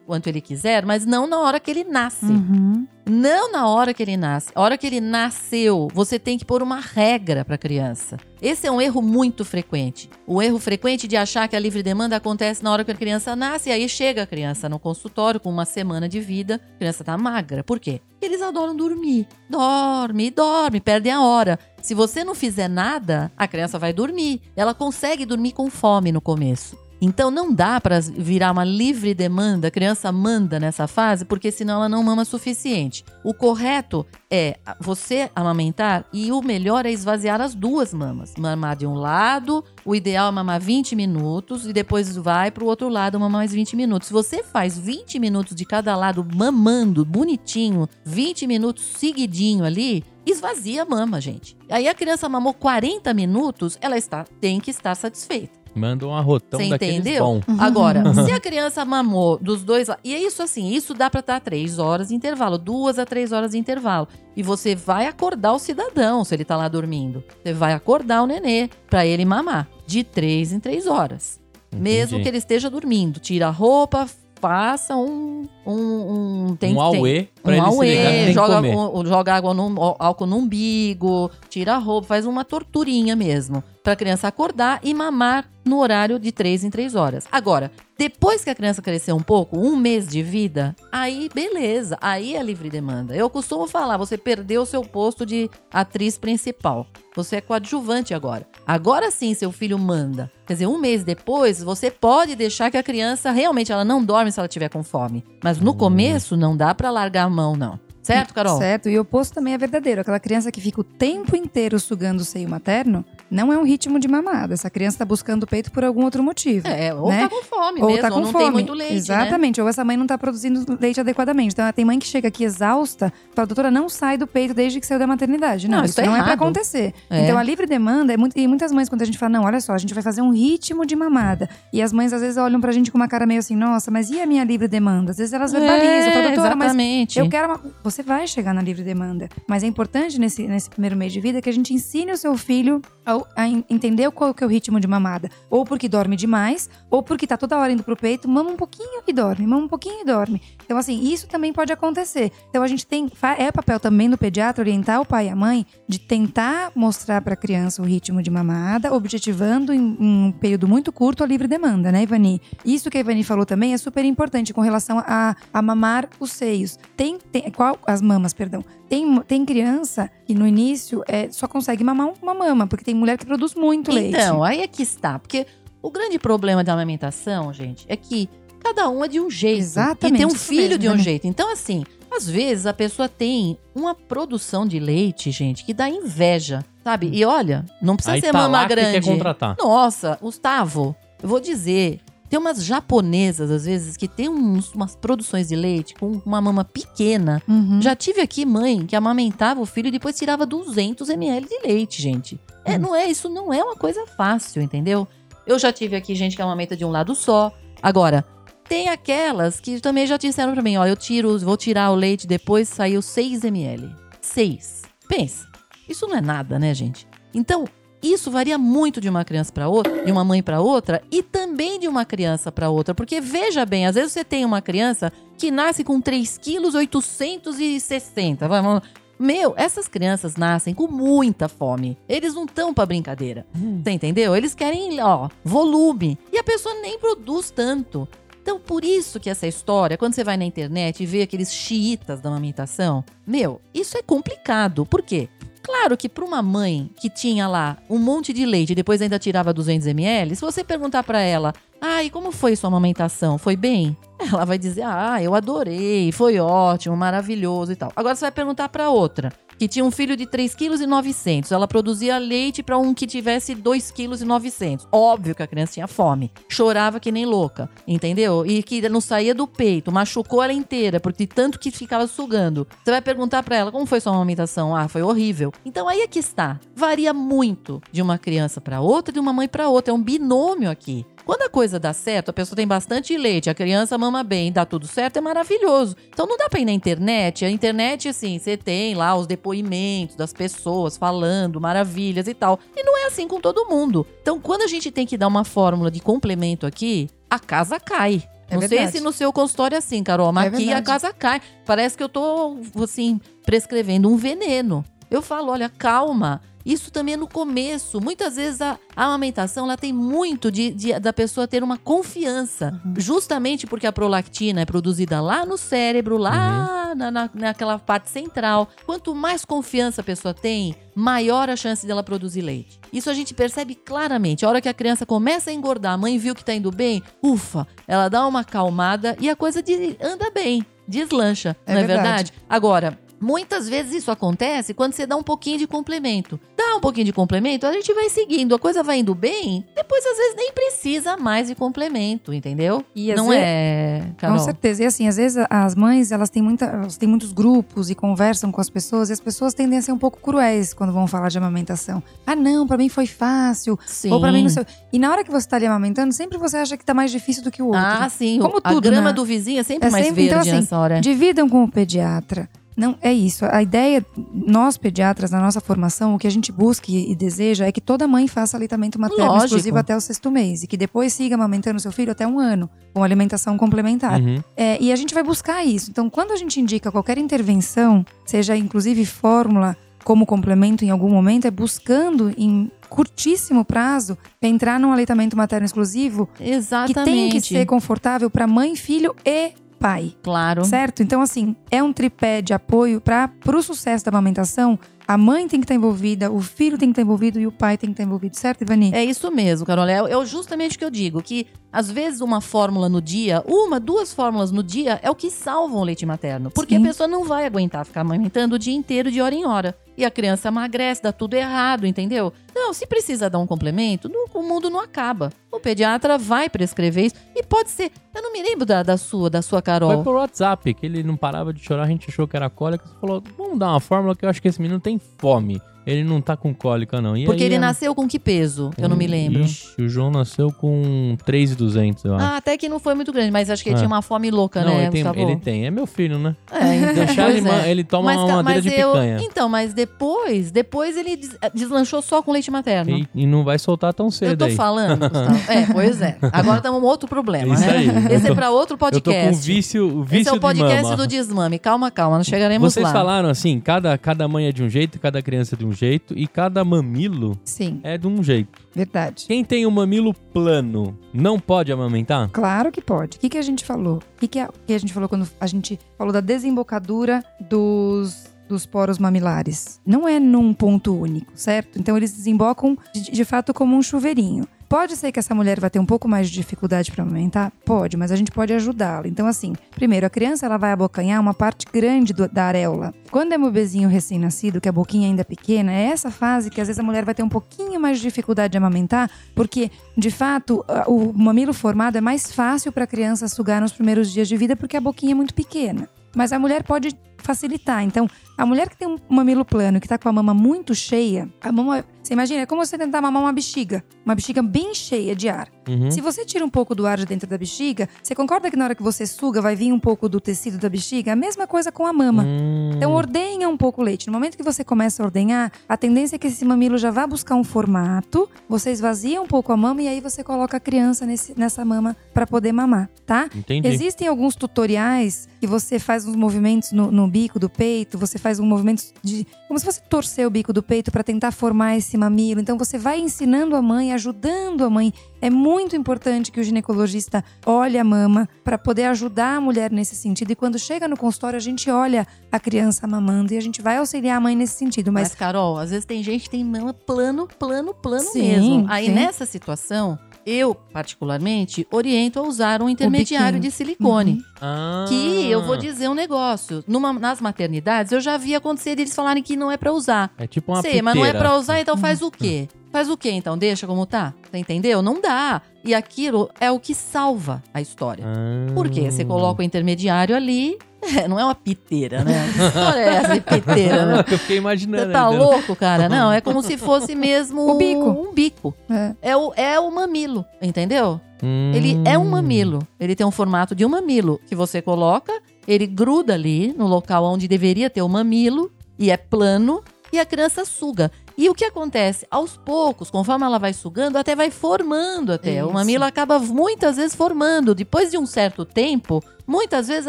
quanto 0.04 0.26
ele 0.26 0.40
quiser, 0.40 0.84
mas 0.84 1.06
não 1.06 1.28
na 1.28 1.38
hora 1.38 1.60
que 1.60 1.70
ele 1.70 1.84
nasce. 1.84 2.26
Uhum. 2.26 2.84
Não 3.08 3.50
na 3.50 3.66
hora 3.66 3.94
que 3.94 4.02
ele 4.02 4.18
nasce. 4.18 4.50
A 4.54 4.60
hora 4.60 4.76
que 4.76 4.86
ele 4.86 5.00
nasceu, 5.00 5.88
você 5.94 6.18
tem 6.18 6.36
que 6.36 6.44
pôr 6.44 6.62
uma 6.62 6.78
regra 6.78 7.42
para 7.42 7.54
a 7.54 7.58
criança. 7.58 8.18
Esse 8.40 8.66
é 8.66 8.70
um 8.70 8.82
erro 8.82 9.00
muito 9.00 9.46
frequente. 9.46 10.10
O 10.26 10.42
erro 10.42 10.58
frequente 10.58 11.08
de 11.08 11.16
achar 11.16 11.48
que 11.48 11.56
a 11.56 11.58
livre 11.58 11.82
demanda 11.82 12.16
acontece 12.16 12.62
na 12.62 12.70
hora 12.70 12.84
que 12.84 12.90
a 12.90 12.94
criança 12.94 13.34
nasce, 13.34 13.70
e 13.70 13.72
aí 13.72 13.88
chega 13.88 14.22
a 14.24 14.26
criança 14.26 14.68
no 14.68 14.78
consultório 14.78 15.40
com 15.40 15.48
uma 15.48 15.64
semana 15.64 16.06
de 16.06 16.20
vida, 16.20 16.60
a 16.74 16.78
criança 16.78 17.02
tá 17.02 17.16
magra. 17.16 17.64
Por 17.64 17.80
quê? 17.80 18.02
Porque 18.10 18.26
eles 18.26 18.42
adoram 18.42 18.76
dormir. 18.76 19.26
Dorme, 19.48 20.30
dorme, 20.30 20.78
perdem 20.78 21.12
a 21.12 21.22
hora. 21.22 21.58
Se 21.80 21.94
você 21.94 22.22
não 22.22 22.34
fizer 22.34 22.68
nada, 22.68 23.32
a 23.36 23.48
criança 23.48 23.78
vai 23.78 23.92
dormir. 23.92 24.42
Ela 24.54 24.74
consegue 24.74 25.24
dormir 25.24 25.52
com 25.52 25.70
fome 25.70 26.12
no 26.12 26.20
começo. 26.20 26.76
Então 27.00 27.30
não 27.30 27.52
dá 27.52 27.80
para 27.80 28.00
virar 28.00 28.52
uma 28.52 28.64
livre 28.64 29.14
demanda, 29.14 29.68
a 29.68 29.70
criança 29.70 30.12
manda 30.12 30.60
nessa 30.60 30.86
fase, 30.86 31.24
porque 31.24 31.50
senão 31.50 31.76
ela 31.76 31.88
não 31.88 32.02
mama 32.02 32.24
suficiente. 32.24 33.04
O 33.24 33.32
correto 33.32 34.06
é 34.30 34.58
você 34.80 35.30
amamentar 35.34 36.04
e 36.12 36.30
o 36.30 36.42
melhor 36.42 36.84
é 36.84 36.90
esvaziar 36.90 37.40
as 37.40 37.54
duas 37.54 37.94
mamas. 37.94 38.34
Mamar 38.36 38.76
de 38.76 38.86
um 38.86 38.94
lado, 38.94 39.64
o 39.84 39.94
ideal 39.94 40.28
é 40.28 40.32
mamar 40.32 40.60
20 40.60 40.94
minutos 40.94 41.66
e 41.66 41.72
depois 41.72 42.16
vai 42.16 42.50
para 42.50 42.64
o 42.64 42.66
outro 42.66 42.88
lado 42.88 43.18
mamar 43.18 43.38
mais 43.38 43.52
20 43.52 43.76
minutos. 43.76 44.08
Se 44.08 44.12
você 44.12 44.42
faz 44.42 44.76
20 44.76 45.18
minutos 45.20 45.54
de 45.54 45.64
cada 45.64 45.94
lado 45.94 46.26
mamando 46.34 47.04
bonitinho, 47.04 47.88
20 48.04 48.48
minutos 48.48 48.82
seguidinho 48.84 49.64
ali, 49.64 50.02
esvazia 50.26 50.82
a 50.82 50.84
mama, 50.84 51.20
gente. 51.20 51.56
Aí 51.70 51.86
a 51.86 51.94
criança 51.94 52.28
mamou 52.28 52.52
40 52.52 53.14
minutos, 53.14 53.78
ela 53.80 53.96
está 53.96 54.24
tem 54.40 54.58
que 54.58 54.70
estar 54.70 54.94
satisfeita. 54.94 55.57
Manda 55.78 56.06
um 56.06 56.14
arrotão 56.14 56.58
Você 56.60 56.68
daqueles 56.68 56.96
entendeu? 56.96 57.24
bom. 57.24 57.40
Agora, 57.58 58.02
se 58.12 58.32
a 58.32 58.40
criança 58.40 58.84
mamou 58.84 59.38
dos 59.38 59.62
dois 59.62 59.88
lados. 59.88 60.02
E 60.04 60.14
é 60.14 60.18
isso 60.22 60.42
assim, 60.42 60.68
isso 60.70 60.92
dá 60.92 61.08
pra 61.08 61.20
estar 61.20 61.40
três 61.40 61.78
horas 61.78 62.08
de 62.08 62.14
intervalo, 62.14 62.58
duas 62.58 62.98
a 62.98 63.06
três 63.06 63.32
horas 63.32 63.52
de 63.52 63.58
intervalo. 63.58 64.08
E 64.36 64.42
você 64.42 64.74
vai 64.74 65.06
acordar 65.06 65.52
o 65.52 65.58
cidadão 65.58 66.24
se 66.24 66.34
ele 66.34 66.44
tá 66.44 66.56
lá 66.56 66.68
dormindo. 66.68 67.22
Você 67.42 67.52
vai 67.52 67.72
acordar 67.72 68.22
o 68.22 68.26
nenê 68.26 68.68
pra 68.90 69.06
ele 69.06 69.24
mamar. 69.24 69.68
De 69.86 70.04
três 70.04 70.52
em 70.52 70.60
três 70.60 70.86
horas. 70.86 71.40
Mesmo 71.74 72.14
Entendi. 72.16 72.22
que 72.22 72.28
ele 72.28 72.38
esteja 72.38 72.68
dormindo. 72.70 73.20
Tira 73.20 73.48
a 73.48 73.50
roupa, 73.50 74.06
faça 74.40 74.96
um. 74.96 75.46
Um, 75.70 76.46
um, 76.50 76.56
tem, 76.56 76.74
um 76.74 76.80
auê 76.80 77.28
pra 77.42 77.52
um 77.52 77.54
ele 77.56 77.62
se 77.62 77.68
auê, 77.76 77.88
ligar 77.90 78.10
que 78.10 78.16
tem 78.16 78.26
que 78.26 78.32
joga, 78.32 78.54
comer. 78.56 78.74
um- 78.76 79.06
joga 79.06 79.34
água 79.34 79.52
no, 79.54 79.96
álcool 79.98 80.26
no 80.26 80.36
umbigo, 80.36 81.30
tira 81.50 81.74
a 81.74 81.78
roupa, 81.78 82.06
faz 82.08 82.24
uma 82.26 82.44
torturinha 82.44 83.14
mesmo. 83.14 83.62
Pra 83.82 83.94
criança 83.96 84.28
acordar 84.28 84.80
e 84.82 84.92
mamar 84.92 85.48
no 85.64 85.78
horário 85.80 86.18
de 86.18 86.30
três 86.32 86.62
em 86.64 86.70
três 86.70 86.94
horas. 86.94 87.26
Agora, 87.32 87.70
depois 87.98 88.44
que 88.44 88.50
a 88.50 88.54
criança 88.54 88.82
crescer 88.82 89.12
um 89.12 89.20
pouco, 89.20 89.58
um 89.58 89.76
mês 89.76 90.06
de 90.08 90.22
vida, 90.22 90.74
aí 90.92 91.28
beleza, 91.34 91.96
aí 92.00 92.34
é 92.36 92.42
livre 92.42 92.68
demanda. 92.70 93.14
Eu 93.14 93.28
costumo 93.30 93.66
falar, 93.66 93.96
você 93.96 94.16
perdeu 94.18 94.62
o 94.62 94.66
seu 94.66 94.82
posto 94.82 95.24
de 95.24 95.50
atriz 95.72 96.18
principal. 96.18 96.86
Você 97.16 97.36
é 97.36 97.40
coadjuvante 97.40 98.14
agora. 98.14 98.46
Agora 98.66 99.10
sim, 99.10 99.32
seu 99.34 99.50
filho 99.50 99.78
manda. 99.78 100.30
Quer 100.46 100.52
dizer, 100.54 100.66
um 100.66 100.78
mês 100.78 101.02
depois, 101.02 101.62
você 101.62 101.90
pode 101.90 102.34
deixar 102.36 102.70
que 102.70 102.76
a 102.76 102.82
criança 102.82 103.30
realmente 103.30 103.72
ela 103.72 103.84
não 103.84 104.02
dorme 104.04 104.30
se 104.30 104.38
ela 104.38 104.48
tiver 104.48 104.68
com 104.68 104.82
fome. 104.82 105.24
Mas 105.42 105.57
no 105.60 105.74
começo 105.74 106.36
não 106.36 106.56
dá 106.56 106.74
pra 106.74 106.90
largar 106.90 107.24
a 107.24 107.30
mão, 107.30 107.56
não. 107.56 107.78
Certo, 108.02 108.32
Carol? 108.32 108.56
Certo, 108.56 108.88
e 108.88 108.98
o 108.98 109.02
oposto 109.02 109.34
também 109.34 109.52
é 109.52 109.58
verdadeiro. 109.58 110.00
Aquela 110.00 110.18
criança 110.18 110.50
que 110.50 110.60
fica 110.60 110.80
o 110.80 110.84
tempo 110.84 111.36
inteiro 111.36 111.78
sugando 111.78 112.20
o 112.20 112.24
seio 112.24 112.48
materno, 112.48 113.04
não 113.30 113.52
é 113.52 113.58
um 113.58 113.64
ritmo 113.64 113.98
de 113.98 114.08
mamada. 114.08 114.54
Essa 114.54 114.70
criança 114.70 114.96
está 114.96 115.04
buscando 115.04 115.42
o 115.42 115.46
peito 115.46 115.70
por 115.70 115.84
algum 115.84 116.04
outro 116.04 116.22
motivo. 116.22 116.66
É, 116.66 116.94
ou 116.94 117.08
né? 117.08 117.20
tá 117.22 117.28
com 117.28 117.42
fome 117.42 117.80
ou 117.80 117.88
mesmo, 117.88 118.02
tá 118.02 118.08
com 118.08 118.16
ou 118.16 118.22
não 118.22 118.32
fome. 118.32 118.44
tem 118.44 118.52
muito 118.52 118.72
leite, 118.72 118.92
né? 118.92 118.96
Exatamente. 118.96 119.60
Ou 119.60 119.68
essa 119.68 119.84
mãe 119.84 119.96
não 119.96 120.06
tá 120.06 120.16
produzindo 120.16 120.64
leite 120.80 121.00
adequadamente. 121.00 121.52
Então 121.52 121.70
tem 121.72 121.84
mãe 121.84 121.98
que 121.98 122.06
chega 122.06 122.28
aqui 122.28 122.44
exausta, 122.44 123.12
fala, 123.34 123.46
doutora, 123.46 123.70
não 123.70 123.88
sai 123.88 124.16
do 124.16 124.26
peito 124.26 124.54
desde 124.54 124.80
que 124.80 124.86
saiu 124.86 124.98
da 124.98 125.06
maternidade. 125.06 125.68
Não, 125.68 125.78
Não, 125.78 125.84
isso, 125.84 125.92
isso 125.92 126.00
tá 126.00 126.06
não 126.06 126.16
é 126.16 126.18
errado. 126.18 126.32
acontecer. 126.32 126.94
É. 127.10 127.24
Então 127.24 127.38
a 127.38 127.42
livre 127.42 127.66
demanda 127.66 128.12
é 128.12 128.16
muito. 128.16 128.38
E 128.38 128.46
muitas 128.46 128.72
mães, 128.72 128.88
quando 128.88 129.02
a 129.02 129.04
gente 129.04 129.18
fala, 129.18 129.30
não, 129.30 129.44
olha 129.44 129.60
só, 129.60 129.72
a 129.72 129.78
gente 129.78 129.92
vai 129.94 130.02
fazer 130.02 130.22
um 130.22 130.30
ritmo 130.30 130.86
de 130.86 130.96
mamada. 130.96 131.48
E 131.72 131.82
as 131.82 131.92
mães 131.92 132.12
às 132.12 132.20
vezes 132.20 132.36
olham 132.36 132.60
pra 132.60 132.72
gente 132.72 132.90
com 132.90 132.98
uma 132.98 133.08
cara 133.08 133.26
meio 133.26 133.40
assim, 133.40 133.56
nossa, 133.56 133.90
mas 133.90 134.10
e 134.10 134.20
a 134.20 134.26
minha 134.26 134.44
livre 134.44 134.68
demanda? 134.68 135.10
Às 135.10 135.18
vezes 135.18 135.32
elas 135.32 135.52
verbalizam, 135.52 136.12
falam, 136.12 136.28
doutora, 136.28 136.56
mas 136.56 136.68
exatamente. 136.68 137.18
eu 137.18 137.28
quero 137.28 137.48
uma... 137.48 137.60
Você 137.82 138.02
vai 138.02 138.26
chegar 138.26 138.54
na 138.54 138.62
livre 138.62 138.82
demanda. 138.82 139.28
Mas 139.46 139.62
é 139.62 139.66
importante 139.66 140.18
nesse, 140.18 140.46
nesse 140.46 140.70
primeiro 140.70 140.96
mês 140.96 141.12
de 141.12 141.20
vida 141.20 141.40
que 141.42 141.48
a 141.48 141.52
gente 141.52 141.72
ensine 141.74 142.12
o 142.12 142.16
seu 142.16 142.36
filho 142.36 142.80
a, 143.04 143.17
a 143.36 143.46
en- 143.48 143.64
entender 143.68 144.10
qual 144.10 144.32
que 144.34 144.42
é 144.42 144.46
o 144.46 144.50
ritmo 144.50 144.78
de 144.80 144.86
mamada. 144.86 145.30
Ou 145.50 145.64
porque 145.64 145.88
dorme 145.88 146.16
demais, 146.16 146.68
ou 146.90 147.02
porque 147.02 147.26
tá 147.26 147.36
toda 147.36 147.56
hora 147.58 147.72
indo 147.72 147.82
pro 147.82 147.96
peito, 147.96 148.28
mama 148.28 148.50
um 148.50 148.56
pouquinho 148.56 149.02
e 149.06 149.12
dorme, 149.12 149.46
mama 149.46 149.64
um 149.64 149.68
pouquinho 149.68 150.02
e 150.02 150.04
dorme. 150.04 150.42
Então, 150.68 150.76
assim, 150.76 151.02
isso 151.02 151.26
também 151.26 151.50
pode 151.50 151.72
acontecer. 151.72 152.30
Então, 152.50 152.62
a 152.62 152.66
gente 152.68 152.86
tem. 152.86 153.10
É 153.38 153.50
papel 153.50 153.80
também 153.80 154.10
do 154.10 154.18
pediatra 154.18 154.62
orientar 154.62 155.00
o 155.00 155.06
pai 155.06 155.28
e 155.28 155.30
a 155.30 155.34
mãe 155.34 155.64
de 155.88 155.98
tentar 155.98 156.70
mostrar 156.74 157.22
pra 157.22 157.34
criança 157.34 157.80
o 157.80 157.86
ritmo 157.86 158.22
de 158.22 158.30
mamada, 158.30 158.92
objetivando 158.92 159.72
em 159.72 159.96
um 159.98 160.30
período 160.30 160.68
muito 160.68 160.92
curto 160.92 161.24
a 161.24 161.26
livre 161.26 161.48
demanda, 161.48 161.90
né, 161.90 162.02
Ivani? 162.02 162.38
Isso 162.66 162.90
que 162.90 162.98
a 162.98 163.00
Ivani 163.00 163.24
falou 163.24 163.46
também 163.46 163.72
é 163.72 163.78
super 163.78 164.04
importante 164.04 164.52
com 164.52 164.60
relação 164.60 164.98
a, 164.98 165.34
a 165.54 165.62
mamar 165.62 166.06
os 166.20 166.32
seios. 166.32 166.78
Tem, 166.94 167.16
tem 167.16 167.50
qual 167.50 167.78
as 167.86 168.02
mamas, 168.02 168.34
perdão. 168.34 168.62
Tem, 168.90 169.20
tem 169.22 169.46
criança 169.46 170.10
que 170.26 170.34
no 170.34 170.46
início 170.46 171.02
é, 171.08 171.30
só 171.30 171.48
consegue 171.48 171.82
mamar 171.82 172.12
uma 172.20 172.34
mama, 172.34 172.66
porque 172.66 172.84
tem 172.84 172.94
mulher 172.94 173.16
que 173.16 173.24
produz 173.24 173.54
muito 173.54 173.90
leite. 173.90 174.18
Então, 174.18 174.44
aí 174.44 174.60
é 174.60 174.66
que 174.66 174.82
está. 174.82 175.18
Porque 175.18 175.46
o 175.80 175.90
grande 175.90 176.18
problema 176.18 176.62
da 176.62 176.72
amamentação, 176.72 177.52
gente, 177.52 177.86
é 177.88 177.96
que 177.96 178.28
cada 178.62 178.88
um 178.88 179.04
é 179.04 179.08
de 179.08 179.20
um 179.20 179.30
jeito. 179.30 179.58
Exatamente, 179.60 180.14
E 180.14 180.18
tem 180.18 180.26
um 180.26 180.38
filho 180.38 180.62
mesmo, 180.62 180.78
de 180.78 180.88
um 180.88 180.92
Dani. 180.92 181.02
jeito. 181.02 181.26
Então, 181.26 181.52
assim, 181.52 181.84
às 182.10 182.28
vezes 182.28 182.66
a 182.66 182.72
pessoa 182.72 183.08
tem 183.08 183.56
uma 183.74 183.94
produção 183.94 184.66
de 184.66 184.78
leite, 184.78 185.30
gente, 185.30 185.64
que 185.64 185.72
dá 185.74 185.88
inveja, 185.88 186.64
sabe? 186.84 187.10
E 187.12 187.24
olha, 187.24 187.64
não 187.82 187.96
precisa 187.96 188.14
Aí 188.14 188.20
ser 188.20 188.32
tá 188.32 188.38
mama 188.38 188.58
lá 188.62 188.68
que 188.68 188.74
quer 188.74 188.90
grande. 188.92 189.08
contratar. 189.10 189.56
Nossa, 189.58 190.18
Gustavo, 190.20 190.94
eu 191.22 191.28
vou 191.28 191.40
dizer. 191.40 192.00
Tem 192.30 192.38
umas 192.38 192.62
japonesas, 192.62 193.50
às 193.50 193.64
vezes, 193.64 193.96
que 193.96 194.06
tem 194.06 194.28
uns- 194.28 194.74
umas 194.74 194.94
produções 194.94 195.48
de 195.48 195.56
leite 195.56 195.94
com 195.94 196.20
uma 196.26 196.42
mama 196.42 196.62
pequena. 196.62 197.42
Uhum. 197.48 197.80
Já 197.80 197.96
tive 197.96 198.20
aqui 198.20 198.44
mãe 198.44 198.84
que 198.84 198.94
amamentava 198.94 199.62
o 199.62 199.64
filho 199.64 199.88
e 199.88 199.90
depois 199.90 200.14
tirava 200.14 200.44
200 200.44 201.08
ml 201.08 201.46
de 201.48 201.66
leite, 201.66 202.02
gente. 202.02 202.38
É, 202.66 202.74
Hum. 202.76 202.80
não 202.80 202.94
é, 202.94 203.06
isso 203.06 203.30
não 203.30 203.50
é 203.50 203.62
uma 203.64 203.74
coisa 203.76 204.04
fácil, 204.06 204.60
entendeu? 204.60 205.08
Eu 205.46 205.58
já 205.58 205.72
tive 205.72 205.96
aqui 205.96 206.14
gente 206.14 206.36
que 206.36 206.42
amamenta 206.42 206.76
de 206.76 206.84
um 206.84 206.90
lado 206.90 207.14
só. 207.14 207.50
Agora, 207.82 208.22
tem 208.68 208.88
aquelas 208.88 209.60
que 209.60 209.80
também 209.80 210.06
já 210.06 210.16
disseram 210.16 210.52
pra 210.52 210.62
mim, 210.62 210.76
ó, 210.76 210.86
eu 210.86 210.96
tiro, 210.96 211.38
vou 211.38 211.56
tirar 211.56 211.90
o 211.90 211.94
leite 211.94 212.26
depois 212.26 212.68
saiu 212.68 213.00
6 213.00 213.44
ml. 213.44 213.94
6. 214.20 214.82
Pensa. 215.08 215.48
Isso 215.88 216.06
não 216.06 216.16
é 216.16 216.20
nada, 216.20 216.58
né, 216.58 216.74
gente? 216.74 217.08
Então, 217.32 217.64
isso 218.02 218.30
varia 218.30 218.58
muito 218.58 219.00
de 219.00 219.08
uma 219.08 219.24
criança 219.24 219.52
para 219.52 219.68
outra, 219.68 220.04
de 220.04 220.12
uma 220.12 220.22
mãe 220.22 220.42
para 220.42 220.60
outra 220.60 221.02
e 221.10 221.22
também 221.22 221.80
de 221.80 221.88
uma 221.88 222.04
criança 222.04 222.52
para 222.52 222.68
outra, 222.68 222.94
porque 222.94 223.20
veja 223.20 223.64
bem, 223.64 223.86
às 223.86 223.94
vezes 223.94 224.12
você 224.12 224.22
tem 224.22 224.44
uma 224.44 224.60
criança 224.60 225.12
que 225.36 225.50
nasce 225.50 225.82
com 225.82 226.00
3 226.00 226.38
quilos 226.38 226.74
860, 226.74 228.46
vamos 228.46 228.82
meu, 229.18 229.52
essas 229.56 229.88
crianças 229.88 230.36
nascem 230.36 230.72
com 230.72 230.86
muita 230.86 231.48
fome. 231.48 231.98
Eles 232.08 232.34
não 232.34 232.44
estão 232.44 232.72
pra 232.72 232.86
brincadeira. 232.86 233.44
Você 233.82 233.90
entendeu? 233.90 234.36
Eles 234.36 234.54
querem, 234.54 235.02
ó, 235.02 235.28
volume. 235.42 236.16
E 236.32 236.38
a 236.38 236.44
pessoa 236.44 236.76
nem 236.76 237.00
produz 237.00 237.50
tanto. 237.50 238.06
Então, 238.48 238.58
por 238.58 238.82
isso 238.82 239.20
que 239.20 239.28
essa 239.28 239.46
história, 239.46 239.98
quando 239.98 240.14
você 240.14 240.24
vai 240.24 240.38
na 240.38 240.44
internet 240.46 241.02
e 241.02 241.06
vê 241.06 241.20
aqueles 241.20 241.52
xiitas 241.52 242.18
da 242.18 242.30
amamentação, 242.30 243.04
meu, 243.26 243.60
isso 243.74 243.98
é 243.98 244.02
complicado. 244.02 244.86
Por 244.86 245.02
quê? 245.02 245.28
Claro 245.62 245.98
que 245.98 246.08
para 246.08 246.24
uma 246.24 246.40
mãe 246.40 246.90
que 246.98 247.10
tinha 247.10 247.46
lá 247.46 247.76
um 247.90 247.98
monte 247.98 248.32
de 248.32 248.46
leite 248.46 248.70
e 248.70 248.74
depois 248.74 249.02
ainda 249.02 249.18
tirava 249.18 249.52
200 249.52 249.86
ml, 249.88 250.34
se 250.34 250.40
você 250.40 250.64
perguntar 250.64 251.02
para 251.02 251.20
ela, 251.20 251.52
ai, 251.78 252.08
como 252.08 252.32
foi 252.32 252.56
sua 252.56 252.68
amamentação? 252.68 253.36
Foi 253.36 253.54
bem? 253.54 253.94
Ela 254.18 254.46
vai 254.46 254.58
dizer, 254.58 254.82
ah, 254.86 255.22
eu 255.22 255.34
adorei, 255.34 256.10
foi 256.10 256.38
ótimo, 256.40 256.96
maravilhoso 256.96 257.72
e 257.72 257.76
tal. 257.76 257.92
Agora 257.94 258.14
você 258.14 258.22
vai 258.22 258.32
perguntar 258.32 258.70
para 258.70 258.88
outra, 258.88 259.30
que 259.58 259.68
tinha 259.68 259.84
um 259.84 259.90
filho 259.90 260.16
de 260.16 260.26
3,9 260.26 261.42
kg. 261.42 261.52
Ela 261.52 261.66
produzia 261.66 262.16
leite 262.18 262.62
para 262.62 262.78
um 262.78 262.94
que 262.94 263.06
tivesse 263.06 263.54
2,9 263.54 264.50
kg. 264.50 264.86
Óbvio 264.92 265.34
que 265.34 265.42
a 265.42 265.46
criança 265.46 265.74
tinha 265.74 265.86
fome. 265.86 266.30
Chorava 266.48 267.00
que 267.00 267.10
nem 267.10 267.26
louca, 267.26 267.68
entendeu? 267.86 268.46
E 268.46 268.62
que 268.62 268.88
não 268.88 269.00
saía 269.00 269.34
do 269.34 269.46
peito, 269.46 269.90
machucou 269.90 270.42
ela 270.42 270.52
inteira, 270.52 271.00
porque 271.00 271.26
tanto 271.26 271.58
que 271.58 271.70
ficava 271.70 272.06
sugando. 272.06 272.66
Você 272.84 272.90
vai 272.90 273.02
perguntar 273.02 273.42
para 273.42 273.56
ela 273.56 273.72
como 273.72 273.86
foi 273.86 274.00
sua 274.00 274.14
amamentação? 274.14 274.74
Ah, 274.74 274.88
foi 274.88 275.02
horrível. 275.02 275.52
Então 275.64 275.88
aí 275.88 276.00
é 276.00 276.06
que 276.06 276.18
está. 276.18 276.60
Varia 276.74 277.12
muito 277.12 277.82
de 277.90 278.00
uma 278.00 278.18
criança 278.18 278.60
para 278.60 278.80
outra, 278.80 279.12
de 279.12 279.18
uma 279.18 279.32
mãe 279.32 279.48
para 279.48 279.68
outra. 279.68 279.92
É 279.92 279.94
um 279.94 280.02
binômio 280.02 280.70
aqui. 280.70 281.04
Quando 281.28 281.42
a 281.42 281.50
coisa 281.50 281.78
dá 281.78 281.92
certo, 281.92 282.30
a 282.30 282.32
pessoa 282.32 282.56
tem 282.56 282.66
bastante 282.66 283.14
leite, 283.14 283.50
a 283.50 283.54
criança 283.54 283.98
mama 283.98 284.24
bem, 284.24 284.50
dá 284.50 284.64
tudo 284.64 284.86
certo, 284.86 285.18
é 285.18 285.20
maravilhoso. 285.20 285.94
Então 286.08 286.26
não 286.26 286.38
dá 286.38 286.48
pra 286.48 286.58
ir 286.58 286.64
na 286.64 286.72
internet. 286.72 287.44
A 287.44 287.50
internet, 287.50 288.08
assim, 288.08 288.38
você 288.38 288.56
tem 288.56 288.94
lá 288.94 289.14
os 289.14 289.26
depoimentos 289.26 290.16
das 290.16 290.32
pessoas 290.32 290.96
falando 290.96 291.60
maravilhas 291.60 292.28
e 292.28 292.32
tal. 292.32 292.58
E 292.74 292.82
não 292.82 292.96
é 292.96 293.08
assim 293.08 293.28
com 293.28 293.42
todo 293.42 293.68
mundo. 293.68 294.06
Então 294.22 294.40
quando 294.40 294.62
a 294.62 294.66
gente 294.66 294.90
tem 294.90 295.06
que 295.06 295.18
dar 295.18 295.26
uma 295.26 295.44
fórmula 295.44 295.90
de 295.90 296.00
complemento 296.00 296.64
aqui, 296.64 297.10
a 297.28 297.38
casa 297.38 297.78
cai. 297.78 298.22
É 298.48 298.54
não 298.54 298.66
sei 298.66 298.86
se 298.86 298.98
no 298.98 299.12
seu 299.12 299.30
consultório 299.30 299.74
é 299.74 299.78
assim, 299.80 300.02
Carol, 300.02 300.32
mas 300.32 300.50
É 300.50 300.56
aqui 300.56 300.72
a 300.72 300.80
casa 300.80 301.12
cai. 301.12 301.42
Parece 301.66 301.94
que 301.94 302.02
eu 302.02 302.08
tô, 302.08 302.56
assim, 302.82 303.20
prescrevendo 303.44 304.10
um 304.10 304.16
veneno. 304.16 304.82
Eu 305.10 305.20
falo, 305.20 305.52
olha, 305.52 305.68
calma. 305.68 306.40
Isso 306.64 306.90
também 306.90 307.14
é 307.14 307.16
no 307.16 307.26
começo. 307.28 308.00
Muitas 308.00 308.36
vezes 308.36 308.60
a, 308.60 308.78
a 308.94 309.04
amamentação 309.04 309.64
ela 309.64 309.76
tem 309.76 309.92
muito 309.92 310.50
de, 310.52 310.70
de- 310.72 310.98
da 311.00 311.12
pessoa 311.12 311.48
ter 311.48 311.62
uma 311.62 311.78
confiança. 311.78 312.80
Justamente 312.96 313.66
porque 313.66 313.86
a 313.86 313.92
prolactina 313.92 314.60
é 314.60 314.64
produzida 314.66 315.20
lá 315.20 315.46
no 315.46 315.56
cérebro, 315.56 316.18
lá 316.18 316.94
na, 316.94 317.10
na- 317.10 317.30
naquela 317.32 317.78
parte 317.78 318.10
central. 318.10 318.68
Quanto 318.84 319.14
mais 319.14 319.44
confiança 319.44 320.00
a 320.00 320.04
pessoa 320.04 320.34
tem, 320.34 320.74
maior 320.94 321.48
a 321.48 321.56
chance 321.56 321.86
dela 321.86 322.02
produzir 322.02 322.42
leite. 322.42 322.78
Isso 322.92 323.08
a 323.08 323.14
gente 323.14 323.32
percebe 323.34 323.74
claramente. 323.74 324.44
A 324.44 324.48
hora 324.48 324.60
que 324.60 324.68
a 324.68 324.74
criança 324.74 325.06
começa 325.06 325.50
a 325.50 325.52
engordar, 325.52 325.92
a 325.94 325.98
mãe 325.98 326.18
viu 326.18 326.34
que 326.34 326.44
tá 326.44 326.52
indo 326.54 326.70
bem, 326.70 327.02
ufa, 327.22 327.66
ela 327.86 328.08
dá 328.08 328.26
uma 328.26 328.40
acalmada 328.40 329.16
e 329.20 329.30
a 329.30 329.36
coisa 329.36 329.62
de- 329.62 329.96
anda 330.02 330.30
bem, 330.30 330.64
deslancha, 330.86 331.56
É 331.66 331.72
não 331.74 331.80
é 331.80 331.84
verdade. 331.84 332.04
verdade? 332.06 332.32
Agora, 332.48 332.98
muitas 333.20 333.68
vezes 333.68 333.92
isso 333.94 334.10
acontece 334.10 334.72
quando 334.74 334.92
você 334.92 335.06
dá 335.06 335.16
um 335.16 335.22
pouquinho 335.22 335.58
de 335.58 335.66
complemento. 335.66 336.38
Dá 336.56 336.76
um 336.76 336.80
pouquinho 336.80 337.06
de 337.06 337.12
complemento, 337.12 337.66
a 337.66 337.72
gente 337.72 337.92
vai 337.94 338.08
seguindo, 338.08 338.54
a 338.54 338.58
coisa 338.58 338.82
vai 338.82 338.98
indo 338.98 339.14
bem, 339.14 339.64
depois 339.74 340.04
às 340.04 340.16
vezes 340.16 340.34
nem 340.36 340.52
precisa 340.52 341.16
mais 341.16 341.48
de 341.48 341.54
complemento, 341.54 342.32
entendeu? 342.32 342.84
E 342.94 343.12
não 343.14 343.28
vezes- 343.28 343.44
é, 343.44 344.02
Carol? 344.18 344.36
Com 344.38 344.44
certeza. 344.44 344.82
E 344.82 344.86
assim, 344.86 345.08
às 345.08 345.16
vezes 345.16 345.44
as 345.48 345.74
mães, 345.74 346.12
elas 346.12 346.30
têm, 346.30 346.42
muita, 346.42 346.64
elas 346.66 346.96
têm 346.96 347.08
muitos 347.08 347.32
grupos 347.32 347.90
e 347.90 347.94
conversam 347.94 348.50
com 348.52 348.60
as 348.60 348.68
pessoas, 348.70 349.10
e 349.10 349.12
as 349.12 349.20
pessoas 349.20 349.54
tendem 349.54 349.78
a 349.78 349.82
ser 349.82 349.92
um 349.92 349.98
pouco 349.98 350.20
cruéis 350.20 350.72
quando 350.74 350.92
vão 350.92 351.06
falar 351.06 351.28
de 351.28 351.38
amamentação. 351.38 352.02
Ah, 352.26 352.36
não, 352.36 352.66
pra 352.66 352.76
mim 352.76 352.88
foi 352.88 353.06
fácil. 353.06 353.78
Sim. 353.86 354.10
Ou 354.12 354.20
pra 354.20 354.30
mim 354.32 354.42
não 354.42 354.50
sei. 354.50 354.64
E 354.92 354.98
na 354.98 355.10
hora 355.10 355.24
que 355.24 355.30
você 355.30 355.48
tá 355.48 355.56
ali 355.56 355.66
amamentando, 355.66 356.12
sempre 356.12 356.38
você 356.38 356.56
acha 356.56 356.76
que 356.76 356.84
tá 356.84 356.92
mais 356.94 357.10
difícil 357.10 357.42
do 357.42 357.50
que 357.50 357.62
o 357.62 357.66
outro. 357.66 357.80
Ah, 357.82 358.08
sim. 358.08 358.38
Como 358.40 358.58
a 358.58 358.60
tudo, 358.60 358.80
grama 358.82 359.08
né? 359.08 359.12
do 359.12 359.24
vizinho 359.24 359.60
é 359.60 359.62
sempre 359.62 359.88
É 359.88 359.90
mais 359.90 360.06
sempre- 360.06 360.24
então, 360.26 360.36
verde 360.36 360.50
assim, 360.50 360.60
nessa 360.60 360.78
hora. 360.78 361.00
Dividam 361.00 361.48
com 361.48 361.64
o 361.64 361.70
pediatra. 361.70 362.48
Não, 362.78 362.96
é 363.02 363.12
isso. 363.12 363.44
A 363.44 363.60
ideia, 363.60 364.06
nós 364.32 364.78
pediatras, 364.78 365.32
na 365.32 365.40
nossa 365.40 365.60
formação, 365.60 366.14
o 366.14 366.18
que 366.18 366.28
a 366.28 366.30
gente 366.30 366.52
busca 366.52 366.92
e, 366.92 367.12
deseja 367.12 367.66
é 367.66 367.72
que 367.72 367.80
toda 367.80 368.06
mãe 368.06 368.28
faça 368.28 368.56
aleitamento 368.56 369.00
materno 369.00 369.24
Lógico. 369.24 369.46
exclusivo 369.46 369.78
até 369.78 369.96
o 369.96 370.00
sexto 370.00 370.30
mês. 370.30 370.62
E 370.62 370.68
que 370.68 370.76
depois 370.76 371.12
siga 371.12 371.34
amamentando 371.34 371.80
seu 371.80 371.90
filho 371.90 372.12
até 372.12 372.24
um 372.24 372.38
ano, 372.38 372.70
com 372.94 373.02
alimentação 373.02 373.58
complementar. 373.58 374.20
Uhum. 374.20 374.40
É, 374.56 374.80
e 374.80 374.92
a 374.92 374.96
gente 374.96 375.12
vai 375.12 375.24
buscar 375.24 375.64
isso. 375.64 375.90
Então, 375.90 376.08
quando 376.08 376.30
a 376.30 376.36
gente 376.36 376.60
indica 376.60 376.92
qualquer 376.92 377.18
intervenção, 377.18 378.06
seja 378.24 378.56
inclusive 378.56 379.04
fórmula 379.04 379.76
como 380.04 380.24
complemento 380.24 380.84
em 380.84 380.90
algum 380.90 381.10
momento, 381.10 381.46
é 381.46 381.50
buscando 381.50 382.32
em 382.38 382.70
curtíssimo 382.88 383.64
prazo 383.64 384.16
entrar 384.40 384.78
num 384.78 384.92
aleitamento 384.92 385.36
materno 385.36 385.66
exclusivo 385.66 386.28
Exatamente. 386.40 386.94
que 386.94 387.04
tem 387.04 387.30
que 387.30 387.40
ser 387.40 387.66
confortável 387.66 388.30
para 388.30 388.46
mãe, 388.46 388.76
filho 388.76 389.14
e 389.24 389.52
pai. 389.78 390.14
Claro. 390.22 390.64
Certo? 390.64 391.02
Então, 391.02 391.20
assim, 391.20 391.54
é 391.70 391.82
um 391.82 391.92
tripé 391.92 392.42
de 392.42 392.52
apoio 392.52 393.00
para 393.00 393.30
o 393.46 393.62
sucesso 393.62 394.04
da 394.04 394.10
amamentação. 394.10 394.78
A 395.08 395.16
mãe 395.16 395.48
tem 395.48 395.58
que 395.58 395.64
estar 395.64 395.74
envolvida, 395.74 396.30
o 396.30 396.38
filho 396.42 396.76
tem 396.76 396.88
que 396.90 396.92
estar 396.92 397.00
envolvido 397.00 397.40
e 397.40 397.46
o 397.46 397.50
pai 397.50 397.78
tem 397.78 397.88
que 397.88 397.94
estar 397.94 398.02
envolvido, 398.04 398.36
certo, 398.36 398.60
Ivani? 398.60 398.90
É 398.94 399.02
isso 399.02 399.30
mesmo, 399.30 399.64
Carol. 399.64 399.86
É, 399.86 399.94
é 399.96 400.26
justamente 400.26 400.76
o 400.76 400.78
que 400.78 400.84
eu 400.84 400.90
digo, 400.90 401.22
que 401.22 401.46
às 401.72 401.90
vezes 401.90 402.20
uma 402.20 402.42
fórmula 402.42 402.90
no 402.90 403.00
dia, 403.00 403.42
uma, 403.46 403.80
duas 403.80 404.12
fórmulas 404.12 404.50
no 404.50 404.62
dia 404.62 405.00
é 405.02 405.10
o 405.10 405.14
que 405.14 405.30
salvam 405.30 405.80
o 405.80 405.84
leite 405.84 406.04
materno. 406.04 406.50
Porque 406.50 406.76
Sim. 406.76 406.82
a 406.82 406.86
pessoa 406.88 407.08
não 407.08 407.24
vai 407.24 407.46
aguentar 407.46 407.86
ficar 407.86 408.02
amamentando 408.02 408.56
o 408.56 408.58
dia 408.58 408.74
inteiro, 408.74 409.10
de 409.10 409.22
hora 409.22 409.34
em 409.34 409.46
hora. 409.46 409.74
E 409.96 410.04
a 410.04 410.10
criança 410.10 410.48
emagrece, 410.48 411.02
dá 411.02 411.10
tudo 411.10 411.34
errado, 411.34 411.84
entendeu? 411.86 412.32
Não, 412.54 412.72
se 412.72 412.86
precisa 412.86 413.28
dar 413.28 413.38
um 413.40 413.46
complemento, 413.46 414.08
não- 414.08 414.26
o 414.32 414.42
mundo 414.44 414.70
não 414.70 414.78
acaba. 414.78 415.32
O 415.50 415.58
pediatra 415.58 416.16
vai 416.16 416.48
prescrever 416.48 417.06
isso. 417.06 417.16
E 417.34 417.42
pode 417.42 417.70
ser. 417.70 417.90
Eu 418.14 418.22
não 418.22 418.32
me 418.32 418.40
lembro 418.42 418.64
da, 418.64 418.82
da 418.82 418.96
sua, 418.96 419.28
da 419.28 419.42
sua 419.42 419.60
Carol. 419.60 419.92
Foi 419.92 420.04
por 420.04 420.14
WhatsApp, 420.16 420.72
que 420.74 420.86
ele 420.86 421.02
não 421.02 421.16
parava 421.16 421.52
de 421.52 421.60
chorar, 421.60 421.82
a 421.84 421.86
gente 421.88 422.08
achou 422.08 422.28
que 422.28 422.36
era 422.36 422.48
cólica. 422.48 422.86
Você 422.86 422.94
falou, 423.00 423.22
vamos 423.36 423.58
dar 423.58 423.70
uma 423.70 423.80
fórmula 423.80 424.14
que 424.14 424.24
eu 424.24 424.28
acho 424.28 424.40
que 424.40 424.46
esse 424.48 424.60
menino 424.62 424.78
tem 424.78 424.97
fome. 424.98 425.60
Ele 425.90 426.04
não 426.04 426.20
tá 426.20 426.36
com 426.36 426.52
cólica, 426.54 427.00
não. 427.00 427.16
E 427.16 427.24
Porque 427.24 427.42
aí, 427.42 427.48
ele 427.48 427.58
nasceu 427.58 427.94
com 427.94 428.06
que 428.06 428.18
peso? 428.18 428.70
Eu 428.78 428.88
não 428.88 428.96
me 428.96 429.06
lembro. 429.06 429.42
Ixi, 429.42 429.80
o 429.82 429.88
João 429.88 430.10
nasceu 430.10 430.52
com 430.52 431.16
3,200, 431.24 432.04
eu 432.04 432.14
acho. 432.14 432.24
Ah, 432.24 432.36
até 432.36 432.56
que 432.56 432.68
não 432.68 432.78
foi 432.78 432.94
muito 432.94 433.12
grande, 433.12 433.30
mas 433.30 433.50
acho 433.50 433.62
que 433.62 433.68
ele 433.70 433.76
É. 433.76 433.78
tinha 433.78 433.86
uma 433.88 434.02
fome 434.02 434.30
louca, 434.30 434.62
não, 434.64 434.74
né, 434.74 434.82
ele 434.92 435.02
tem, 435.02 435.22
ele 435.22 435.36
tem. 435.36 435.66
É 435.66 435.70
meu 435.70 435.86
filho, 435.86 436.18
né? 436.18 436.34
É, 436.50 436.74
então, 436.76 436.94
Deixar 437.06 437.30
ele, 437.30 437.48
é. 437.48 437.70
ele 437.70 437.84
toma 437.84 438.04
mas, 438.14 438.20
uma 438.20 438.42
madeira 438.42 438.60
de 438.62 438.68
eu, 438.80 438.92
picanha. 438.92 439.18
Então, 439.22 439.48
mas 439.48 439.72
depois, 439.72 440.50
depois 440.50 440.96
ele 440.96 441.16
des- 441.16 441.36
deslanchou 441.54 442.02
só 442.02 442.22
com 442.22 442.32
leite 442.32 442.50
materno. 442.50 442.90
E, 442.98 443.08
e 443.14 443.26
não 443.26 443.44
vai 443.44 443.58
soltar 443.58 443.92
tão 443.94 444.10
cedo 444.10 444.30
eu 444.32 444.36
tô 444.36 444.44
aí. 444.46 444.54
falando, 444.54 444.98
Gustavo. 445.08 445.50
É, 445.52 445.66
pois 445.72 446.02
é. 446.02 446.16
Agora 446.32 446.58
estamos 446.58 446.82
um 446.82 446.84
outro 446.84 447.08
problema, 447.08 447.54
Isso 447.54 447.64
né? 447.66 447.76
aí. 447.76 447.88
Esse 448.14 448.26
Eu 448.26 448.26
é 448.26 448.28
tô- 448.28 448.34
pra 448.34 448.50
outro 448.50 448.74
Eu 448.74 448.78
tô 448.78 449.10
com 449.10 449.16
podcast. 449.16 449.46
vício, 449.46 450.02
vício 450.04 450.18
Esse 450.20 450.28
é 450.28 450.32
o 450.32 450.34
de 450.34 450.40
podcast 450.40 450.82
mama. 450.82 450.96
do 450.96 451.06
desmame. 451.06 451.58
Calma, 451.58 451.90
calma, 451.90 452.18
nós 452.18 452.26
chegaremos 452.26 452.72
Vocês 452.72 452.84
lá. 452.84 452.92
falaram 452.92 453.28
assim, 453.28 453.60
cada, 453.60 453.96
cada 453.98 454.26
mãe 454.28 454.46
é 454.46 454.52
de 454.52 454.62
um 454.62 454.68
jeito, 454.68 454.98
cada 454.98 455.22
criança 455.22 455.54
é 455.54 455.58
de 455.58 455.64
um 455.66 455.72
jeito, 455.72 455.77
e 456.16 456.26
cada 456.26 456.64
mamilo 456.64 457.38
Sim, 457.44 457.80
é 457.82 457.96
de 457.96 458.06
um 458.06 458.22
jeito. 458.22 458.60
verdade. 458.74 459.24
Quem 459.26 459.44
tem 459.44 459.66
o 459.66 459.70
mamilo 459.70 460.12
plano 460.12 460.98
não 461.12 461.38
pode 461.38 461.70
amamentar? 461.72 462.28
Claro 462.30 462.70
que 462.72 462.80
pode. 462.80 463.16
O 463.16 463.20
que, 463.20 463.28
que 463.28 463.38
a 463.38 463.42
gente 463.42 463.64
falou? 463.64 463.96
O 463.96 464.20
que, 464.20 464.28
que, 464.28 464.38
a, 464.38 464.50
que 464.66 464.72
a 464.72 464.78
gente 464.78 464.92
falou 464.92 465.08
quando 465.08 465.28
a 465.40 465.46
gente 465.46 465.78
falou 465.96 466.12
da 466.12 466.20
desembocadura 466.20 467.24
dos, 467.40 468.26
dos 468.48 468.66
poros 468.66 468.98
mamilares? 468.98 469.80
Não 469.86 470.08
é 470.08 470.18
num 470.18 470.52
ponto 470.52 470.94
único, 470.94 471.32
certo? 471.34 471.78
Então 471.78 471.96
eles 471.96 472.12
desembocam 472.12 472.76
de, 472.94 473.10
de 473.10 473.24
fato 473.24 473.52
como 473.54 473.76
um 473.76 473.82
chuveirinho. 473.82 474.46
Pode 474.68 474.96
ser 474.96 475.10
que 475.12 475.18
essa 475.18 475.34
mulher 475.34 475.58
vai 475.58 475.70
ter 475.70 475.78
um 475.78 475.86
pouco 475.86 476.06
mais 476.06 476.28
de 476.28 476.34
dificuldade 476.34 476.92
para 476.92 477.02
amamentar? 477.02 477.50
Pode, 477.64 477.96
mas 477.96 478.12
a 478.12 478.16
gente 478.16 478.30
pode 478.30 478.52
ajudá-la. 478.52 479.08
Então, 479.08 479.26
assim, 479.26 479.54
primeiro, 479.70 480.04
a 480.06 480.10
criança 480.10 480.44
ela 480.44 480.58
vai 480.58 480.72
abocanhar 480.72 481.18
uma 481.20 481.32
parte 481.32 481.64
grande 481.72 482.12
do- 482.12 482.28
da 482.28 482.44
areola. 482.44 482.92
Quando 483.10 483.32
é 483.32 483.38
um 483.38 483.44
bebezinho 483.44 483.88
recém-nascido, 483.88 484.60
que 484.60 484.68
a 484.68 484.72
boquinha 484.72 485.08
ainda 485.08 485.22
é 485.22 485.24
pequena, 485.24 485.72
é 485.72 485.84
essa 485.84 486.10
fase 486.10 486.50
que 486.50 486.60
às 486.60 486.66
vezes 486.68 486.78
a 486.78 486.82
mulher 486.82 487.02
vai 487.02 487.14
ter 487.14 487.22
um 487.22 487.28
pouquinho 487.30 487.80
mais 487.80 487.96
de 487.96 488.02
dificuldade 488.02 488.52
de 488.52 488.58
amamentar, 488.58 489.10
porque, 489.34 489.70
de 489.96 490.10
fato, 490.10 490.62
o 490.86 491.14
mamilo 491.14 491.54
formado 491.54 491.96
é 491.96 492.00
mais 492.02 492.30
fácil 492.30 492.70
para 492.70 492.84
a 492.84 492.86
criança 492.86 493.26
sugar 493.26 493.62
nos 493.62 493.72
primeiros 493.72 494.12
dias 494.12 494.28
de 494.28 494.36
vida 494.36 494.54
porque 494.54 494.76
a 494.76 494.80
boquinha 494.82 495.12
é 495.12 495.14
muito 495.14 495.32
pequena. 495.32 495.88
Mas 496.14 496.30
a 496.32 496.38
mulher 496.38 496.62
pode 496.62 496.90
facilitar. 497.18 497.82
Então, 497.84 498.08
a 498.36 498.46
mulher 498.46 498.68
que 498.68 498.76
tem 498.76 498.88
um 498.88 498.96
mamilo 499.08 499.44
plano, 499.44 499.80
que 499.80 499.88
tá 499.88 499.98
com 499.98 500.08
a 500.08 500.12
mama 500.12 500.32
muito 500.34 500.74
cheia, 500.74 501.28
a 501.40 501.50
mama. 501.52 501.84
Você 502.02 502.14
imagina, 502.14 502.40
é 502.40 502.46
como 502.46 502.64
você 502.64 502.78
tentar 502.78 503.02
mamar 503.02 503.22
uma 503.22 503.32
bexiga. 503.32 503.84
Uma 504.06 504.14
bexiga 504.14 504.40
bem 504.40 504.74
cheia 504.74 505.14
de 505.14 505.28
ar. 505.28 505.48
Uhum. 505.68 505.90
Se 505.90 506.00
você 506.00 506.24
tira 506.24 506.42
um 506.42 506.48
pouco 506.48 506.74
do 506.74 506.86
ar 506.86 506.96
de 506.96 507.04
dentro 507.04 507.28
da 507.28 507.36
bexiga, 507.36 507.86
você 508.02 508.14
concorda 508.14 508.50
que 508.50 508.56
na 508.56 508.64
hora 508.64 508.74
que 508.74 508.82
você 508.82 509.06
suga 509.06 509.42
vai 509.42 509.54
vir 509.54 509.70
um 509.72 509.78
pouco 509.78 510.08
do 510.08 510.18
tecido 510.18 510.56
da 510.56 510.70
bexiga? 510.70 511.12
A 511.12 511.16
mesma 511.16 511.46
coisa 511.46 511.70
com 511.70 511.84
a 511.84 511.92
mama. 511.92 512.22
Hum, 512.24 512.70
Então 512.74 512.92
ordenha 512.92 513.46
um 513.46 513.58
pouco 513.58 513.82
o 513.82 513.84
leite. 513.84 514.06
No 514.06 514.12
momento 514.14 514.38
que 514.38 514.42
você 514.42 514.64
começa 514.64 515.02
a 515.02 515.04
ordenhar, 515.06 515.52
a 515.68 515.76
tendência 515.76 516.16
é 516.16 516.18
que 516.18 516.28
esse 516.28 516.44
mamilo 516.46 516.78
já 516.78 516.90
vá 516.90 517.06
buscar 517.06 517.34
um 517.34 517.44
formato, 517.44 518.26
você 518.48 518.70
esvazia 518.70 519.20
um 519.20 519.26
pouco 519.26 519.52
a 519.52 519.56
mama 519.56 519.82
e 519.82 519.88
aí 519.88 520.00
você 520.00 520.24
coloca 520.24 520.56
a 520.56 520.60
criança 520.60 521.04
nesse- 521.04 521.38
nessa 521.38 521.62
mama 521.64 521.94
para 522.14 522.26
poder 522.26 522.52
mamar, 522.52 522.88
tá? 523.04 523.28
entendi. 523.34 523.68
Existem 523.68 524.08
alguns 524.08 524.34
tutoriais 524.34 525.28
que 525.40 525.46
você 525.46 525.78
faz 525.78 526.06
uns 526.06 526.16
movimentos 526.16 526.72
no, 526.72 526.90
no 526.90 527.07
bico 527.08 527.38
do 527.38 527.48
peito, 527.48 527.98
você 527.98 528.18
faz 528.18 528.38
um 528.38 528.46
movimento 528.46 528.82
de. 529.02 529.26
como 529.46 529.58
se 529.58 529.64
fosse 529.64 529.82
torcer 529.82 530.26
o 530.26 530.30
bico 530.30 530.52
do 530.52 530.62
peito 530.62 530.90
para 530.90 531.02
tentar 531.02 531.32
formar 531.32 531.76
esse 531.76 531.96
mamilo. 531.96 532.40
Então 532.40 532.58
você 532.58 532.78
vai 532.78 533.00
ensinando 533.00 533.56
a 533.56 533.62
mãe, 533.62 533.92
ajudando 533.92 534.64
a 534.64 534.70
mãe. 534.70 534.92
É 535.20 535.28
muito 535.28 535.74
importante 535.74 536.30
que 536.30 536.40
o 536.40 536.44
ginecologista 536.44 537.24
olhe 537.44 537.76
a 537.78 537.84
mama 537.84 538.28
para 538.44 538.56
poder 538.56 538.84
ajudar 538.84 539.36
a 539.36 539.40
mulher 539.40 539.70
nesse 539.70 539.96
sentido. 539.96 540.30
E 540.30 540.36
quando 540.36 540.58
chega 540.58 540.86
no 540.86 540.96
consultório, 540.96 541.36
a 541.36 541.40
gente 541.40 541.70
olha 541.70 542.06
a 542.30 542.38
criança 542.38 542.86
mamando 542.86 543.32
e 543.32 543.36
a 543.36 543.40
gente 543.40 543.60
vai 543.60 543.78
auxiliar 543.78 544.18
a 544.18 544.20
mãe 544.20 544.36
nesse 544.36 544.54
sentido. 544.54 544.92
Mas, 544.92 545.08
Mas, 545.08 545.14
Carol, 545.16 545.58
às 545.58 545.70
vezes 545.70 545.84
tem 545.84 546.02
gente 546.02 546.24
que 546.24 546.30
tem 546.30 546.44
mama 546.44 546.72
plano, 546.72 547.28
plano, 547.38 547.74
plano 547.74 548.08
Sim, 548.12 548.22
mesmo. 548.22 548.66
Aí 548.68 548.86
sim. 548.86 548.92
nessa 548.92 549.26
situação, 549.26 549.98
eu, 550.28 550.54
particularmente, 550.54 551.66
oriento 551.70 552.18
a 552.18 552.22
usar 552.22 552.60
um 552.62 552.68
intermediário 552.68 553.38
de 553.40 553.50
silicone. 553.50 554.20
Ah. 554.40 554.84
Que 554.88 555.30
eu 555.30 555.42
vou 555.44 555.56
dizer 555.56 555.88
um 555.88 555.94
negócio. 555.94 556.62
Numa- 556.66 556.92
nas 556.92 557.20
maternidades, 557.20 557.92
eu 557.92 558.00
já 558.00 558.16
vi 558.16 558.34
acontecer 558.34 558.74
deles 558.76 558.94
falarem 558.94 559.22
que 559.22 559.36
não 559.36 559.50
é 559.50 559.56
pra 559.56 559.72
usar. 559.72 560.10
É 560.18 560.26
tipo 560.26 560.52
uma 560.52 560.62
Sei, 560.62 560.82
mas 560.82 560.94
não 560.94 561.04
é 561.04 561.12
pra 561.12 561.36
usar, 561.36 561.60
então 561.60 561.76
faz 561.76 562.02
o 562.02 562.10
quê? 562.10 562.48
Faz 562.70 562.90
o 562.90 562.96
quê, 562.98 563.10
então? 563.12 563.38
Deixa 563.38 563.66
como 563.66 563.86
tá? 563.86 564.12
Você 564.30 564.36
entendeu? 564.38 564.82
Não 564.82 565.00
dá. 565.00 565.40
E 565.64 565.74
aquilo 565.74 566.28
é 566.38 566.50
o 566.50 566.60
que 566.60 566.74
salva 566.74 567.42
a 567.52 567.60
história. 567.62 568.04
Ah. 568.06 568.52
Por 568.54 568.68
quê? 568.68 568.90
Você 568.90 569.04
coloca 569.04 569.40
o 569.40 569.44
intermediário 569.44 570.14
ali. 570.14 570.58
É, 570.80 571.08
não 571.08 571.18
é 571.18 571.24
uma 571.24 571.34
piteira, 571.34 572.04
né? 572.04 572.28
Que 572.32 572.42
história 572.42 572.80
é 572.80 572.94
essa 572.94 573.14
de 573.14 573.20
piteira, 573.20 573.86
né? 573.86 574.04
Eu 574.08 574.18
fiquei 574.18 574.36
imaginando. 574.36 574.86
Você 574.86 574.92
tá 574.92 575.10
né? 575.10 575.18
louco, 575.18 575.56
cara? 575.56 575.88
Não, 575.88 576.12
é 576.12 576.20
como 576.20 576.42
se 576.42 576.56
fosse 576.56 576.94
mesmo 576.94 577.42
O 577.50 577.54
bico. 577.56 577.90
um 577.90 578.12
bico. 578.14 578.54
é, 578.70 578.94
É 579.02 579.16
o, 579.16 579.32
é 579.34 579.58
o 579.58 579.70
mamilo, 579.70 580.24
entendeu? 580.40 581.00
Hum. 581.22 581.52
Ele 581.54 581.80
é 581.84 581.98
um 581.98 582.04
mamilo. 582.04 582.60
Ele 582.78 582.94
tem 582.94 583.06
um 583.06 583.10
formato 583.10 583.54
de 583.54 583.64
um 583.64 583.68
mamilo 583.68 584.20
que 584.26 584.34
você 584.34 584.62
coloca, 584.62 585.12
ele 585.46 585.66
gruda 585.66 586.14
ali 586.14 586.54
no 586.56 586.66
local 586.66 587.04
onde 587.04 587.26
deveria 587.26 587.68
ter 587.68 587.82
o 587.82 587.88
mamilo 587.88 588.50
e 588.78 588.90
é 588.90 588.96
plano 588.96 589.62
e 589.92 589.98
a 589.98 590.06
criança 590.06 590.44
suga. 590.44 590.90
E 591.18 591.28
o 591.28 591.34
que 591.34 591.44
acontece? 591.44 592.06
Aos 592.12 592.36
poucos, 592.36 592.92
conforme 592.92 593.24
ela 593.26 593.40
vai 593.40 593.52
sugando, 593.52 593.98
até 593.98 594.14
vai 594.14 594.30
formando 594.30 595.12
até. 595.12 595.42
O 595.42 595.46
Isso. 595.46 595.52
mamilo 595.54 595.82
acaba 595.84 596.16
muitas 596.20 596.76
vezes 596.76 596.94
formando. 596.94 597.56
Depois 597.56 597.90
de 597.90 597.98
um 597.98 598.06
certo 598.06 598.44
tempo, 598.44 599.02
muitas 599.26 599.66
vezes 599.66 599.88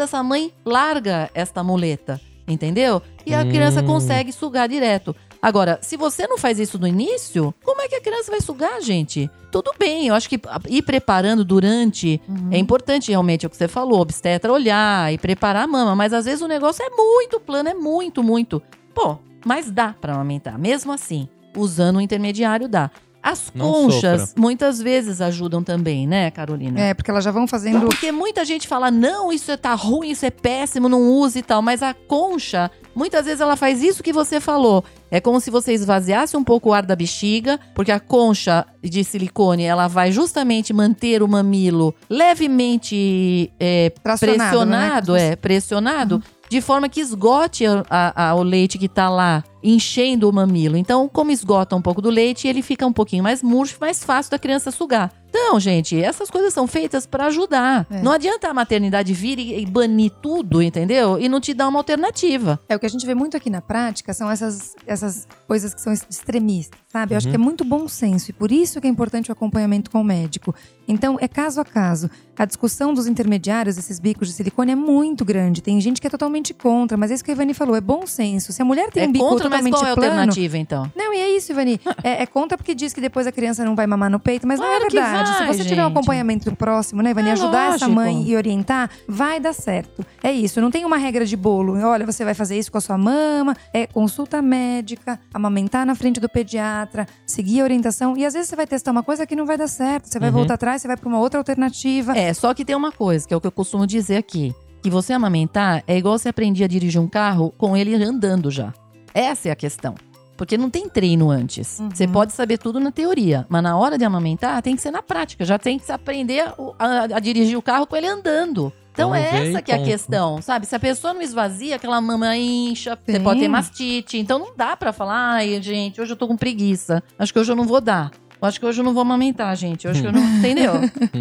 essa 0.00 0.24
mãe 0.24 0.52
larga 0.66 1.30
esta 1.32 1.62
muleta, 1.62 2.20
entendeu? 2.48 3.00
E 3.24 3.32
a 3.32 3.42
Hum. 3.42 3.48
criança 3.48 3.80
consegue 3.80 4.32
sugar 4.32 4.68
direto. 4.68 5.14
Agora, 5.40 5.78
se 5.80 5.96
você 5.96 6.26
não 6.26 6.36
faz 6.36 6.58
isso 6.58 6.78
no 6.80 6.86
início, 6.86 7.54
como 7.64 7.80
é 7.80 7.86
que 7.88 7.94
a 7.94 8.00
criança 8.00 8.30
vai 8.32 8.40
sugar, 8.40 8.80
gente? 8.82 9.30
Tudo 9.52 9.72
bem, 9.78 10.08
eu 10.08 10.14
acho 10.16 10.28
que 10.28 10.38
ir 10.68 10.82
preparando 10.82 11.44
durante 11.44 12.20
é 12.50 12.58
importante 12.58 13.10
realmente 13.10 13.46
é 13.46 13.46
o 13.46 13.50
que 13.50 13.56
você 13.56 13.68
falou, 13.68 14.00
obstetra 14.00 14.52
olhar 14.52 15.10
e 15.12 15.16
preparar 15.16 15.62
a 15.62 15.66
mama, 15.68 15.94
mas 15.94 16.12
às 16.12 16.24
vezes 16.24 16.42
o 16.42 16.48
negócio 16.48 16.84
é 16.84 16.90
muito 16.90 17.38
plano, 17.40 17.68
é 17.68 17.74
muito, 17.74 18.22
muito. 18.22 18.60
Pô, 18.92 19.16
mas 19.44 19.70
dá 19.70 19.94
pra 20.00 20.14
amamentar, 20.14 20.58
mesmo 20.58 20.92
assim, 20.92 21.28
usando 21.56 21.96
o 21.96 22.00
intermediário 22.00 22.68
dá. 22.68 22.90
As 23.22 23.52
Não 23.54 23.70
conchas 23.70 24.20
sofra. 24.30 24.40
muitas 24.40 24.80
vezes 24.80 25.20
ajudam 25.20 25.62
também, 25.62 26.06
né, 26.06 26.30
Carolina? 26.30 26.80
É, 26.80 26.94
porque 26.94 27.10
elas 27.10 27.22
já 27.22 27.30
vão 27.30 27.46
fazendo. 27.46 27.80
Porque 27.86 28.10
muita 28.10 28.46
gente 28.46 28.66
fala, 28.66 28.90
não, 28.90 29.30
isso 29.30 29.50
é- 29.52 29.58
tá 29.58 29.74
ruim, 29.74 30.08
isso 30.08 30.24
é 30.24 30.30
péssimo, 30.30 30.88
não 30.88 31.06
use 31.06 31.40
e 31.40 31.42
tal. 31.42 31.60
Mas 31.60 31.82
a 31.82 31.92
concha, 31.92 32.70
muitas 32.94 33.26
vezes 33.26 33.42
ela 33.42 33.56
faz 33.56 33.82
isso 33.82 34.02
que 34.02 34.10
você 34.10 34.40
falou. 34.40 34.82
É 35.10 35.20
como 35.20 35.38
se 35.38 35.50
você 35.50 35.74
esvaziasse 35.74 36.34
um 36.34 36.42
pouco 36.42 36.70
o 36.70 36.72
ar 36.72 36.86
da 36.86 36.96
bexiga, 36.96 37.60
porque 37.74 37.92
a 37.92 38.00
concha 38.00 38.64
de 38.82 39.04
silicone, 39.04 39.64
ela 39.64 39.86
vai 39.86 40.10
justamente 40.10 40.72
manter 40.72 41.22
o 41.22 41.28
mamilo 41.28 41.94
levemente 42.08 43.52
é, 43.60 43.90
Tracionado, 44.02 44.38
pressionado, 44.40 45.12
né? 45.12 45.26
é, 45.32 45.36
pressionado, 45.36 46.22
de 46.50 46.60
forma 46.60 46.88
que 46.88 47.00
esgote 47.00 47.64
a- 47.88 48.30
a- 48.30 48.34
o 48.34 48.42
leite 48.42 48.76
que 48.76 48.88
tá 48.88 49.08
lá, 49.08 49.44
enchendo 49.62 50.28
o 50.28 50.32
mamilo. 50.32 50.76
Então, 50.76 51.08
como 51.08 51.30
esgota 51.30 51.76
um 51.76 51.82
pouco 51.82 52.02
do 52.02 52.10
leite, 52.10 52.48
ele 52.48 52.60
fica 52.62 52.84
um 52.86 52.92
pouquinho 52.92 53.22
mais 53.22 53.42
murcho, 53.42 53.76
mais 53.80 54.02
fácil 54.02 54.30
da 54.32 54.38
criança 54.38 54.70
sugar. 54.70 55.12
Então, 55.28 55.60
gente, 55.60 55.96
essas 56.02 56.28
coisas 56.28 56.52
são 56.52 56.66
feitas 56.66 57.06
para 57.06 57.26
ajudar. 57.26 57.86
É. 57.88 58.02
Não 58.02 58.10
adianta 58.10 58.48
a 58.48 58.54
maternidade 58.54 59.12
vir 59.14 59.38
e, 59.38 59.60
e 59.62 59.66
banir 59.66 60.10
tudo, 60.20 60.60
entendeu? 60.60 61.20
E 61.20 61.28
não 61.28 61.40
te 61.40 61.54
dar 61.54 61.68
uma 61.68 61.78
alternativa. 61.78 62.58
É 62.68 62.74
o 62.74 62.80
que 62.80 62.86
a 62.86 62.88
gente 62.88 63.06
vê 63.06 63.14
muito 63.14 63.36
aqui 63.36 63.48
na 63.48 63.60
prática 63.60 64.12
são 64.12 64.28
essas, 64.28 64.74
essas 64.86 65.28
coisas 65.46 65.72
que 65.72 65.80
são 65.80 65.92
extremistas, 65.92 66.80
sabe? 66.88 67.14
Eu 67.14 67.18
acho 67.18 67.26
Uhum. 67.28 67.32
que 67.32 67.36
é 67.36 67.38
muito 67.38 67.64
bom 67.64 67.86
senso 67.86 68.30
e 68.30 68.32
por 68.34 68.50
isso 68.50 68.80
que 68.80 68.88
é 68.88 68.90
importante 68.90 69.30
o 69.30 69.32
acompanhamento 69.32 69.88
com 69.90 70.00
o 70.00 70.04
médico. 70.04 70.52
Então, 70.90 71.16
é 71.20 71.28
caso 71.28 71.60
a 71.60 71.64
caso. 71.64 72.10
A 72.38 72.44
discussão 72.46 72.94
dos 72.94 73.06
intermediários, 73.06 73.76
esses 73.76 73.98
bicos 73.98 74.28
de 74.28 74.34
silicone, 74.34 74.72
é 74.72 74.74
muito 74.74 75.24
grande. 75.24 75.60
Tem 75.62 75.78
gente 75.80 76.00
que 76.00 76.06
é 76.06 76.10
totalmente 76.10 76.54
contra, 76.54 76.96
mas 76.96 77.10
é 77.10 77.14
isso 77.14 77.22
que 77.24 77.30
a 77.30 77.34
Ivani 77.34 77.52
falou, 77.52 77.76
é 77.76 77.80
bom 77.80 78.06
senso. 78.06 78.50
Se 78.52 78.62
a 78.62 78.64
mulher 78.64 78.90
tem 78.90 79.04
é 79.04 79.06
um 79.08 79.12
bico 79.12 79.24
contra, 79.28 79.48
mas 79.50 79.58
totalmente 79.60 79.74
qual 79.74 79.86
é 79.86 79.90
a 79.92 79.94
plano, 79.94 80.10
alternativa, 80.14 80.56
então? 80.58 80.90
Não, 80.96 81.12
e 81.12 81.18
é 81.18 81.36
isso, 81.36 81.52
Ivani. 81.52 81.80
É, 82.02 82.22
é 82.22 82.26
contra 82.26 82.56
porque 82.56 82.74
diz 82.74 82.94
que 82.94 83.00
depois 83.00 83.26
a 83.26 83.32
criança 83.32 83.62
não 83.64 83.76
vai 83.76 83.86
mamar 83.86 84.10
no 84.10 84.18
peito, 84.18 84.46
mas 84.46 84.58
não 84.58 84.66
Claro 84.66 84.84
é 84.84 84.88
que 84.88 84.96
verdade. 84.96 85.30
vai, 85.32 85.52
Se 85.52 85.58
você 85.58 85.68
tiver 85.68 85.82
um 85.82 85.88
gente. 85.88 85.96
acompanhamento 85.98 86.56
próximo, 86.56 87.02
né, 87.02 87.10
Ivani, 87.10 87.28
É 87.28 87.32
ajudar 87.32 87.74
essa 87.74 87.86
lógico. 87.86 87.90
mãe 87.92 88.22
e 88.26 88.34
orientar, 88.36 88.88
vai 89.06 89.38
dar 89.38 89.52
certo. 89.52 90.04
É 90.22 90.32
isso, 90.32 90.60
não 90.62 90.70
tem 90.70 90.84
uma 90.86 90.96
regra 90.96 91.26
de 91.26 91.36
bolo. 91.36 91.78
Olha, 91.84 92.06
você 92.06 92.24
vai 92.24 92.32
fazer 92.32 92.58
isso 92.58 92.72
com 92.72 92.78
a 92.78 92.80
sua 92.80 92.96
mama, 92.96 93.54
é 93.74 93.86
consulta 93.86 94.40
médica, 94.40 95.20
amamentar 95.34 95.84
na 95.84 95.94
frente 95.94 96.18
do 96.20 96.28
pediatra, 96.28 97.06
seguir 97.26 97.60
a 97.60 97.64
orientação. 97.64 98.16
E 98.16 98.24
às 98.24 98.32
vezes 98.32 98.48
você 98.48 98.56
vai 98.56 98.66
testar 98.66 98.90
uma 98.92 99.02
coisa 99.02 99.26
que 99.26 99.36
não 99.36 99.44
vai 99.44 99.58
dar 99.58 99.68
certo. 99.68 100.06
Você 100.08 100.18
vai 100.18 100.30
Uhum. 100.30 100.36
voltar 100.36 100.54
atrás, 100.54 100.79
você 100.80 100.88
vai 100.88 100.96
para 100.96 101.08
uma 101.08 101.18
outra 101.20 101.38
alternativa. 101.38 102.16
É, 102.16 102.32
só 102.34 102.52
que 102.54 102.64
tem 102.64 102.74
uma 102.74 102.90
coisa, 102.90 103.26
que 103.28 103.32
é 103.34 103.36
o 103.36 103.40
que 103.40 103.46
eu 103.46 103.52
costumo 103.52 103.86
dizer 103.86 104.16
aqui. 104.16 104.54
Que 104.82 104.88
você 104.90 105.12
amamentar 105.12 105.84
é 105.86 105.96
igual 105.98 106.18
você 106.18 106.30
aprender 106.30 106.64
a 106.64 106.66
dirigir 106.66 107.00
um 107.00 107.06
carro 107.08 107.52
com 107.58 107.76
ele 107.76 107.94
andando 108.02 108.50
já. 108.50 108.72
Essa 109.12 109.48
é 109.48 109.52
a 109.52 109.56
questão. 109.56 109.94
Porque 110.36 110.56
não 110.56 110.70
tem 110.70 110.88
treino 110.88 111.30
antes. 111.30 111.78
Uhum. 111.78 111.90
Você 111.92 112.08
pode 112.08 112.32
saber 112.32 112.56
tudo 112.56 112.80
na 112.80 112.90
teoria, 112.90 113.44
mas 113.48 113.62
na 113.62 113.76
hora 113.76 113.98
de 113.98 114.04
amamentar 114.06 114.62
tem 114.62 114.74
que 114.74 114.80
ser 114.80 114.90
na 114.90 115.02
prática. 115.02 115.44
Já 115.44 115.58
tem 115.58 115.78
que 115.78 115.84
se 115.84 115.92
aprender 115.92 116.40
a, 116.40 116.54
a- 116.78 117.02
a 117.16 117.20
dirigir 117.20 117.58
o 117.58 117.62
carro 117.62 117.86
com 117.86 117.94
ele 117.94 118.06
andando. 118.06 118.72
Então 118.92 119.10
Vamos 119.10 119.22
é 119.24 119.48
essa 119.50 119.62
que 119.62 119.70
é 119.70 119.74
a 119.76 119.84
questão, 119.84 120.40
sabe? 120.42 120.66
Se 120.66 120.74
a 120.74 120.78
pessoa 120.80 121.12
não 121.14 121.20
esvazia, 121.22 121.76
aquela 121.76 122.00
mama 122.00 122.34
incha, 122.36 122.98
você 123.06 123.18
Sim. 123.18 123.22
pode 123.22 123.40
ter 123.40 123.48
mastite. 123.48 124.16
Então 124.18 124.38
não 124.38 124.56
dá 124.56 124.76
pra 124.76 124.92
falar, 124.94 125.34
ai, 125.34 125.60
gente, 125.62 126.00
hoje 126.00 126.12
eu 126.12 126.16
tô 126.16 126.26
com 126.26 126.36
preguiça. 126.36 127.02
Acho 127.18 127.32
que 127.32 127.38
hoje 127.38 127.52
eu 127.52 127.56
não 127.56 127.64
vou 127.64 127.80
dar. 127.80 128.10
Eu 128.40 128.48
Acho 128.48 128.58
que 128.58 128.66
hoje 128.66 128.80
eu 128.80 128.84
não 128.84 128.92
vou 128.94 129.02
amamentar, 129.02 129.54
gente. 129.56 129.84
Eu 129.84 129.90
acho 129.90 130.00
que 130.00 130.06
eu 130.06 130.12
não. 130.12 130.22
Entendeu? 130.38 130.72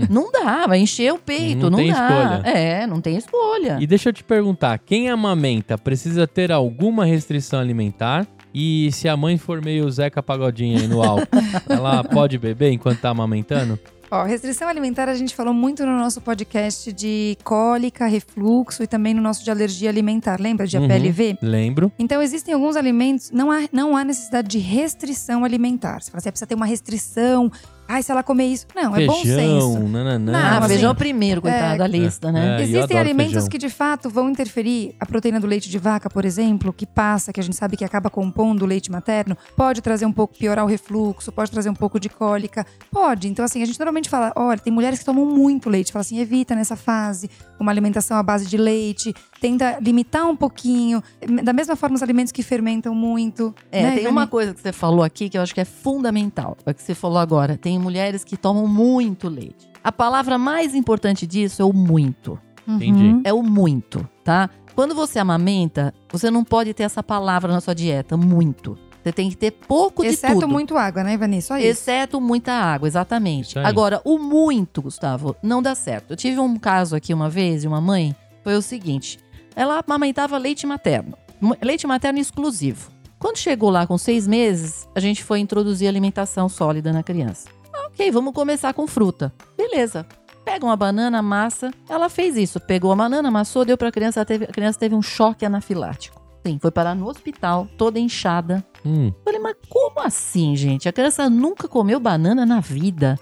não 0.09 0.31
dá, 0.31 0.65
vai 0.67 0.79
encher 0.79 1.13
o 1.13 1.17
peito. 1.17 1.63
Não 1.63 1.71
Não, 1.71 1.77
tem 1.77 1.91
dá. 1.91 1.93
escolha. 2.07 2.49
É, 2.57 2.87
não 2.87 3.01
tem 3.01 3.17
escolha. 3.17 3.77
E 3.79 3.85
deixa 3.87 4.09
eu 4.09 4.13
te 4.13 4.23
perguntar, 4.23 4.79
quem 4.79 5.09
amamenta 5.09 5.77
precisa 5.77 6.25
ter 6.25 6.51
alguma 6.51 7.05
restrição 7.05 7.59
alimentar? 7.59 8.25
E 8.53 8.89
se 8.91 9.07
a 9.07 9.15
mãe 9.15 9.37
for 9.37 9.61
meio 9.61 9.89
Zeca 9.91 10.23
Pagodinho 10.23 10.79
aí 10.79 10.87
no 10.87 11.03
álcool, 11.03 11.27
ela 11.69 12.03
pode 12.03 12.37
beber 12.37 12.71
enquanto 12.71 12.99
tá 12.99 13.09
amamentando? 13.09 13.77
Ó, 14.11 14.23
restrição 14.23 14.67
alimentar 14.67 15.07
a 15.07 15.13
gente 15.13 15.35
falou 15.35 15.53
muito 15.53 15.85
no 15.85 15.95
nosso 15.95 16.19
podcast 16.19 16.91
de 16.91 17.37
cólica, 17.43 18.07
refluxo 18.07 18.81
e 18.81 18.87
também 18.87 19.13
no 19.13 19.21
nosso 19.21 19.43
de 19.43 19.51
alergia 19.51 19.87
alimentar. 19.87 20.39
Lembra 20.41 20.65
de 20.65 20.77
Uhum. 20.77 20.85
APLV? 20.85 21.37
Lembro. 21.41 21.91
Então, 21.99 22.19
existem 22.19 22.53
alguns 22.53 22.75
alimentos, 22.75 23.29
não 23.29 23.51
há, 23.51 23.67
não 23.71 23.95
há 23.95 24.03
necessidade 24.03 24.47
de 24.47 24.57
restrição 24.57 25.45
alimentar. 25.45 26.01
Você 26.01 26.09
fala 26.09 26.17
assim, 26.19 26.29
"Ah, 26.29 26.31
precisa 26.31 26.47
ter 26.47 26.55
uma 26.55 26.65
restrição. 26.65 27.51
Ai, 27.91 28.03
se 28.03 28.11
ela 28.11 28.21
comer 28.21 28.45
isso. 28.45 28.67
Não, 28.75 28.95
é 28.95 29.03
bom 29.07 29.15
senso. 29.15 29.25
Feijão, 29.35 29.89
nananã. 29.89 30.31
ah, 30.37 30.41
Não, 30.51 30.57
assim, 30.59 30.67
feijão 30.67 30.93
primeiro, 30.93 31.41
coitado 31.41 31.73
é, 31.73 31.77
da 31.79 31.87
lista, 31.87 32.31
né? 32.31 32.59
é. 32.59 32.63
Existem 32.63 32.99
alimentos 32.99 33.33
feijão. 33.33 33.49
que 33.49 33.57
de 33.57 33.67
fato 33.67 34.11
vão 34.11 34.29
interferir. 34.29 34.95
A 34.99 35.07
proteína 35.07 35.39
do 35.39 35.47
leite 35.47 35.67
de 35.71 35.79
vaca, 35.79 36.07
por 36.07 36.23
exemplo, 36.23 36.71
que 36.71 36.85
passa, 36.85 37.33
que 37.33 37.39
a 37.39 37.43
gente 37.43 37.55
sabe 37.55 37.75
que 37.75 37.83
acaba 37.83 38.07
compondo 38.07 38.61
o 38.61 38.65
leite 38.67 38.91
materno, 38.91 39.35
pode 39.57 39.81
trazer 39.81 40.05
um 40.05 40.11
pouco, 40.13 40.37
piorar 40.37 40.63
o 40.63 40.67
refluxo, 40.67 41.31
pode 41.31 41.49
trazer 41.49 41.71
um 41.71 41.73
pouco 41.73 41.99
de 41.99 42.09
cólica. 42.09 42.63
Pode. 42.91 43.27
Então, 43.27 43.43
assim, 43.43 43.63
a 43.63 43.65
gente 43.65 43.79
normalmente 43.79 44.07
fala: 44.07 44.31
olha, 44.35 44.59
tem 44.59 44.71
mulheres 44.71 44.99
que 44.99 45.05
tomam 45.05 45.25
muito 45.25 45.67
leite. 45.67 45.91
Fala 45.91 46.01
assim, 46.01 46.19
evita 46.19 46.53
nessa 46.53 46.75
fase 46.75 47.27
uma 47.59 47.71
alimentação 47.71 48.17
à 48.17 48.21
base 48.23 48.45
de 48.45 48.55
leite, 48.55 49.15
tenta 49.39 49.79
limitar 49.79 50.25
um 50.27 50.35
pouquinho. 50.35 51.01
Da 51.43 51.53
mesma 51.53 51.75
forma, 51.75 51.95
os 51.95 52.03
alimentos 52.03 52.31
que 52.31 52.43
fermentam 52.43 52.93
muito. 52.93 53.53
É, 53.71 53.81
né, 53.81 53.89
tem 53.89 53.99
Ivani? 53.99 54.11
uma 54.11 54.27
coisa 54.27 54.53
que 54.53 54.61
você 54.61 54.71
falou 54.71 55.03
aqui 55.03 55.29
que 55.29 55.37
eu 55.37 55.41
acho 55.41 55.53
que 55.53 55.61
é 55.61 55.65
fundamental. 55.65 56.57
É 56.65 56.71
o 56.71 56.73
que 56.73 56.81
você 56.81 56.95
falou 56.95 57.17
agora. 57.17 57.57
Tem 57.57 57.79
mulheres 57.79 58.23
que 58.23 58.37
tomam 58.37 58.67
muito 58.67 59.27
leite. 59.27 59.69
A 59.83 59.91
palavra 59.91 60.37
mais 60.37 60.75
importante 60.75 61.25
disso 61.25 61.61
é 61.61 61.65
o 61.65 61.73
muito. 61.73 62.39
Entendi. 62.67 63.03
Uhum. 63.03 63.21
É 63.23 63.33
o 63.33 63.41
muito, 63.41 64.07
tá? 64.23 64.49
Quando 64.75 64.93
você 64.93 65.19
amamenta, 65.19 65.93
você 66.11 66.29
não 66.29 66.43
pode 66.43 66.73
ter 66.73 66.83
essa 66.83 67.01
palavra 67.01 67.51
na 67.51 67.59
sua 67.59 67.73
dieta, 67.73 68.15
muito. 68.15 68.77
Você 69.03 69.13
tem 69.13 69.29
que 69.29 69.37
ter 69.37 69.51
pouco 69.51 70.03
de 70.03 70.09
Exceto 70.09 70.35
tudo. 70.35 70.47
muito 70.47 70.77
água, 70.77 71.03
né, 71.03 71.13
Ivani? 71.13 71.41
Só 71.41 71.57
isso. 71.57 71.67
Exceto 71.67 72.19
muita 72.21 72.51
água, 72.51 72.87
exatamente. 72.87 73.57
Agora, 73.59 74.01
o 74.03 74.19
muito, 74.19 74.81
Gustavo, 74.81 75.35
não 75.41 75.61
dá 75.61 75.73
certo. 75.73 76.11
Eu 76.11 76.17
tive 76.17 76.39
um 76.39 76.57
caso 76.57 76.95
aqui 76.95 77.13
uma 77.13 77.29
vez 77.29 77.61
de 77.61 77.67
uma 77.67 77.81
mãe, 77.81 78.15
foi 78.43 78.55
o 78.55 78.61
seguinte: 78.61 79.17
ela 79.55 79.81
amamentava 79.85 80.37
leite 80.37 80.65
materno, 80.67 81.17
leite 81.61 81.85
materno 81.87 82.19
exclusivo. 82.19 82.91
Quando 83.17 83.37
chegou 83.37 83.69
lá 83.69 83.85
com 83.85 83.97
seis 83.97 84.25
meses, 84.27 84.87
a 84.95 84.99
gente 84.99 85.23
foi 85.23 85.39
introduzir 85.39 85.87
alimentação 85.89 86.47
sólida 86.47 86.93
na 86.93 87.03
criança. 87.03 87.49
Ah, 87.73 87.87
ok, 87.87 88.09
vamos 88.11 88.33
começar 88.33 88.73
com 88.73 88.87
fruta. 88.87 89.33
Beleza. 89.57 90.05
Pega 90.45 90.65
uma 90.65 90.75
banana, 90.77 91.21
massa. 91.21 91.69
Ela 91.89 92.07
fez 92.09 92.37
isso. 92.37 92.59
Pegou 92.61 92.91
a 92.91 92.95
banana, 92.95 93.27
amassou, 93.27 93.65
deu 93.65 93.77
pra 93.77 93.91
criança. 93.91 94.21
ela 94.21 94.25
teve- 94.25 94.45
a 94.45 94.51
criança 94.53 94.79
teve 94.79 94.95
um 94.95 95.01
choque 95.01 95.45
anafilático. 95.45 96.19
Sim, 96.47 96.57
foi 96.61 96.71
parar 96.71 96.95
no 96.95 97.07
hospital, 97.09 97.67
toda 97.77 97.99
inchada. 97.99 98.65
Hum, 98.85 99.11
Falei, 99.25 99.39
mas 99.41 99.55
como 99.67 99.99
assim, 99.99 100.55
gente? 100.55 100.87
A 100.87 100.93
criança 100.93 101.29
nunca 101.29 101.67
comeu 101.67 101.99
banana 101.99 102.45
na 102.45 102.61
vida. 102.61 103.19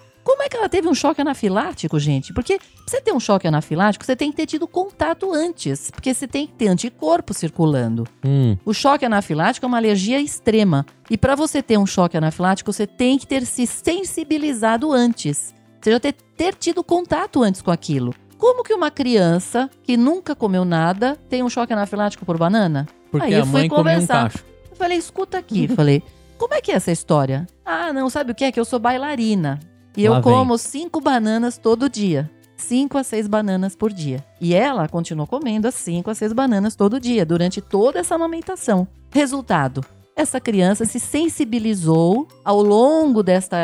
É 0.48 0.50
que 0.50 0.56
ela 0.56 0.70
teve 0.70 0.88
um 0.88 0.96
choque 0.96 1.20
anafilático, 1.20 2.00
gente? 2.00 2.32
Porque 2.34 2.58
pra 2.58 2.66
você 2.88 3.02
ter 3.02 3.12
um 3.12 3.20
choque 3.20 3.46
anafilático, 3.46 4.06
você 4.06 4.16
tem 4.16 4.32
que 4.32 4.38
ter 4.38 4.46
tido 4.46 4.66
contato 4.66 5.34
antes. 5.34 5.92
Porque 5.92 6.14
você 6.14 6.26
tem 6.26 6.48
que 6.48 6.54
ter 6.54 6.70
anticorpo 6.70 7.34
circulando. 7.34 8.06
hum. 8.24 8.56
O 8.64 8.74
choque 8.74 9.04
anafilático 9.04 9.66
é 9.66 9.68
uma 9.68 9.76
alergia 9.76 10.22
extrema. 10.22 10.86
E 11.10 11.18
para 11.18 11.36
você 11.36 11.62
ter 11.62 11.78
um 11.78 11.86
choque 11.86 12.16
anafilático, 12.16 12.72
você 12.72 12.88
tem 12.88 13.18
que 13.18 13.28
ter 13.28 13.46
se 13.46 13.68
sensibilizado 13.68 14.94
antes. 14.94 15.54
Você 15.82 15.92
já 15.92 16.00
ter, 16.00 16.14
ter 16.14 16.56
tido 16.56 16.82
contato 16.82 17.44
antes 17.44 17.62
com 17.62 17.70
aquilo. 17.70 18.16
Como 18.38 18.64
que 18.64 18.74
uma 18.74 18.90
criança 18.90 19.70
que 19.84 19.98
nunca 19.98 20.34
comeu 20.34 20.64
nada 20.64 21.18
tem 21.28 21.44
um 21.44 21.50
choque 21.50 21.74
anafilático 21.74 22.26
por 22.26 22.38
banana? 22.38 22.88
Porque 23.12 23.28
Aí 23.28 23.36
a 23.36 23.40
eu 23.40 23.46
fui 23.46 23.52
mãe 23.60 23.68
comeu 23.68 23.82
um 23.82 23.84
conversar. 23.84 24.32
cacho. 24.32 24.46
Eu 24.72 24.78
falei, 24.78 24.98
escuta 24.98 25.38
aqui. 25.38 25.68
Falei, 25.68 26.02
como 26.38 26.54
é 26.54 26.62
que 26.62 26.72
é 26.72 26.76
essa 26.76 26.92
história? 26.92 27.46
Ah, 27.66 27.92
não, 27.92 28.10
sabe 28.10 28.32
o 28.32 28.36
que 28.36 28.46
é? 28.46 28.52
Que 28.54 28.60
eu 28.62 28.64
sou 28.66 28.80
bailarina. 28.80 29.60
E 29.98 30.08
Lá 30.08 30.18
eu 30.18 30.22
vem. 30.22 30.34
como 30.34 30.58
cinco 30.58 31.02
bananas 31.02 31.58
todo 31.58 31.90
dia. 31.90 32.30
Cinco 32.56 32.98
a 32.98 33.04
seis 33.04 33.28
bananas 33.28 33.76
por 33.76 33.92
dia. 33.92 34.24
E 34.40 34.54
ela 34.54 34.88
continuou 34.88 35.28
comendo 35.28 35.68
as 35.68 35.76
cinco 35.76 36.10
a 36.10 36.16
seis 36.16 36.32
bananas 36.34 36.76
todo 36.76 37.00
dia, 37.00 37.26
durante 37.26 37.60
toda 37.62 38.00
essa 38.00 38.16
amamentação. 38.16 38.88
Resultado. 39.12 39.84
Essa 40.16 40.40
criança 40.40 40.84
se 40.86 41.00
sensibilizou 41.00 42.28
ao 42.44 42.62
longo 42.62 43.22
desta 43.24 43.58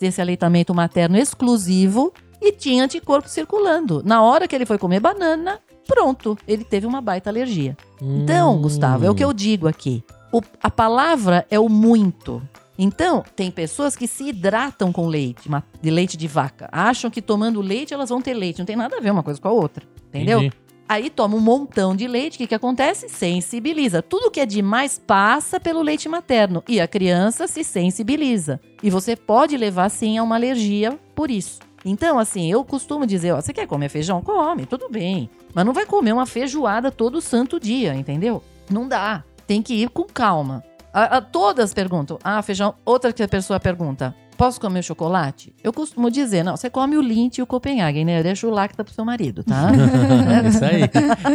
desse 0.00 0.20
aleitamento 0.20 0.74
materno 0.74 1.16
exclusivo 1.16 2.12
e 2.40 2.52
tinha 2.52 2.84
anticorpo 2.84 3.28
circulando. 3.28 4.02
Na 4.04 4.22
hora 4.22 4.46
que 4.46 4.54
ele 4.54 4.66
foi 4.66 4.76
comer 4.78 5.00
banana, 5.00 5.58
pronto, 5.88 6.36
ele 6.46 6.64
teve 6.64 6.86
uma 6.86 7.00
baita 7.00 7.30
alergia. 7.30 7.76
Então, 8.00 8.56
Hum. 8.56 8.62
Gustavo, 8.62 9.04
é 9.06 9.10
o 9.10 9.14
que 9.14 9.24
eu 9.24 9.32
digo 9.32 9.66
aqui. 9.66 10.04
O- 10.32 10.42
a 10.62 10.70
palavra 10.70 11.46
é 11.50 11.58
o 11.58 11.68
muito. 11.68 12.42
Então, 12.78 13.24
tem 13.34 13.50
pessoas 13.50 13.96
que 13.96 14.06
se 14.06 14.28
hidratam 14.28 14.92
com 14.92 15.06
leite, 15.06 15.48
de 15.80 15.90
leite 15.90 16.16
de 16.16 16.28
vaca. 16.28 16.68
Acham 16.70 17.10
que 17.10 17.22
tomando 17.22 17.60
leite 17.60 17.94
elas 17.94 18.10
vão 18.10 18.20
ter 18.20 18.34
leite. 18.34 18.58
Não 18.58 18.66
tem 18.66 18.76
nada 18.76 18.96
a 18.96 19.00
ver 19.00 19.10
uma 19.10 19.22
coisa 19.22 19.40
com 19.40 19.48
a 19.48 19.52
outra. 19.52 19.84
Entendeu? 20.08 20.40
Entendi. 20.40 20.66
Aí 20.88 21.10
toma 21.10 21.36
um 21.36 21.40
montão 21.40 21.96
de 21.96 22.06
leite, 22.06 22.36
o 22.36 22.38
que, 22.38 22.46
que 22.46 22.54
acontece? 22.54 23.08
Sensibiliza. 23.08 24.02
Tudo 24.02 24.30
que 24.30 24.38
é 24.38 24.46
demais 24.46 25.02
passa 25.04 25.58
pelo 25.58 25.82
leite 25.82 26.08
materno 26.08 26.62
e 26.68 26.80
a 26.80 26.86
criança 26.86 27.48
se 27.48 27.64
sensibiliza. 27.64 28.60
E 28.80 28.88
você 28.88 29.16
pode 29.16 29.56
levar 29.56 29.88
sim 29.88 30.16
a 30.16 30.22
uma 30.22 30.36
alergia 30.36 30.96
por 31.12 31.28
isso. 31.28 31.58
Então, 31.84 32.18
assim, 32.18 32.50
eu 32.50 32.64
costumo 32.64 33.04
dizer, 33.04 33.32
ó, 33.32 33.40
você 33.40 33.52
quer 33.52 33.66
comer 33.66 33.88
feijão? 33.88 34.22
Come, 34.22 34.64
tudo 34.64 34.88
bem. 34.88 35.28
Mas 35.52 35.64
não 35.64 35.72
vai 35.72 35.86
comer 35.86 36.12
uma 36.12 36.26
feijoada 36.26 36.92
todo 36.92 37.20
santo 37.20 37.58
dia, 37.58 37.94
entendeu? 37.94 38.42
Não 38.70 38.86
dá. 38.86 39.24
Tem 39.46 39.62
que 39.62 39.74
ir 39.74 39.88
com 39.88 40.04
calma. 40.04 40.64
A, 40.96 41.18
a, 41.18 41.20
todas 41.20 41.74
perguntam, 41.74 42.18
ah, 42.24 42.40
feijão. 42.40 42.74
Outra 42.82 43.12
que 43.12 43.22
a 43.22 43.28
pessoa 43.28 43.60
pergunta, 43.60 44.14
posso 44.38 44.58
comer 44.58 44.82
chocolate? 44.82 45.54
Eu 45.62 45.70
costumo 45.70 46.10
dizer, 46.10 46.42
não, 46.42 46.56
você 46.56 46.70
come 46.70 46.96
o 46.96 47.02
Lindt 47.02 47.38
e 47.38 47.42
o 47.42 47.46
Copenhagen, 47.46 48.02
né? 48.02 48.22
Deixa 48.22 48.46
o 48.46 48.50
lacta 48.50 48.82
pro 48.82 48.94
seu 48.94 49.04
marido, 49.04 49.44
tá? 49.44 49.68
Isso 50.48 50.64
aí, 50.64 50.84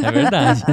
é 0.04 0.12
verdade. 0.12 0.64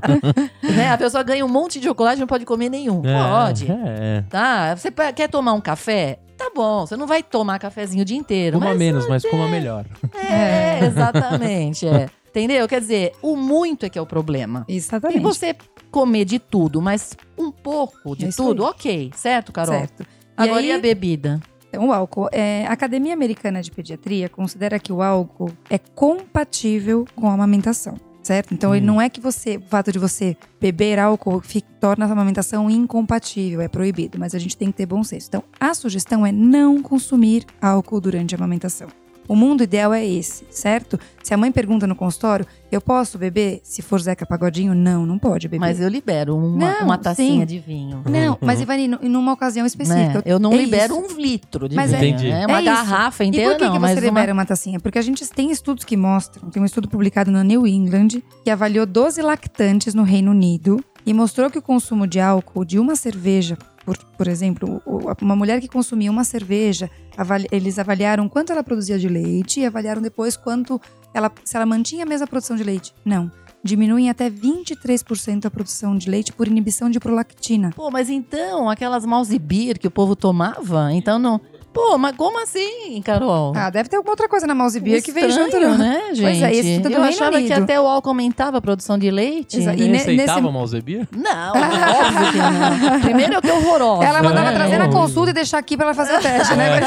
né? 0.74 0.90
A 0.90 0.96
pessoa 0.96 1.22
ganha 1.22 1.44
um 1.44 1.50
monte 1.50 1.78
de 1.78 1.86
chocolate 1.86 2.16
e 2.16 2.20
não 2.20 2.26
pode 2.26 2.46
comer 2.46 2.70
nenhum. 2.70 3.02
É, 3.04 3.28
Pode. 3.28 3.70
É. 3.70 4.24
Tá? 4.30 4.74
Você 4.74 4.90
quer 4.90 5.28
tomar 5.28 5.52
um 5.52 5.60
café? 5.60 6.18
Tá 6.38 6.50
bom, 6.56 6.86
você 6.86 6.96
não 6.96 7.06
vai 7.06 7.22
tomar 7.22 7.58
cafezinho 7.58 8.00
o 8.00 8.06
dia 8.06 8.16
inteiro. 8.16 8.58
Coma 8.58 8.70
mas 8.70 8.78
menos, 8.78 9.06
mas 9.06 9.22
coma 9.22 9.48
melhor. 9.48 9.84
É, 10.14 10.86
exatamente. 10.86 11.86
é. 11.86 12.08
Entendeu? 12.34 12.66
Quer 12.66 12.80
dizer, 12.80 13.12
o 13.22 13.36
muito 13.36 13.86
é 13.86 13.88
que 13.88 13.96
é 13.96 14.02
o 14.02 14.06
problema. 14.06 14.64
E 14.66 14.74
Exatamente. 14.74 15.20
você 15.20 15.54
comer 15.94 16.24
de 16.24 16.40
tudo, 16.40 16.82
mas 16.82 17.16
um 17.38 17.52
pouco 17.52 18.16
de 18.16 18.24
É 18.24 18.28
isso 18.28 18.42
tudo, 18.42 18.64
aí. 18.64 18.70
ok. 18.70 19.10
Certo, 19.14 19.52
Carol? 19.52 19.78
Certo. 19.78 20.02
E 20.02 20.06
Agora 20.36 20.58
aí- 20.58 20.66
e 20.66 20.72
a 20.72 20.78
bebida? 20.80 21.40
Então, 21.68 21.86
o 21.88 21.92
álcool. 21.92 22.28
É, 22.32 22.66
a 22.66 22.72
Academia 22.72 23.14
Americana 23.14 23.62
de 23.62 23.70
Pediatria 23.70 24.28
considera 24.28 24.78
que 24.80 24.92
o 24.92 25.00
álcool 25.00 25.52
é 25.70 25.78
compatível 25.78 27.04
com 27.14 27.28
a 27.28 27.34
amamentação, 27.34 27.94
certo? 28.24 28.52
Então, 28.52 28.74
ele 28.74 28.82
Hum. 28.84 28.94
não 28.94 29.00
é 29.00 29.08
que 29.08 29.20
você, 29.20 29.56
o 29.56 29.62
fato 29.62 29.92
de 29.92 29.98
você 30.00 30.36
beber 30.60 30.98
álcool 30.98 31.40
fi- 31.40 31.62
torna 31.80 32.04
a 32.06 32.10
amamentação 32.10 32.68
incompatível, 32.68 33.60
é 33.60 33.68
proibido, 33.68 34.18
mas 34.18 34.34
a 34.34 34.38
gente 34.38 34.56
tem 34.56 34.70
que 34.72 34.76
ter 34.78 34.86
bom 34.86 35.04
senso. 35.04 35.28
Então, 35.28 35.44
a 35.60 35.72
sugestão 35.74 36.26
é 36.26 36.32
não 36.32 36.82
consumir 36.82 37.44
álcool 37.62 38.00
durante 38.00 38.34
a 38.34 38.38
amamentação. 38.38 38.88
O 39.26 39.34
mundo 39.34 39.62
ideal 39.62 39.92
é 39.94 40.04
esse, 40.06 40.44
certo? 40.50 40.98
Se 41.22 41.32
a 41.32 41.36
mãe 41.36 41.50
pergunta 41.50 41.86
no 41.86 41.94
consultório, 41.96 42.46
eu 42.70 42.80
posso 42.80 43.16
beber? 43.16 43.60
Se 43.64 43.80
for 43.80 43.98
Zeca 44.00 44.26
Pagodinho, 44.26 44.74
não, 44.74 45.06
não 45.06 45.18
pode 45.18 45.48
beber. 45.48 45.60
Mas 45.60 45.80
eu 45.80 45.88
libero 45.88 46.36
uma, 46.36 46.72
Não, 46.78 46.84
uma 46.84 46.98
tacinha 46.98 47.40
sim. 47.40 47.46
de 47.46 47.58
vinho. 47.58 48.02
Não, 48.08 48.36
mas 48.40 48.60
Ivani, 48.60 48.86
nu- 48.88 48.98
numa 49.02 49.32
ocasião 49.32 49.64
específica. 49.64 50.14
Né? 50.18 50.22
Eu 50.26 50.38
não 50.38 50.52
é 50.52 50.56
libero 50.56 50.94
isso. 51.02 51.14
um 51.14 51.18
litro 51.20 51.68
de 51.68 51.76
Mas 51.76 51.90
vinho. 51.92 52.02
é- 52.02 52.08
Entendi. 52.08 52.28
né? 52.28 52.46
Uma 52.46 52.58
É 52.58 52.62
isso. 52.62 52.70
garrafa 52.72 53.24
E 53.24 53.28
inteira 53.28 53.50
por 53.52 53.58
que, 53.58 53.64
não, 53.64 53.72
que 53.72 53.78
mas 53.78 53.90
você 53.92 54.00
uma... 54.00 54.06
libera 54.10 54.32
uma 54.32 54.44
tacinha? 54.46 54.78
Porque 54.80 54.98
a 54.98 55.02
gente 55.02 55.26
tem 55.30 55.50
estudos 55.50 55.84
que 55.84 55.96
mostram, 55.96 56.50
tem 56.50 56.62
um 56.62 56.66
estudo 56.66 56.86
publicado 56.88 57.30
na 57.30 57.42
New 57.42 57.66
England, 57.66 58.22
que 58.44 58.50
avaliou 58.50 58.84
12 58.84 59.22
lactantes 59.22 59.94
no 59.94 60.02
Reino 60.02 60.30
Unido 60.32 60.84
e 61.06 61.14
mostrou 61.14 61.50
que 61.50 61.58
o 61.58 61.62
consumo 61.62 62.06
de 62.06 62.20
álcool 62.20 62.64
de 62.64 62.78
uma 62.78 62.94
cerveja, 62.96 63.56
por, 63.84 63.96
por 63.98 64.26
exemplo, 64.28 64.82
uma 65.20 65.36
mulher 65.36 65.60
que 65.60 65.68
consumia 65.68 66.10
uma 66.10 66.24
cerveja, 66.24 66.90
avali- 67.16 67.48
eles 67.50 67.78
avaliaram 67.78 68.28
quanto 68.28 68.52
ela 68.52 68.62
produzia 68.64 68.98
de 68.98 69.08
leite 69.08 69.60
e 69.60 69.66
avaliaram 69.66 70.00
depois 70.00 70.36
quanto 70.36 70.80
ela, 71.12 71.30
se 71.44 71.56
ela 71.56 71.66
mantinha 71.66 72.04
a 72.04 72.08
mesma 72.08 72.26
produção 72.26 72.56
de 72.56 72.64
leite. 72.64 72.94
Não. 73.04 73.30
Diminuem 73.62 74.10
até 74.10 74.28
23% 74.28 75.46
a 75.46 75.50
produção 75.50 75.96
de 75.96 76.10
leite 76.10 76.32
por 76.32 76.46
inibição 76.46 76.90
de 76.90 77.00
prolactina. 77.00 77.70
Pô, 77.74 77.90
mas 77.90 78.10
então, 78.10 78.68
aquelas 78.68 79.06
beer 79.38 79.78
que 79.78 79.86
o 79.86 79.90
povo 79.90 80.14
tomava, 80.14 80.92
então 80.92 81.18
não... 81.18 81.40
Pô, 81.74 81.98
mas 81.98 82.16
como 82.16 82.40
assim, 82.40 83.02
Carol? 83.04 83.52
Ah, 83.56 83.68
deve 83.68 83.88
ter 83.88 83.96
alguma 83.96 84.12
outra 84.12 84.28
coisa 84.28 84.46
na 84.46 84.54
mouse 84.54 84.78
beer 84.78 85.02
que 85.02 85.10
veio 85.10 85.26
Estranho, 85.28 85.50
junto, 85.50 85.60
não. 85.60 85.76
né, 85.76 86.02
gente? 86.12 86.20
Pois 86.22 86.40
é, 86.42 86.52
esse 86.52 86.70
estudo 86.76 86.88
do 86.90 86.94
Eu 86.94 87.02
achava 87.02 87.42
que 87.42 87.52
até 87.52 87.80
o 87.80 87.86
álcool 87.88 88.10
aumentava 88.10 88.58
a 88.58 88.60
produção 88.60 88.96
de 88.96 89.10
leite. 89.10 89.58
Exato. 89.58 89.76
E 89.76 89.80
Você 89.82 89.88
ne- 89.88 89.96
receitava 89.98 90.40
nesse- 90.40 90.52
Malzebia? 90.54 91.08
Não, 91.10 91.50
óbvio 91.52 92.32
que 92.32 92.38
não. 92.38 93.00
Primeiro 93.00 93.34
eu 93.34 93.42
que 93.42 93.50
horrorosa. 93.50 94.04
Ela 94.04 94.22
mandava 94.22 94.50
É, 94.50 94.54
trazer 94.54 94.78
na 94.78 94.84
é. 94.84 94.88
consulta 94.88 95.30
e 95.30 95.34
deixar 95.34 95.58
aqui 95.58 95.76
pra 95.76 95.86
ela 95.86 95.94
fazer 95.94 96.16
o 96.16 96.20
teste, 96.22 96.54
né? 96.54 96.80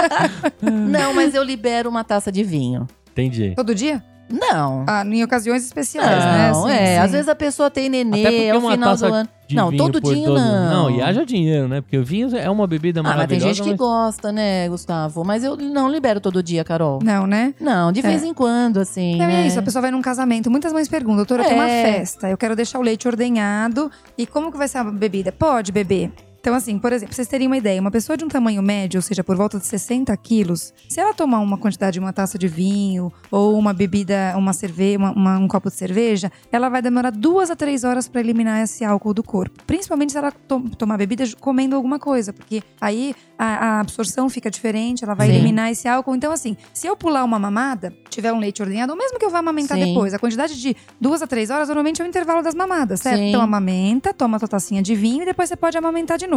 Não, 0.62 1.12
mas 1.12 1.34
eu 1.34 1.42
libero 1.42 1.90
uma 1.90 2.02
taça 2.02 2.32
de 2.32 2.42
vinho. 2.42 2.86
Entendi. 3.10 3.52
Todo 3.54 3.74
dia? 3.74 4.02
Não. 4.32 4.84
Ah, 4.88 5.04
em 5.04 5.22
ocasiões 5.22 5.64
especiais, 5.64 6.24
né? 6.24 6.50
Não, 6.52 6.64
Sim, 6.66 6.70
é. 6.72 6.86
sim. 6.94 6.98
Às 6.98 7.12
vezes 7.12 7.28
a 7.28 7.34
pessoa 7.34 7.70
tem 7.70 7.86
Até 7.88 8.04
nenê, 8.04 8.22
porque 8.22 8.36
é 8.44 8.54
o 8.54 8.58
uma 8.58 8.72
final 8.72 8.90
taça 8.90 9.08
do 9.08 9.14
ano. 9.14 9.28
de 9.46 9.54
Não, 9.56 9.68
vinho 9.70 9.82
todo 9.82 10.00
por 10.00 10.14
dia 10.14 10.26
não. 10.28 10.70
Não, 10.70 10.90
e 10.90 11.02
haja 11.02 11.26
dinheiro, 11.26 11.68
né? 11.68 11.80
Porque 11.80 11.98
o 11.98 12.04
vinho 12.04 12.34
é 12.36 12.48
uma 12.48 12.66
bebida 12.66 13.00
Ah, 13.00 13.02
mas 13.02 13.12
tem 13.12 13.16
maravilhosa. 13.18 13.54
gente 13.54 13.62
que 13.70 13.76
gosta, 13.76 14.32
né, 14.32 14.68
Gustavo? 14.68 15.22
Mas 15.24 15.44
eu 15.44 15.56
não 15.56 15.88
libero 15.88 16.20
todo 16.20 16.42
dia, 16.42 16.64
Carol. 16.64 16.98
Não, 17.02 17.26
né? 17.26 17.52
Não, 17.60 17.92
de 17.92 18.00
É. 18.00 18.02
vez 18.02 18.22
em 18.24 18.32
quando, 18.32 18.78
assim. 18.78 19.18
Não, 19.18 19.26
né? 19.26 19.42
é 19.42 19.46
isso, 19.46 19.58
a 19.58 19.62
pessoa 19.62 19.82
vai 19.82 19.90
num 19.90 20.00
casamento. 20.02 20.50
Muitas 20.50 20.72
mães 20.72 20.88
perguntam, 20.88 21.16
doutora, 21.16 21.42
eu 21.42 21.48
tenho 21.48 21.60
uma 21.60 21.68
É. 21.68 21.82
festa, 21.98 22.28
eu 22.30 22.36
quero 22.38 22.56
deixar 22.56 22.78
o 22.78 22.82
leite 22.82 23.06
ordenhado. 23.06 23.90
E 24.16 24.26
como 24.26 24.50
que 24.50 24.56
vai 24.56 24.68
ser 24.68 24.78
a 24.78 24.84
bebida? 24.84 25.30
Pode 25.30 25.70
beber. 25.72 26.10
Então, 26.42 26.54
assim, 26.56 26.76
por 26.76 26.92
exemplo, 26.92 27.14
vocês 27.14 27.28
terem 27.28 27.46
uma 27.46 27.56
ideia, 27.56 27.80
uma 27.80 27.88
pessoa 27.92 28.16
de 28.16 28.24
um 28.24 28.28
tamanho 28.28 28.60
médio, 28.60 28.98
ou 28.98 29.02
seja, 29.02 29.22
por 29.22 29.36
volta 29.36 29.60
de 29.60 29.64
60 29.66 30.14
quilos, 30.16 30.74
se 30.88 30.98
ela 30.98 31.14
tomar 31.14 31.38
uma 31.38 31.56
quantidade 31.56 31.92
de 31.94 32.00
uma 32.00 32.12
taça 32.12 32.36
de 32.36 32.48
vinho 32.48 33.12
ou 33.30 33.56
uma 33.56 33.72
bebida, 33.72 34.34
uma 34.36 34.52
cerveja, 34.52 34.98
uma- 34.98 35.12
uma- 35.12 35.38
um 35.38 35.46
copo 35.46 35.68
de 35.70 35.76
cerveja, 35.76 36.32
ela 36.50 36.68
vai 36.68 36.82
demorar 36.82 37.10
duas 37.12 37.48
a 37.48 37.54
três 37.54 37.84
horas 37.84 38.08
para 38.08 38.20
eliminar 38.20 38.60
esse 38.60 38.84
álcool 38.84 39.14
do 39.14 39.22
corpo. 39.22 39.62
Principalmente 39.68 40.10
se 40.10 40.18
ela 40.18 40.32
to- 40.32 40.68
tomar 40.76 40.98
bebida 40.98 41.22
comendo 41.38 41.76
alguma 41.76 42.00
coisa, 42.00 42.32
porque 42.32 42.60
aí 42.80 43.14
a, 43.38 43.76
a 43.76 43.80
absorção 43.80 44.28
fica 44.28 44.50
diferente, 44.50 45.04
ela 45.04 45.14
vai 45.14 45.28
Sim. 45.28 45.34
eliminar 45.34 45.70
esse 45.70 45.86
álcool. 45.86 46.16
Então, 46.16 46.32
assim, 46.32 46.56
se 46.74 46.88
eu 46.88 46.96
pular 46.96 47.22
uma 47.22 47.38
mamada, 47.38 47.94
tiver 48.10 48.32
um 48.32 48.40
leite 48.40 48.60
ordenhado, 48.60 48.90
ou 48.90 48.98
mesmo 48.98 49.16
que 49.16 49.24
eu 49.24 49.30
vá 49.30 49.38
amamentar 49.38 49.78
Sim. 49.78 49.86
depois, 49.86 50.12
a 50.12 50.18
quantidade 50.18 50.60
de 50.60 50.76
duas 51.00 51.22
a 51.22 51.26
três 51.28 51.50
horas 51.50 51.68
normalmente 51.68 52.02
é 52.02 52.04
o 52.04 52.08
intervalo 52.08 52.42
das 52.42 52.54
mamadas, 52.56 52.98
certo? 52.98 53.18
Sim. 53.18 53.28
Então, 53.28 53.40
amamenta, 53.40 54.12
toma 54.12 54.38
a 54.38 54.40
tua 54.40 54.48
tacinha 54.48 54.82
de 54.82 54.96
vinho 54.96 55.22
e 55.22 55.24
depois 55.24 55.48
você 55.48 55.54
pode 55.54 55.78
amamentar 55.78 56.18
de 56.18 56.26
novo. 56.26 56.31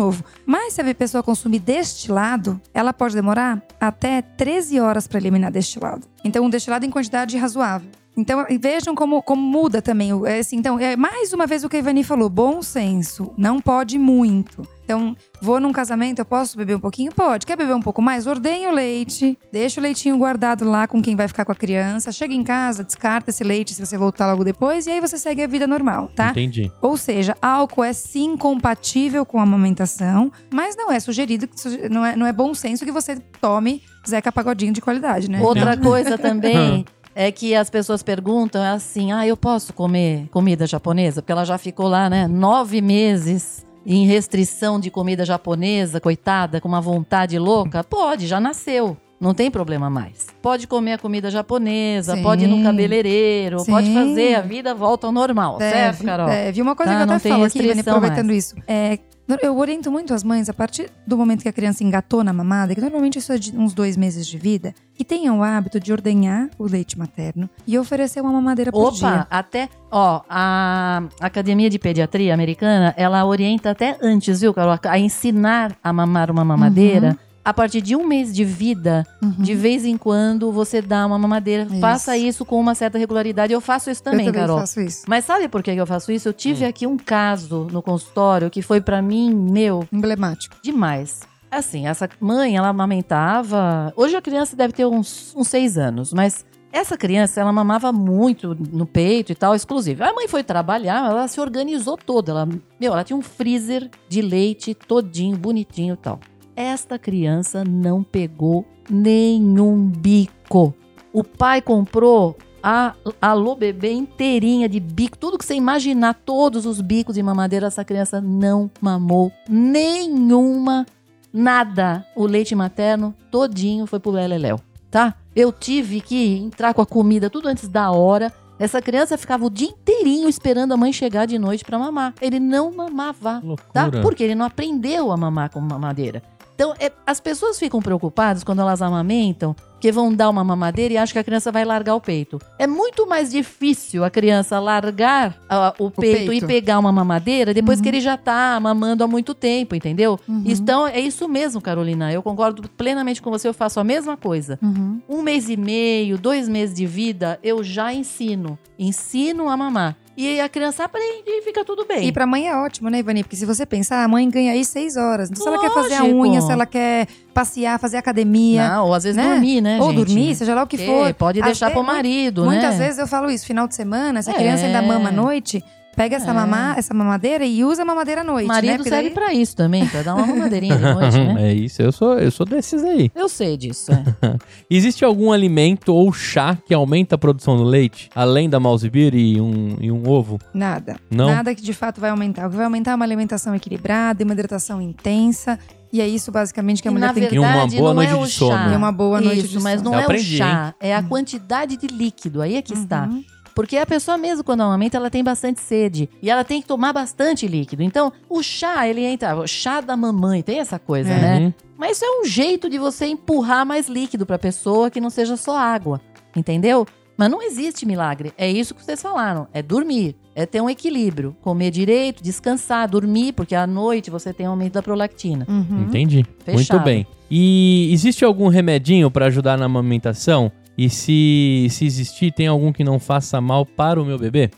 Mas 0.46 0.74
se 0.74 0.82
a 0.82 0.96
pessoa 0.96 1.24
consumir 1.24 1.60
destilado, 1.60 2.60
ela 2.74 2.94
pode 2.94 3.16
demorar 3.16 3.62
até 3.80 4.22
13 4.22 4.80
horas 4.80 5.08
para 5.08 5.20
eliminar 5.20 5.52
destilado. 5.52 6.08
Então, 6.24 6.46
um 6.46 6.50
destilado 6.50 6.86
em 6.86 6.90
quantidade 6.90 7.38
razoável. 7.38 7.90
Então, 8.18 8.46
vejam 8.60 8.96
como, 8.96 9.22
como 9.22 9.42
muda 9.42 9.82
também. 9.82 10.12
É 10.26 10.40
assim, 10.40 10.58
então, 10.58 10.80
é 10.80 10.96
mais 10.96 11.34
uma 11.34 11.46
vez 11.46 11.64
o 11.64 11.70
que 11.70 11.76
a 11.76 11.80
Ivani 11.80 12.04
falou: 12.04 12.30
bom 12.30 12.62
senso. 12.62 13.34
Não 13.38 13.60
pode 13.60 14.00
muito. 14.00 14.68
Então, 14.86 15.18
vou 15.42 15.60
num 15.60 15.74
casamento, 15.74 16.20
eu 16.20 16.26
posso 16.26 16.56
beber 16.56 16.76
um 16.76 16.80
pouquinho? 16.80 17.12
Pode. 17.12 17.46
Quer 17.46 17.58
beber 17.58 17.74
um 17.74 17.82
pouco 17.82 18.04
mais? 18.04 18.28
Ordenha 18.28 18.70
o 18.70 18.74
leite, 18.74 19.38
deixa 19.52 19.82
o 19.82 19.84
leitinho 19.84 20.16
guardado 20.16 20.64
lá 20.64 20.88
com 20.88 21.02
quem 21.02 21.16
vai 21.16 21.28
ficar 21.28 21.44
com 21.44 21.52
a 21.52 21.56
criança. 21.56 22.12
Chega 22.12 22.34
em 22.34 22.44
casa, 22.44 22.84
descarta 22.84 23.32
esse 23.32 23.44
leite 23.44 23.74
se 23.74 23.84
você 23.84 23.98
voltar 23.98 24.28
logo 24.28 24.44
depois, 24.44 24.86
e 24.86 24.92
aí 24.92 25.02
você 25.02 25.18
segue 25.18 25.42
a 25.42 25.48
vida 25.48 25.66
normal, 25.66 26.12
tá? 26.16 26.30
Entendi. 26.30 26.72
Ou 26.82 26.96
seja, 26.98 27.36
álcool 27.42 27.84
é 27.84 27.94
sim 27.94 28.38
compatível 28.38 29.26
com 29.26 29.40
a 29.40 29.44
amamentação, 29.44 30.32
mas 30.54 30.76
não 30.76 30.92
é 30.92 31.00
sugerido, 31.00 31.50
não 31.90 32.06
é, 32.06 32.16
não 32.16 32.28
é 32.28 32.32
bom 32.32 32.54
senso 32.54 32.86
que 32.86 32.92
você 32.92 33.16
tome 33.42 33.82
Zeca 34.08 34.32
Pagodinho 34.32 34.72
de 34.72 34.82
qualidade, 34.82 35.30
né? 35.30 35.42
Outra 35.42 35.76
coisa 35.76 36.16
também 36.16 36.86
é 37.16 37.32
que 37.32 37.56
as 37.56 37.72
pessoas 37.72 38.04
perguntam 38.04 38.64
é 38.64 38.70
assim: 38.70 39.12
ah, 39.12 39.26
eu 39.26 39.36
posso 39.36 39.74
comer 39.74 40.28
comida 40.30 40.68
japonesa? 40.68 41.24
Porque 41.24 41.32
ela 41.32 41.44
já 41.44 41.58
ficou 41.58 41.88
lá, 41.88 42.08
né, 42.08 42.28
nove 42.28 42.82
meses 42.82 43.66
em 43.86 44.06
restrição 44.06 44.80
de 44.80 44.90
comida 44.90 45.24
japonesa, 45.26 46.00
coitada, 46.02 46.60
com 46.60 46.68
uma 46.68 46.82
vontade 46.82 47.38
louca. 47.38 47.84
Pode, 47.84 48.26
já 48.28 48.40
nasceu. 48.40 48.98
Não 49.20 49.34
tem 49.34 49.50
problema 49.50 49.90
mais. 49.90 50.28
Pode 50.42 50.68
comer 50.68 50.94
a 50.94 50.98
comida 50.98 51.32
japonesa, 51.32 52.16
Sim. 52.16 52.22
pode 52.24 52.44
ir 52.44 52.48
no 52.48 52.62
cabeleireiro, 52.62 53.60
Sim. 53.60 53.72
pode 53.72 53.94
fazer, 53.94 54.36
a 54.36 54.42
vida 54.42 54.76
volta 54.76 55.08
ao 55.08 55.14
normal, 55.14 55.58
certo, 55.58 56.04
Carol? 56.04 56.28
Deve. 56.28 56.62
Uma 56.62 56.76
coisa 56.76 56.92
Tá, 56.92 57.06
que 57.06 57.12
eu 57.12 57.16
até 57.16 57.30
falo 57.30 57.44
aqui, 57.46 57.60
Ivani, 57.60 57.80
aproveitando 57.80 58.28
mais. 58.28 58.38
isso. 58.46 58.56
É, 58.68 59.00
eu 59.42 59.58
oriento 59.58 59.92
muito 59.92 60.14
as 60.14 60.24
mães, 60.24 60.50
a 60.50 60.54
partir 60.54 60.90
do 61.06 61.18
momento 61.18 61.42
que 61.42 61.50
a 61.50 61.54
criança 61.54 61.84
engatou 61.84 62.24
na 62.24 62.32
mamada, 62.32 62.76
que 62.76 62.82
normalmente 62.82 63.18
isso 63.18 63.34
é 63.34 63.38
de 63.38 63.56
uns 63.58 63.74
dois 63.74 63.98
meses 63.98 64.28
de 64.28 64.38
vida, 64.38 64.74
que 64.94 65.04
tenham 65.04 65.40
o 65.40 65.44
hábito 65.44 65.80
de 65.80 65.92
ordenhar 65.92 66.50
o 66.60 66.66
leite 66.66 66.98
materno 66.98 67.50
e 67.66 67.78
oferecer 67.78 68.22
uma 68.22 68.32
mamadeira 68.32 68.72
por 68.72 68.90
Opa, 68.90 68.96
dia. 68.96 69.28
até, 69.30 69.70
ó, 69.92 70.22
a 70.30 71.04
Academia 71.20 71.70
de 71.70 71.80
Pediatria 71.80 72.34
Americana, 72.34 72.94
ela 72.96 73.26
orienta 73.26 73.72
até 73.72 73.98
antes, 74.02 74.42
viu, 74.42 74.54
Carol, 74.54 74.78
a 74.84 75.00
ensinar 75.00 75.76
a 75.84 75.92
mamar 75.92 76.30
uma 76.30 76.46
mamadeira. 76.46 77.18
A 77.46 77.54
partir 77.54 77.80
de 77.80 77.96
um 77.96 78.08
mês 78.08 78.34
de 78.34 78.44
vida, 78.44 79.06
Uhum. 79.22 79.30
de 79.38 79.54
vez 79.54 79.86
em 79.86 79.96
quando 79.98 80.52
você 80.52 80.82
dá 80.82 81.06
uma 81.06 81.20
mamadeira. 81.20 81.64
Isso. 81.70 81.80
Faça 81.80 82.18
isso 82.18 82.44
com 82.44 82.60
uma 82.60 82.74
certa 82.74 82.98
regularidade. 82.98 83.54
Eu 83.54 83.62
faço 83.62 83.92
isso 83.92 84.02
também, 84.02 84.22
eu 84.26 84.34
também 84.34 84.42
Carol. 84.42 84.58
faço 84.60 84.82
isso. 84.82 85.04
Mas 85.08 85.26
sabe 85.26 85.48
por 85.48 85.62
que 85.62 85.70
eu 85.72 85.86
faço 85.86 86.12
isso? 86.12 86.28
Eu 86.28 86.34
tive 86.34 86.66
aqui 86.66 86.88
um 86.88 86.98
caso 86.98 87.68
no 87.72 87.84
consultório 87.84 88.50
que 88.50 88.64
foi 88.64 88.82
pra 88.82 89.00
mim, 89.00 89.32
meu, 89.32 89.88
Emblemático. 89.94 90.56
demais. 90.64 91.22
Assim, 91.52 91.88
essa 91.88 92.10
mãe, 92.20 92.58
ela 92.58 92.70
amamentava. 92.70 93.94
Hoje 93.96 94.16
a 94.16 94.22
criança 94.22 94.56
deve 94.56 94.74
ter 94.74 94.86
uns, 94.86 95.34
uns 95.36 95.48
seis 95.48 95.78
anos, 95.78 96.12
mas 96.12 96.44
essa 96.72 96.98
criança, 96.98 97.40
ela 97.40 97.54
mamava 97.54 97.92
muito 97.94 98.58
no 98.74 98.86
peito 98.86 99.32
e 99.32 99.36
tal, 99.36 99.56
exclusivo. 99.56 100.04
A 100.04 100.12
mãe 100.14 100.28
foi 100.28 100.44
trabalhar, 100.44 101.10
ela 101.10 101.28
se 101.28 101.40
organizou 101.40 101.96
toda. 101.96 102.32
Ela, 102.32 102.46
meu, 102.80 102.92
ela 102.92 103.04
tinha 103.04 103.16
um 103.16 103.22
freezer 103.22 103.90
de 104.10 104.22
leite 104.22 104.74
todinho, 104.74 105.38
bonitinho 105.38 105.94
e 105.94 105.98
tal. 105.98 106.20
Esta 106.56 106.98
criança 106.98 107.64
não 107.66 108.02
pegou 108.02 108.66
nenhum 108.90 109.88
bico. 109.88 110.74
O 111.12 111.24
pai 111.24 111.62
comprou 111.62 112.38
a 112.64 112.96
alô 113.22 113.56
bebê 113.56 113.92
inteirinha 113.92 114.68
de 114.68 114.80
bico, 114.80 115.18
tudo 115.18 115.38
que 115.38 115.46
você 115.46 115.54
imaginar, 115.54 116.14
todos 116.26 116.66
os 116.66 116.82
bicos 116.82 117.16
de 117.16 117.22
mamadeira, 117.22 117.68
essa 117.68 117.86
criança 117.86 118.20
não 118.20 118.72
mamou 118.82 119.32
nenhuma, 119.48 120.86
nada. 121.32 122.06
O 122.16 122.26
leite 122.26 122.56
materno 122.56 123.14
todinho 123.30 123.86
foi 123.86 124.00
pro 124.00 124.12
Leleléu, 124.12 124.60
tá? 124.90 125.14
Eu 125.36 125.52
tive 125.52 126.02
que 126.02 126.38
entrar 126.38 126.74
com 126.74 126.82
a 126.82 126.86
comida 126.86 127.30
tudo 127.30 127.50
antes 127.50 127.68
da 127.68 127.92
hora. 127.92 128.34
Essa 128.58 128.82
criança 128.82 129.18
ficava 129.18 129.46
o 129.46 129.50
dia 129.50 129.68
inteirinho 129.68 130.30
esperando 130.30 130.74
a 130.74 130.78
mãe 130.78 130.94
chegar 130.94 131.26
de 131.26 131.38
noite 131.38 131.66
para 131.66 131.78
mamar. 131.78 132.14
Ele 132.22 132.40
não 132.40 132.74
mamava, 132.74 133.44
tá? 133.74 133.84
Loucura. 133.84 134.02
Porque 134.02 134.24
ele 134.24 134.34
não 134.34 134.46
aprendeu 134.46 135.12
a 135.12 135.18
mamar 135.18 135.50
com 135.50 135.60
mamadeira. 135.60 136.24
Então, 136.56 136.74
é- 136.80 136.92
as 137.06 137.20
pessoas 137.20 137.60
ficam 137.60 137.82
preocupadas 137.82 138.44
quando 138.44 138.62
elas 138.62 138.82
amamentam, 138.82 139.54
que 139.78 139.92
vão 139.92 140.12
dar 140.12 140.30
uma 140.30 140.44
mamadeira 140.44 140.94
e 140.94 140.98
acham 140.98 141.12
que 141.14 141.20
a 141.20 141.24
criança 141.24 141.52
vai 141.52 141.66
largar 141.66 141.94
o 141.96 142.02
peito. 142.02 142.40
É 142.58 142.66
muito 142.66 143.06
mais 143.06 143.30
difícil 143.30 144.04
a 144.06 144.10
criança 144.10 144.58
largar 144.58 145.38
ah, 145.50 145.74
o, 145.78 145.92
peito 145.92 146.30
peito. 146.32 146.46
e 146.46 146.48
pegar 146.48 146.80
uma 146.80 146.92
mamadeira 146.94 147.54
depois 147.54 147.78
Uhum. 147.78 147.84
que 147.84 147.90
ele 147.90 148.00
já 148.02 148.16
tá 148.18 148.58
mamando 148.60 149.04
há 149.04 149.08
muito 149.08 149.36
tempo, 149.36 149.76
entendeu? 149.76 150.18
Uhum. 150.28 150.44
Então, 150.46 150.88
é 150.88 151.00
isso 151.00 151.28
mesmo, 151.28 151.60
Carolina. 151.62 152.12
Eu 152.12 152.24
concordo 152.24 152.68
plenamente 152.70 153.22
com 153.22 153.30
você, 153.30 153.48
eu 153.48 153.54
faço 153.54 153.80
a 153.80 153.84
mesma 153.84 154.16
coisa. 154.18 154.58
Uhum. 154.64 155.02
Um 155.10 155.22
mês 155.22 155.50
e 155.50 155.58
meio, 155.58 156.18
dois 156.18 156.48
meses 156.50 156.74
de 156.74 156.86
vida, 156.88 157.38
eu 157.44 157.62
já 157.64 157.94
ensino. 157.94 158.58
Ensino 158.80 159.50
a 159.50 159.58
mamar. 159.58 159.98
E 160.18 160.40
a 160.40 160.48
criança 160.48 160.86
aprende 160.86 161.24
e 161.28 161.42
fica 161.42 161.66
tudo 161.66 161.86
bem. 161.86 162.08
E 162.08 162.12
pra 162.12 162.26
mãe 162.26 162.48
é 162.48 162.56
ótimo, 162.56 162.90
né, 162.90 163.00
Ivani? 163.00 163.22
Porque 163.24 163.36
se 163.36 163.46
você 163.46 163.66
pensar, 163.66 164.04
a 164.04 164.08
mãe 164.08 164.30
ganha 164.30 164.54
aí 164.54 164.64
seis 164.64 164.96
horas. 164.96 165.30
Então, 165.30 165.44
se 165.44 165.48
ela 165.50 165.60
quer 165.60 165.72
fazer 165.74 165.96
a 165.96 166.00
Lógico. 166.04 166.20
unha, 166.22 166.40
se 166.42 166.52
ela 166.52 166.66
quer 166.66 167.08
passear, 167.34 167.78
fazer 167.80 167.98
academia, 167.98 168.66
Não, 168.70 168.86
ou 168.88 168.94
às 168.94 169.04
vezes 169.04 169.18
né? 169.18 169.30
dormir, 169.34 169.60
né, 169.60 169.78
ou 169.82 169.90
gente? 169.92 170.06
dormir, 170.06 170.36
seja 170.36 170.56
lá 170.56 170.64
o 170.64 170.68
que 170.68 170.78
Porque 170.78 170.90
for. 170.90 171.14
Pode 171.16 171.42
deixar 171.42 171.68
ve- 171.68 171.74
pro 171.74 171.84
marido, 171.84 172.46
né? 172.46 172.52
Muitas 172.52 172.78
vezes 172.78 172.98
eu 172.98 173.08
falo 173.08 173.30
isso, 173.30 173.46
final 173.46 173.68
de 173.68 173.76
semana, 173.76 174.22
se 174.22 174.30
a 174.30 174.34
É. 174.34 174.38
criança 174.38 174.66
ainda 174.66 174.82
mama 174.82 175.10
à 175.10 175.12
noite, 175.12 175.62
pega 175.96 176.16
essa, 176.18 176.32
É. 176.32 176.34
mamá, 176.34 176.76
essa 176.78 176.94
mamadeira 176.94 177.46
e 177.46 177.64
usa 177.64 177.82
a 177.82 177.86
mamadeira 177.86 178.22
à 178.22 178.24
noite, 178.24 178.46
O 178.46 178.48
né? 178.50 178.54
marido 178.56 178.76
Porque 178.78 178.90
serve 178.90 179.04
daí- 179.10 179.14
pra 179.14 179.34
isso 179.34 179.56
também, 179.56 179.88
pra 179.88 180.02
dar 180.02 180.16
uma 180.16 180.26
mamadeirinha 180.28 180.76
de 180.76 180.82
noite, 180.84 181.18
né? 181.18 181.50
é 181.50 181.54
isso, 181.54 181.82
eu 181.82 181.92
sou, 181.92 182.20
eu 182.20 182.30
sou 182.32 182.46
desses 182.46 182.84
aí. 182.84 183.10
Eu 183.16 183.30
sei 183.30 183.56
disso, 183.58 183.92
é. 183.92 184.04
Existe 184.70 185.04
algum 185.06 185.32
alimento 185.32 185.94
ou 185.94 186.12
chá 186.12 186.58
que 186.66 186.74
aumenta 186.74 187.16
a 187.16 187.18
produção 187.18 187.56
do 187.58 187.64
leite, 187.64 188.10
além 188.16 188.50
da 188.50 188.60
mouse 188.60 188.90
beer 188.90 189.16
e 189.16 189.40
um, 189.40 189.78
e 189.80 189.92
um 189.92 190.08
ovo? 190.10 190.40
Nada. 190.54 190.98
Não? 191.10 191.28
Nada 191.28 191.54
que 191.56 191.62
de 191.62 191.74
fato 191.74 192.02
vai 192.02 192.10
aumentar. 192.10 192.48
O 192.48 192.50
que 192.50 192.56
vai 192.56 192.66
aumentar 192.66 192.92
é 192.92 192.96
uma 192.96 193.06
alimentação 193.06 193.56
equilibrada, 193.56 194.24
uma 194.24 194.34
hidratação 194.34 194.82
intensa. 194.82 195.58
E 195.94 196.02
é 196.02 196.08
isso 196.08 196.30
basicamente 196.30 196.82
que 196.82 196.90
a 196.90 196.92
E 196.92 196.94
mulher 196.94 197.08
na 197.08 197.14
tem 197.14 197.28
que 197.30 197.36
E 197.36 197.40
uma 197.40 197.48
verdade, 197.48 197.78
boa 197.78 197.90
não 197.90 197.96
noite 197.96 198.12
é 198.12 198.16
o 198.16 198.26
de 198.26 198.32
sono. 198.32 198.52
chá. 198.58 198.74
E 198.74 198.76
uma 198.76 198.92
boa 198.92 199.22
noite 199.22 199.40
Isso, 199.46 199.58
de 199.58 199.64
mas 199.64 199.80
sono. 199.80 199.92
não 199.92 199.94
Eu 199.94 200.02
é 200.02 200.04
aprendi, 200.04 200.36
o 200.36 200.38
chá, 200.38 200.74
é 200.80 200.94
a 200.96 201.02
quantidade 201.02 201.78
de 201.78 201.88
líquido. 201.88 202.42
Aí 202.42 202.56
é 202.56 202.62
que 202.62 202.74
está. 202.74 203.08
Porque 203.56 203.78
a 203.78 203.86
pessoa 203.86 204.18
mesmo, 204.18 204.44
quando 204.44 204.62
amamenta, 204.62 204.98
ela 204.98 205.10
tem 205.10 205.24
bastante 205.24 205.62
sede. 205.62 206.10
E 206.22 206.30
ela 206.30 206.44
tem 206.44 206.62
que 206.62 206.68
tomar 206.68 206.92
bastante 206.92 207.48
líquido. 207.48 207.82
Então, 207.82 208.12
o 208.30 208.44
chá, 208.44 208.86
ele 208.88 209.02
entra... 209.02 209.34
O 209.38 209.48
chá 209.48 209.80
da 209.80 209.96
mamãe, 209.96 210.42
tem 210.42 210.60
essa 210.60 210.78
coisa, 210.78 211.10
É. 211.10 211.20
né? 211.40 211.54
Mas 211.78 211.98
isso 211.98 212.06
é 212.06 212.22
um 212.22 212.26
jeito 212.26 212.70
de 212.70 212.78
você 212.78 213.06
empurrar 213.06 213.66
mais 213.66 213.88
líquido 213.88 214.26
pra 214.26 214.38
pessoa 214.38 214.92
que 214.92 215.00
não 215.02 215.10
seja 215.10 215.38
só 215.38 215.58
água. 215.58 216.02
Entendeu? 216.36 216.86
Mas 217.18 217.32
não 217.32 217.42
existe 217.42 217.86
milagre. 217.86 218.34
É 218.38 218.50
isso 218.52 218.76
que 218.76 218.84
vocês 218.84 219.02
falaram. 219.02 219.48
É 219.54 219.62
dormir. 219.62 220.18
É 220.36 220.46
ter 220.46 220.60
um 220.60 220.70
equilíbrio. 220.70 221.34
Comer 221.42 221.72
direito, 221.72 222.22
descansar, 222.22 222.90
dormir, 222.90 223.32
porque 223.32 223.56
à 223.56 223.66
noite 223.66 224.12
você 224.12 224.34
tem 224.34 224.46
aumento 224.46 224.74
da 224.74 224.84
prolactina. 224.84 225.46
Uhum. 225.48 225.84
Entendi. 225.88 226.26
Fechado. 226.44 226.56
Muito 226.56 226.80
bem. 226.84 227.08
E 227.32 227.90
existe 227.94 228.26
algum 228.26 228.50
remedinho 228.50 229.10
pra 229.10 229.28
ajudar 229.28 229.58
na 229.58 229.66
amamentação? 229.66 230.52
E 230.78 230.90
se, 230.90 231.68
se 231.70 231.86
existir, 231.86 232.34
tem 232.34 232.48
algum 232.48 232.72
que 232.74 232.84
não 232.84 233.00
faça 233.00 233.40
mal 233.40 233.66
para 233.66 234.02
o 234.02 234.06
meu 234.06 234.18
bebê? 234.18 234.50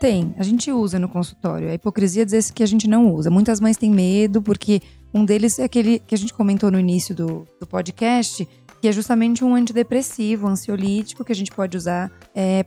Tem, 0.00 0.34
a 0.38 0.42
gente 0.42 0.70
usa 0.70 0.98
no 0.98 1.08
consultório. 1.08 1.70
A 1.70 1.74
hipocrisia 1.74 2.24
dizer 2.24 2.44
que 2.52 2.62
a 2.62 2.66
gente 2.66 2.86
não 2.86 3.12
usa. 3.12 3.30
Muitas 3.30 3.60
mães 3.60 3.76
têm 3.76 3.90
medo, 3.90 4.42
porque 4.42 4.80
um 5.12 5.24
deles 5.24 5.58
é 5.58 5.64
aquele 5.64 5.98
que 5.98 6.14
a 6.14 6.18
gente 6.18 6.34
comentou 6.34 6.70
no 6.70 6.78
início 6.78 7.14
do, 7.14 7.46
do 7.58 7.66
podcast, 7.66 8.46
que 8.84 8.88
é 8.88 8.92
justamente 8.92 9.42
um 9.42 9.54
antidepressivo, 9.54 10.46
ansiolítico, 10.46 11.24
que 11.24 11.32
a 11.32 11.34
gente 11.34 11.50
pode 11.50 11.74
usar 11.74 12.10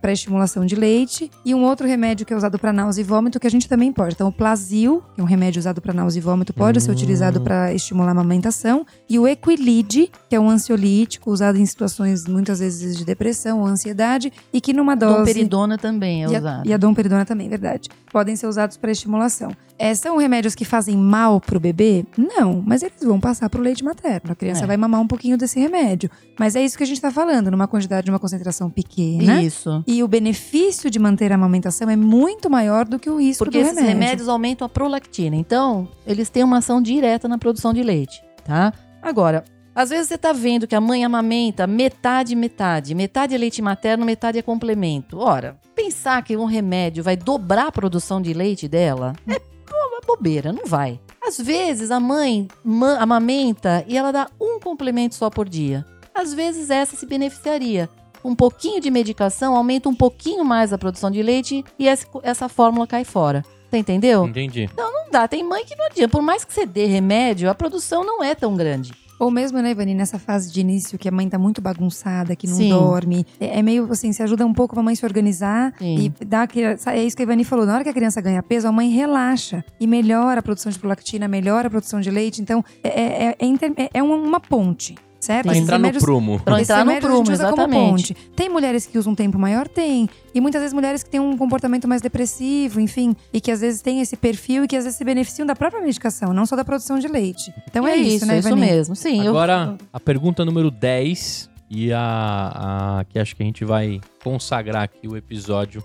para 0.02 0.10
estimulação 0.10 0.66
de 0.66 0.74
leite. 0.74 1.30
E 1.44 1.54
um 1.54 1.62
outro 1.62 1.86
remédio 1.86 2.26
que 2.26 2.32
é 2.32 2.36
usado 2.36 2.58
para 2.58 2.72
náusea 2.72 3.02
e 3.02 3.04
vômito, 3.04 3.38
que 3.38 3.46
a 3.46 3.50
gente 3.50 3.68
também 3.68 3.92
pode. 3.92 4.14
Então, 4.14 4.26
o 4.26 4.32
Plasil, 4.32 5.00
que 5.14 5.20
é 5.20 5.22
um 5.22 5.26
remédio 5.28 5.60
usado 5.60 5.80
para 5.80 5.92
náusea 5.94 6.18
e 6.18 6.22
vômito, 6.22 6.52
pode 6.52 6.80
ser 6.80 6.90
Hum. 6.90 6.94
utilizado 6.94 7.40
para 7.40 7.72
estimular 7.72 8.08
a 8.08 8.10
amamentação. 8.10 8.84
E 9.08 9.16
o 9.16 9.28
Equilide, 9.28 10.10
que 10.28 10.34
é 10.34 10.40
um 10.40 10.50
ansiolítico, 10.50 11.30
usado 11.30 11.56
em 11.56 11.64
situações 11.64 12.26
muitas 12.26 12.58
vezes 12.58 12.96
de 12.96 13.04
depressão 13.04 13.60
ou 13.60 13.66
ansiedade, 13.66 14.32
e 14.52 14.60
que 14.60 14.72
numa 14.72 14.96
dose... 14.96 15.18
Domperidona 15.18 15.78
também 15.78 16.24
é 16.24 16.28
E 16.30 16.34
a, 16.34 16.38
usado. 16.40 16.68
e 16.68 16.74
a 16.74 16.76
domperidona 16.76 17.24
também, 17.24 17.48
verdade. 17.48 17.88
Podem 18.10 18.34
ser 18.34 18.48
usados 18.48 18.76
para 18.76 18.90
estimulação. 18.90 19.52
É, 19.78 19.94
são 19.94 20.16
remédios 20.16 20.56
que 20.56 20.64
fazem 20.64 20.96
mal 20.96 21.40
pro 21.40 21.60
bebê? 21.60 22.04
Não, 22.16 22.60
mas 22.66 22.82
eles 22.82 23.00
vão 23.04 23.20
passar 23.20 23.48
pro 23.48 23.62
leite 23.62 23.84
materno. 23.84 24.32
A 24.32 24.34
criança 24.34 24.64
É. 24.64 24.66
vai 24.66 24.76
mamar 24.76 25.00
um 25.00 25.06
pouquinho 25.06 25.38
desse 25.38 25.60
remédio. 25.60 26.07
Mas 26.38 26.54
é 26.56 26.64
isso 26.64 26.76
que 26.76 26.82
a 26.84 26.86
gente 26.86 27.00
tá 27.00 27.10
falando, 27.10 27.50
numa 27.50 27.66
quantidade, 27.66 28.06
numa 28.06 28.18
concentração 28.18 28.70
pequena. 28.70 29.42
Isso. 29.42 29.82
E 29.86 30.02
o 30.02 30.08
benefício 30.08 30.90
de 30.90 30.98
manter 30.98 31.32
a 31.32 31.34
amamentação 31.34 31.88
é 31.90 31.96
muito 31.96 32.48
maior 32.48 32.84
do 32.86 32.98
que 32.98 33.10
o 33.10 33.18
risco 33.18 33.44
Porque 33.44 33.58
do 33.58 33.62
esses 33.66 33.76
remédio. 33.76 33.98
remédios 34.00 34.28
aumentam 34.28 34.64
a 34.66 34.68
prolactina. 34.68 35.36
Então, 35.36 35.88
eles 36.06 36.28
têm 36.30 36.44
uma 36.44 36.58
ação 36.58 36.80
direta 36.80 37.26
na 37.28 37.38
produção 37.38 37.72
de 37.72 37.82
leite, 37.82 38.22
tá? 38.44 38.72
Agora, 39.02 39.44
às 39.74 39.90
vezes 39.90 40.08
você 40.08 40.18
tá 40.18 40.32
vendo 40.32 40.66
que 40.66 40.74
a 40.74 40.80
mãe 40.80 41.04
amamenta 41.04 41.66
metade, 41.66 42.34
metade. 42.34 42.94
Metade 42.94 43.34
é 43.34 43.38
leite 43.38 43.62
materno, 43.62 44.04
metade 44.04 44.36
é 44.38 44.42
complemento. 44.42 45.18
Ora, 45.18 45.56
pensar 45.74 46.22
que 46.22 46.36
um 46.36 46.44
remédio 46.46 47.02
vai 47.04 47.16
dobrar 47.16 47.68
a 47.68 47.72
produção 47.72 48.20
de 48.20 48.32
leite 48.32 48.66
dela 48.66 49.12
é 49.28 49.38
uma 49.86 50.00
bobeira, 50.04 50.52
não 50.52 50.66
vai. 50.66 50.98
Às 51.24 51.38
vezes 51.38 51.90
a 51.92 52.00
mãe 52.00 52.48
ma- 52.64 52.96
amamenta 52.98 53.84
e 53.86 53.96
ela 53.96 54.10
dá 54.10 54.28
um 54.40 54.58
complemento 54.58 55.14
só 55.14 55.28
por 55.30 55.48
dia. 55.48 55.84
Às 56.18 56.34
vezes 56.34 56.68
essa 56.68 56.96
se 56.96 57.06
beneficiaria. 57.06 57.88
Um 58.24 58.34
pouquinho 58.34 58.80
de 58.80 58.90
medicação 58.90 59.54
aumenta 59.54 59.88
um 59.88 59.94
pouquinho 59.94 60.44
mais 60.44 60.72
a 60.72 60.78
produção 60.78 61.12
de 61.12 61.22
leite 61.22 61.64
e 61.78 61.86
essa, 61.86 62.04
essa 62.24 62.48
fórmula 62.48 62.88
cai 62.88 63.04
fora. 63.04 63.44
Você 63.70 63.76
entendeu? 63.78 64.26
Entendi. 64.26 64.68
Não 64.76 65.08
dá, 65.12 65.28
tem 65.28 65.44
mãe 65.44 65.64
que 65.64 65.76
não 65.76 65.86
adianta. 65.86 66.08
Por 66.10 66.20
mais 66.22 66.44
que 66.44 66.52
você 66.52 66.66
dê 66.66 66.86
remédio, 66.86 67.48
a 67.48 67.54
produção 67.54 68.04
não 68.04 68.20
é 68.20 68.34
tão 68.34 68.56
grande. 68.56 68.90
Ou 69.20 69.30
mesmo, 69.30 69.60
né, 69.60 69.70
Ivani, 69.70 69.94
nessa 69.94 70.18
fase 70.18 70.50
de 70.52 70.60
início 70.60 70.98
que 70.98 71.08
a 71.08 71.12
mãe 71.12 71.28
tá 71.28 71.38
muito 71.38 71.60
bagunçada, 71.60 72.34
que 72.34 72.48
não 72.48 72.54
Sim. 72.56 72.70
dorme. 72.70 73.24
É, 73.38 73.60
é 73.60 73.62
meio 73.62 73.88
assim, 73.90 74.12
se 74.12 74.20
ajuda 74.22 74.44
um 74.44 74.52
pouco 74.54 74.78
a 74.78 74.82
mãe 74.82 74.96
se 74.96 75.04
organizar 75.06 75.72
Sim. 75.78 76.12
e 76.20 76.24
dá 76.24 76.42
aquele. 76.42 76.66
É 76.86 77.02
isso 77.04 77.16
que 77.16 77.22
a 77.22 77.24
Ivani 77.24 77.44
falou. 77.44 77.64
Na 77.64 77.74
hora 77.74 77.84
que 77.84 77.90
a 77.90 77.94
criança 77.94 78.20
ganha 78.20 78.42
peso, 78.42 78.66
a 78.66 78.72
mãe 78.72 78.90
relaxa 78.90 79.64
e 79.78 79.86
melhora 79.86 80.40
a 80.40 80.42
produção 80.42 80.70
de 80.72 80.78
prolactina, 80.80 81.28
melhora 81.28 81.68
a 81.68 81.70
produção 81.70 82.00
de 82.00 82.10
leite. 82.10 82.40
Então, 82.42 82.64
é, 82.82 82.88
é, 82.88 83.26
é, 83.26 83.36
é 83.40 83.82
é- 83.84 83.90
é 83.94 84.02
uma 84.02 84.40
ponte, 84.40 84.96
certo? 85.20 85.46
Pra 85.46 85.56
entrar 85.56 85.78
no 85.78 85.92
prumo. 85.92 86.40
Pra 86.40 86.60
entrar 86.60 86.84
no 86.84 86.90
remédios 86.90 87.12
a 87.12 87.16
gente 87.16 87.24
prumo, 87.24 87.32
usa 87.34 87.50
como 87.50 87.62
exatamente. 87.62 88.14
ponte. 88.14 88.30
Tem 88.36 88.48
mulheres 88.48 88.86
que 88.86 88.98
usam 88.98 89.12
um 89.12 89.16
tempo 89.16 89.38
maior? 89.38 89.66
Tem. 89.68 90.08
E 90.34 90.40
muitas 90.40 90.60
vezes 90.60 90.72
mulheres 90.74 91.02
que 91.02 91.10
têm 91.10 91.20
um 91.20 91.36
comportamento 91.36 91.86
mais 91.88 92.00
depressivo, 92.02 92.80
enfim, 92.80 93.14
e 93.32 93.40
que 93.40 93.50
às 93.50 93.60
vezes 93.60 93.82
têm 93.82 94.00
esse 94.00 94.16
perfil 94.16 94.64
e 94.64 94.68
que 94.68 94.76
às 94.76 94.84
vezes 94.84 94.96
se 94.98 95.04
beneficiam 95.04 95.46
da 95.46 95.56
própria 95.56 95.80
medicação, 95.82 96.32
não 96.32 96.46
só 96.46 96.54
da 96.56 96.64
produção 96.64 96.98
de 96.98 97.08
leite. 97.08 97.52
Então 97.70 97.86
é, 97.86 97.96
isso, 97.96 98.24
né, 98.26 98.36
é 98.36 98.38
isso 98.38 98.48
Ivani? 98.48 98.60
mesmo. 98.60 98.94
Sim, 98.96 99.22
eu- 99.22 99.30
Agora, 99.30 99.76
a 99.92 100.00
pergunta 100.00 100.44
número 100.44 100.70
10, 100.70 101.48
e 101.70 101.92
a, 101.92 102.98
a 103.00 103.04
que 103.04 103.18
acho 103.18 103.36
que 103.36 103.42
a 103.42 103.46
gente 103.46 103.64
vai 103.64 104.00
consagrar 104.24 104.82
aqui 104.84 105.06
o 105.08 105.16
episódio, 105.16 105.82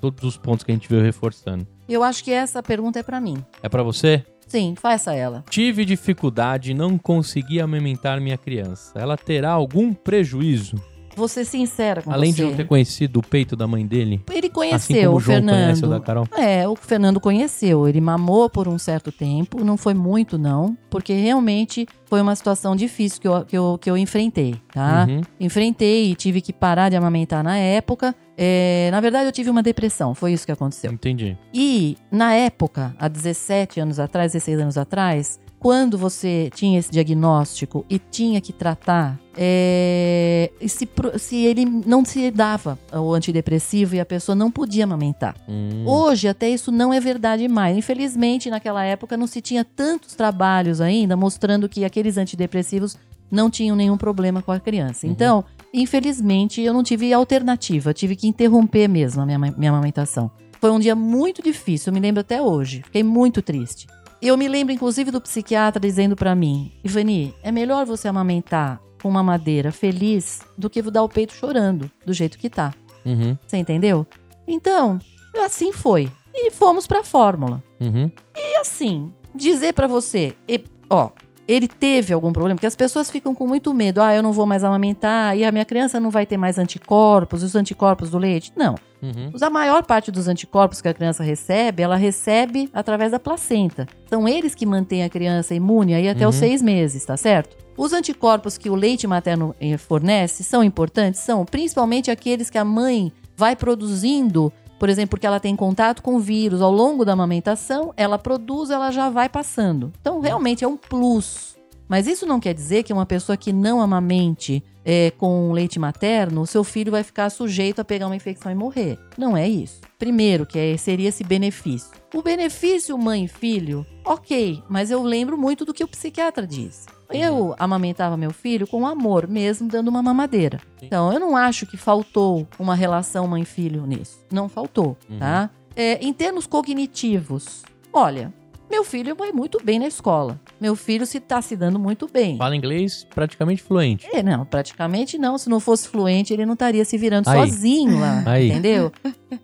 todos 0.00 0.22
os 0.24 0.36
pontos 0.36 0.64
que 0.64 0.70
a 0.70 0.74
gente 0.74 0.88
veio 0.88 1.02
reforçando. 1.02 1.66
eu 1.88 2.02
acho 2.02 2.22
que 2.24 2.30
essa 2.30 2.62
pergunta 2.62 2.98
é 2.98 3.02
pra 3.02 3.20
mim. 3.20 3.36
É 3.62 3.68
pra 3.68 3.82
você? 3.82 4.24
Sim, 4.46 4.74
faça 4.76 5.12
ela. 5.12 5.44
Tive 5.50 5.84
dificuldade 5.84 6.70
e 6.70 6.74
não 6.74 6.96
consegui 6.96 7.60
amamentar 7.60 8.20
minha 8.20 8.38
criança. 8.38 8.92
Ela 8.98 9.16
terá 9.16 9.50
algum 9.50 9.92
prejuízo? 9.92 10.76
Vou 11.16 11.28
ser 11.28 11.46
sincera 11.46 12.02
com 12.02 12.12
Além 12.12 12.30
você. 12.30 12.36
de 12.36 12.50
não 12.50 12.54
ter 12.54 12.66
conhecido 12.66 13.20
o 13.20 13.22
peito 13.22 13.56
da 13.56 13.66
mãe 13.66 13.86
dele? 13.86 14.22
Ele 14.30 14.46
assim 14.46 14.50
conheceu 14.50 15.02
como 15.02 15.14
o 15.14 15.16
o 15.16 15.20
João 15.20 15.42
conhece 15.42 15.72
o 15.72 15.74
Fernando. 15.82 15.90
da 15.90 16.00
Carol? 16.00 16.28
É, 16.36 16.68
o 16.68 16.76
Fernando 16.76 17.18
conheceu. 17.20 17.88
Ele 17.88 18.00
mamou 18.00 18.50
por 18.50 18.68
um 18.68 18.78
certo 18.78 19.10
tempo, 19.10 19.64
não 19.64 19.76
foi 19.78 19.94
muito, 19.94 20.36
não, 20.36 20.76
porque 20.90 21.14
realmente 21.14 21.86
foi 22.04 22.20
uma 22.20 22.36
situação 22.36 22.76
difícil 22.76 23.20
que 23.20 23.26
eu, 23.26 23.44
que 23.44 23.56
eu, 23.56 23.78
que 23.80 23.90
eu 23.90 23.96
enfrentei, 23.96 24.56
tá? 24.72 25.06
Uhum. 25.08 25.22
Enfrentei 25.40 26.10
e 26.10 26.14
tive 26.14 26.40
que 26.40 26.52
parar 26.52 26.88
de 26.90 26.96
amamentar 26.96 27.42
na 27.42 27.56
época. 27.56 28.14
É, 28.36 28.90
na 28.92 29.00
verdade, 29.00 29.26
eu 29.26 29.32
tive 29.32 29.48
uma 29.48 29.62
depressão, 29.62 30.14
foi 30.14 30.32
isso 30.34 30.44
que 30.44 30.52
aconteceu. 30.52 30.92
Entendi. 30.92 31.36
E 31.54 31.96
na 32.10 32.34
época, 32.34 32.94
há 32.98 33.08
17 33.08 33.80
anos 33.80 33.98
atrás, 33.98 34.32
16 34.32 34.60
anos 34.60 34.76
atrás, 34.78 35.40
quando 35.58 35.96
você 35.96 36.50
tinha 36.54 36.78
esse 36.78 36.90
diagnóstico 36.90 37.84
e 37.88 37.98
tinha 37.98 38.40
que 38.40 38.52
tratar, 38.52 39.18
é, 39.36 40.50
se, 40.66 40.88
se 41.18 41.44
ele 41.44 41.64
não 41.64 42.04
se 42.04 42.30
dava 42.30 42.78
o 42.92 43.12
antidepressivo 43.12 43.94
e 43.94 44.00
a 44.00 44.04
pessoa 44.04 44.34
não 44.34 44.50
podia 44.50 44.84
amamentar. 44.84 45.34
Hum. 45.48 45.84
Hoje, 45.86 46.28
até 46.28 46.48
isso 46.48 46.70
não 46.70 46.92
é 46.92 47.00
verdade 47.00 47.48
mais. 47.48 47.76
Infelizmente, 47.76 48.50
naquela 48.50 48.84
época 48.84 49.16
não 49.16 49.26
se 49.26 49.40
tinha 49.40 49.64
tantos 49.64 50.14
trabalhos 50.14 50.80
ainda 50.80 51.16
mostrando 51.16 51.68
que 51.68 51.84
aqueles 51.84 52.16
antidepressivos 52.16 52.96
não 53.30 53.50
tinham 53.50 53.74
nenhum 53.74 53.96
problema 53.96 54.40
com 54.40 54.52
a 54.52 54.60
criança. 54.60 55.06
Uhum. 55.06 55.12
Então, 55.12 55.44
Infelizmente, 55.76 56.62
eu 56.62 56.72
não 56.72 56.82
tive 56.82 57.12
alternativa. 57.12 57.90
Eu 57.90 57.94
tive 57.94 58.16
que 58.16 58.26
interromper 58.26 58.88
mesmo 58.88 59.20
a 59.20 59.26
minha, 59.26 59.38
minha 59.38 59.70
amamentação. 59.70 60.30
Foi 60.58 60.70
um 60.70 60.78
dia 60.78 60.96
muito 60.96 61.42
difícil, 61.42 61.90
eu 61.90 61.94
me 61.94 62.00
lembro 62.00 62.22
até 62.22 62.40
hoje. 62.40 62.82
Fiquei 62.82 63.02
muito 63.02 63.42
triste. 63.42 63.86
Eu 64.26 64.36
me 64.36 64.48
lembro, 64.48 64.72
inclusive, 64.72 65.10
do 65.10 65.20
psiquiatra 65.20 65.80
dizendo 65.80 66.16
pra 66.16 66.34
mim: 66.34 66.72
Ivani, 66.84 67.34
é 67.42 67.52
melhor 67.52 67.86
você 67.86 68.08
amamentar 68.08 68.80
com 69.02 69.08
uma 69.08 69.22
madeira 69.22 69.70
feliz 69.72 70.40
do 70.56 70.68
que 70.70 70.82
dar 70.82 71.02
o 71.02 71.08
peito 71.08 71.32
chorando, 71.34 71.90
do 72.04 72.12
jeito 72.12 72.38
que 72.38 72.48
tá. 72.50 72.72
Uhum, 73.04 73.36
Você 73.46 73.56
entendeu? 73.56 74.06
Então, 74.48 74.98
assim 75.44 75.72
foi. 75.72 76.10
E 76.34 76.50
fomos 76.50 76.86
pra 76.86 77.04
fórmula. 77.04 77.62
uhum. 77.80 78.10
E 78.36 78.56
assim, 78.58 79.12
dizer 79.34 79.72
pra 79.74 79.86
você, 79.86 80.34
e- 80.48 80.64
ó, 80.90 81.10
ele 81.48 81.68
teve 81.68 82.12
algum 82.12 82.32
problema, 82.32 82.56
porque 82.56 82.66
as 82.66 82.74
pessoas 82.76 83.10
ficam 83.10 83.34
com 83.34 83.46
muito 83.46 83.72
medo. 83.72 84.00
Ah, 84.02 84.14
eu 84.14 84.22
não 84.22 84.32
vou 84.32 84.46
mais 84.46 84.64
amamentar 84.64 85.36
e 85.36 85.44
a 85.44 85.52
minha 85.52 85.64
criança 85.64 86.00
não 86.00 86.10
vai 86.10 86.26
ter 86.26 86.36
mais 86.36 86.58
anticorpos, 86.58 87.42
os 87.42 87.54
anticorpos 87.54 88.10
do 88.10 88.18
leite. 88.18 88.52
Não. 88.56 88.74
Uhum. 89.02 89.30
A 89.40 89.50
maior 89.50 89.84
parte 89.84 90.10
dos 90.10 90.26
anticorpos 90.26 90.80
que 90.80 90.88
a 90.88 90.94
criança 90.94 91.22
recebe, 91.22 91.82
ela 91.82 91.96
recebe 91.96 92.68
através 92.72 93.12
da 93.12 93.20
placenta. 93.20 93.86
São 94.08 94.26
eles 94.26 94.54
que 94.54 94.66
mantêm 94.66 95.04
a 95.04 95.08
criança 95.08 95.54
imune 95.54 95.94
aí 95.94 96.08
até 96.08 96.26
os 96.26 96.34
Uhum. 96.34 96.40
seis 96.40 96.62
meses, 96.62 97.04
tá 97.04 97.16
certo? 97.16 97.56
Os 97.76 97.92
anticorpos 97.92 98.56
que 98.56 98.70
o 98.70 98.74
leite 98.74 99.06
materno 99.06 99.54
eh, 99.60 99.76
fornece 99.76 100.42
são 100.42 100.64
importantes? 100.64 101.20
São, 101.20 101.44
principalmente 101.44 102.10
aqueles 102.10 102.48
que 102.48 102.58
a 102.58 102.64
mãe 102.64 103.12
vai 103.36 103.54
produzindo, 103.54 104.50
por 104.78 104.88
exemplo, 104.88 105.10
porque 105.10 105.26
ela 105.26 105.40
tem 105.40 105.54
contato 105.56 106.02
com 106.02 106.16
o 106.16 106.20
vírus 106.20 106.60
ao 106.60 106.70
longo 106.70 107.04
da 107.04 107.12
amamentação, 107.12 107.92
ela 107.96 108.18
produz, 108.18 108.70
ela 108.70 108.90
já 108.90 109.08
vai 109.10 109.28
passando. 109.28 109.92
Então, 110.00 110.20
realmente 110.20 110.64
é 110.64 110.68
um 110.68 110.76
plus. 110.76 111.56
Mas 111.88 112.06
isso 112.06 112.26
não 112.26 112.40
quer 112.40 112.52
dizer 112.52 112.82
que 112.82 112.92
uma 112.92 113.06
pessoa 113.06 113.36
que 113.36 113.52
não 113.52 113.80
amamente 113.80 114.62
é, 114.84 115.12
com 115.12 115.52
leite 115.52 115.78
materno, 115.78 116.46
seu 116.46 116.64
filho 116.64 116.90
vai 116.92 117.02
ficar 117.02 117.30
sujeito 117.30 117.80
a 117.80 117.84
pegar 117.84 118.06
uma 118.06 118.16
infecção 118.16 118.50
e 118.50 118.54
morrer. 118.54 118.98
Não 119.16 119.36
é 119.36 119.48
isso. 119.48 119.80
Primeiro, 119.98 120.44
que 120.46 120.58
é- 120.58 120.76
seria 120.76 121.08
esse 121.08 121.22
benefício. 121.24 121.90
O 122.14 122.22
benefício 122.22 122.96
mãe 122.98 123.24
e 123.24 123.28
filho, 123.28 123.86
ok, 124.04 124.62
mas 124.68 124.90
eu 124.90 125.02
lembro 125.02 125.36
muito 125.38 125.64
do 125.64 125.72
que 125.74 125.84
o 125.84 125.88
psiquiatra 125.88 126.46
diz. 126.46 126.86
Eu 127.10 127.54
amamentava 127.58 128.16
meu 128.16 128.30
filho 128.32 128.66
com 128.66 128.86
amor, 128.86 129.28
mesmo 129.28 129.68
dando 129.68 129.88
uma 129.88 130.02
mamadeira. 130.02 130.60
Então, 130.82 131.12
eu 131.12 131.20
não 131.20 131.36
acho 131.36 131.66
que 131.66 131.76
faltou 131.76 132.46
uma 132.58 132.74
relação 132.74 133.26
mãe-filho 133.28 133.86
nisso. 133.86 134.18
Não 134.32 134.48
faltou, 134.48 134.96
Uhum. 135.08 135.18
tá? 135.18 135.50
É, 135.74 135.98
em 136.04 136.12
termos 136.12 136.46
cognitivos, 136.46 137.62
olha, 137.92 138.32
meu 138.70 138.84
filho 138.84 139.14
vai 139.14 139.32
muito 139.32 139.62
bem 139.62 139.78
na 139.78 139.86
escola. 139.86 140.40
Meu 140.60 140.74
filho 140.74 141.06
se 141.06 141.20
tá 141.20 141.40
se 141.40 141.56
dando 141.56 141.78
muito 141.78 142.08
bem. 142.12 142.36
Fala 142.36 142.56
inglês 142.56 143.06
praticamente 143.14 143.62
fluente. 143.62 144.06
É, 144.12 144.22
não, 144.22 144.44
praticamente 144.44 145.18
não. 145.18 145.38
Se 145.38 145.48
não 145.48 145.60
fosse 145.60 145.88
fluente, 145.88 146.32
ele 146.32 146.44
não 146.44 146.54
estaria 146.54 146.84
se 146.84 146.98
virando 146.98 147.28
Aí. 147.28 147.38
sozinho 147.38 148.00
lá, 148.00 148.22
Aí. 148.26 148.48
entendeu? 148.48 148.92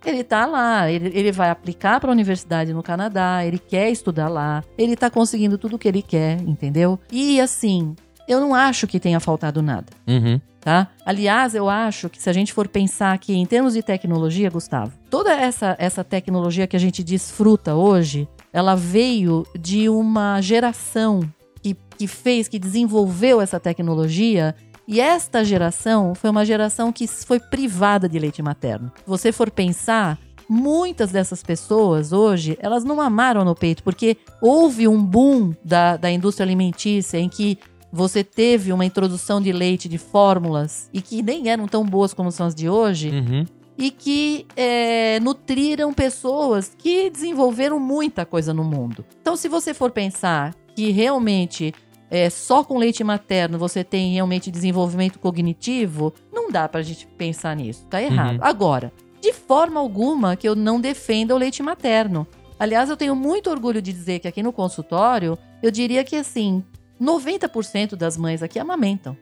Ele 0.04 0.24
tá 0.24 0.46
lá, 0.46 0.90
ele, 0.90 1.10
ele 1.16 1.32
vai 1.32 1.50
aplicar 1.50 2.00
para 2.00 2.10
a 2.10 2.12
universidade 2.12 2.72
no 2.72 2.82
Canadá, 2.82 3.44
ele 3.44 3.58
quer 3.58 3.90
estudar 3.90 4.28
lá, 4.28 4.62
ele 4.76 4.96
tá 4.96 5.10
conseguindo 5.10 5.58
tudo 5.58 5.76
o 5.76 5.78
que 5.78 5.88
ele 5.88 6.02
quer, 6.02 6.40
entendeu? 6.40 6.98
E 7.10 7.40
assim, 7.40 7.94
eu 8.28 8.40
não 8.40 8.54
acho 8.54 8.86
que 8.86 9.00
tenha 9.00 9.20
faltado 9.20 9.62
nada. 9.62 9.86
Uhum. 10.06 10.40
Tá? 10.60 10.88
Aliás, 11.04 11.56
eu 11.56 11.68
acho 11.68 12.08
que 12.08 12.22
se 12.22 12.30
a 12.30 12.32
gente 12.32 12.52
for 12.52 12.68
pensar 12.68 13.12
aqui 13.12 13.34
em 13.34 13.44
termos 13.44 13.74
de 13.74 13.82
tecnologia, 13.82 14.48
Gustavo, 14.48 14.92
toda 15.10 15.32
essa, 15.32 15.74
essa 15.76 16.04
tecnologia 16.04 16.68
que 16.68 16.76
a 16.76 16.78
gente 16.78 17.02
desfruta 17.02 17.74
hoje, 17.74 18.28
ela 18.52 18.74
veio 18.74 19.46
de 19.58 19.88
uma 19.88 20.40
geração 20.40 21.20
que, 21.62 21.76
que 21.96 22.06
fez, 22.06 22.48
que 22.48 22.58
desenvolveu 22.58 23.40
essa 23.40 23.58
tecnologia. 23.58 24.54
E 24.86 25.00
esta 25.00 25.44
geração 25.44 26.14
foi 26.14 26.28
uma 26.28 26.44
geração 26.44 26.92
que 26.92 27.06
foi 27.06 27.40
privada 27.40 28.08
de 28.08 28.18
leite 28.18 28.42
materno. 28.42 28.92
Se 28.96 29.04
você 29.06 29.32
for 29.32 29.50
pensar, 29.50 30.18
muitas 30.48 31.10
dessas 31.10 31.42
pessoas 31.42 32.12
hoje, 32.12 32.58
elas 32.60 32.84
não 32.84 33.00
amaram 33.00 33.44
no 33.44 33.54
peito, 33.54 33.82
porque 33.82 34.16
houve 34.40 34.86
um 34.86 35.02
boom 35.02 35.54
da, 35.64 35.96
da 35.96 36.10
indústria 36.10 36.44
alimentícia 36.44 37.18
em 37.18 37.28
que 37.28 37.58
você 37.92 38.24
teve 38.24 38.72
uma 38.72 38.84
introdução 38.84 39.40
de 39.40 39.52
leite 39.52 39.88
de 39.88 39.98
fórmulas 39.98 40.88
e 40.92 41.00
que 41.00 41.22
nem 41.22 41.48
eram 41.48 41.68
tão 41.68 41.84
boas 41.84 42.12
como 42.12 42.32
são 42.32 42.46
as 42.46 42.54
de 42.54 42.68
hoje 42.68 43.10
Uhum. 43.10 43.46
E 43.76 43.90
que 43.90 44.46
é, 44.56 45.18
nutriram 45.20 45.92
pessoas 45.92 46.74
que 46.76 47.10
desenvolveram 47.10 47.78
muita 47.78 48.24
coisa 48.24 48.52
no 48.52 48.64
mundo. 48.64 49.04
Então, 49.20 49.36
se 49.36 49.48
você 49.48 49.72
for 49.72 49.90
pensar 49.90 50.54
que 50.74 50.90
realmente 50.90 51.74
é, 52.10 52.28
só 52.28 52.62
com 52.62 52.76
leite 52.76 53.02
materno 53.02 53.58
você 53.58 53.82
tem 53.82 54.12
realmente 54.12 54.50
desenvolvimento 54.50 55.18
cognitivo, 55.18 56.12
não 56.30 56.50
dá 56.50 56.68
pra 56.68 56.82
gente 56.82 57.06
pensar 57.06 57.56
nisso. 57.56 57.86
Tá 57.88 58.02
errado. 58.02 58.34
Uhum. 58.36 58.44
Agora, 58.44 58.92
de 59.20 59.32
forma 59.32 59.80
alguma 59.80 60.36
que 60.36 60.46
eu 60.46 60.54
não 60.54 60.80
defenda 60.80 61.34
o 61.34 61.38
leite 61.38 61.62
materno. 61.62 62.26
Aliás, 62.58 62.90
eu 62.90 62.96
tenho 62.96 63.16
muito 63.16 63.50
orgulho 63.50 63.80
de 63.80 63.92
dizer 63.92 64.18
que 64.18 64.28
aqui 64.28 64.42
no 64.42 64.52
consultório, 64.52 65.38
eu 65.62 65.70
diria 65.70 66.04
que 66.04 66.16
assim, 66.16 66.62
90% 67.00 67.96
das 67.96 68.16
mães 68.16 68.42
aqui 68.42 68.58
amamentam. 68.58 69.16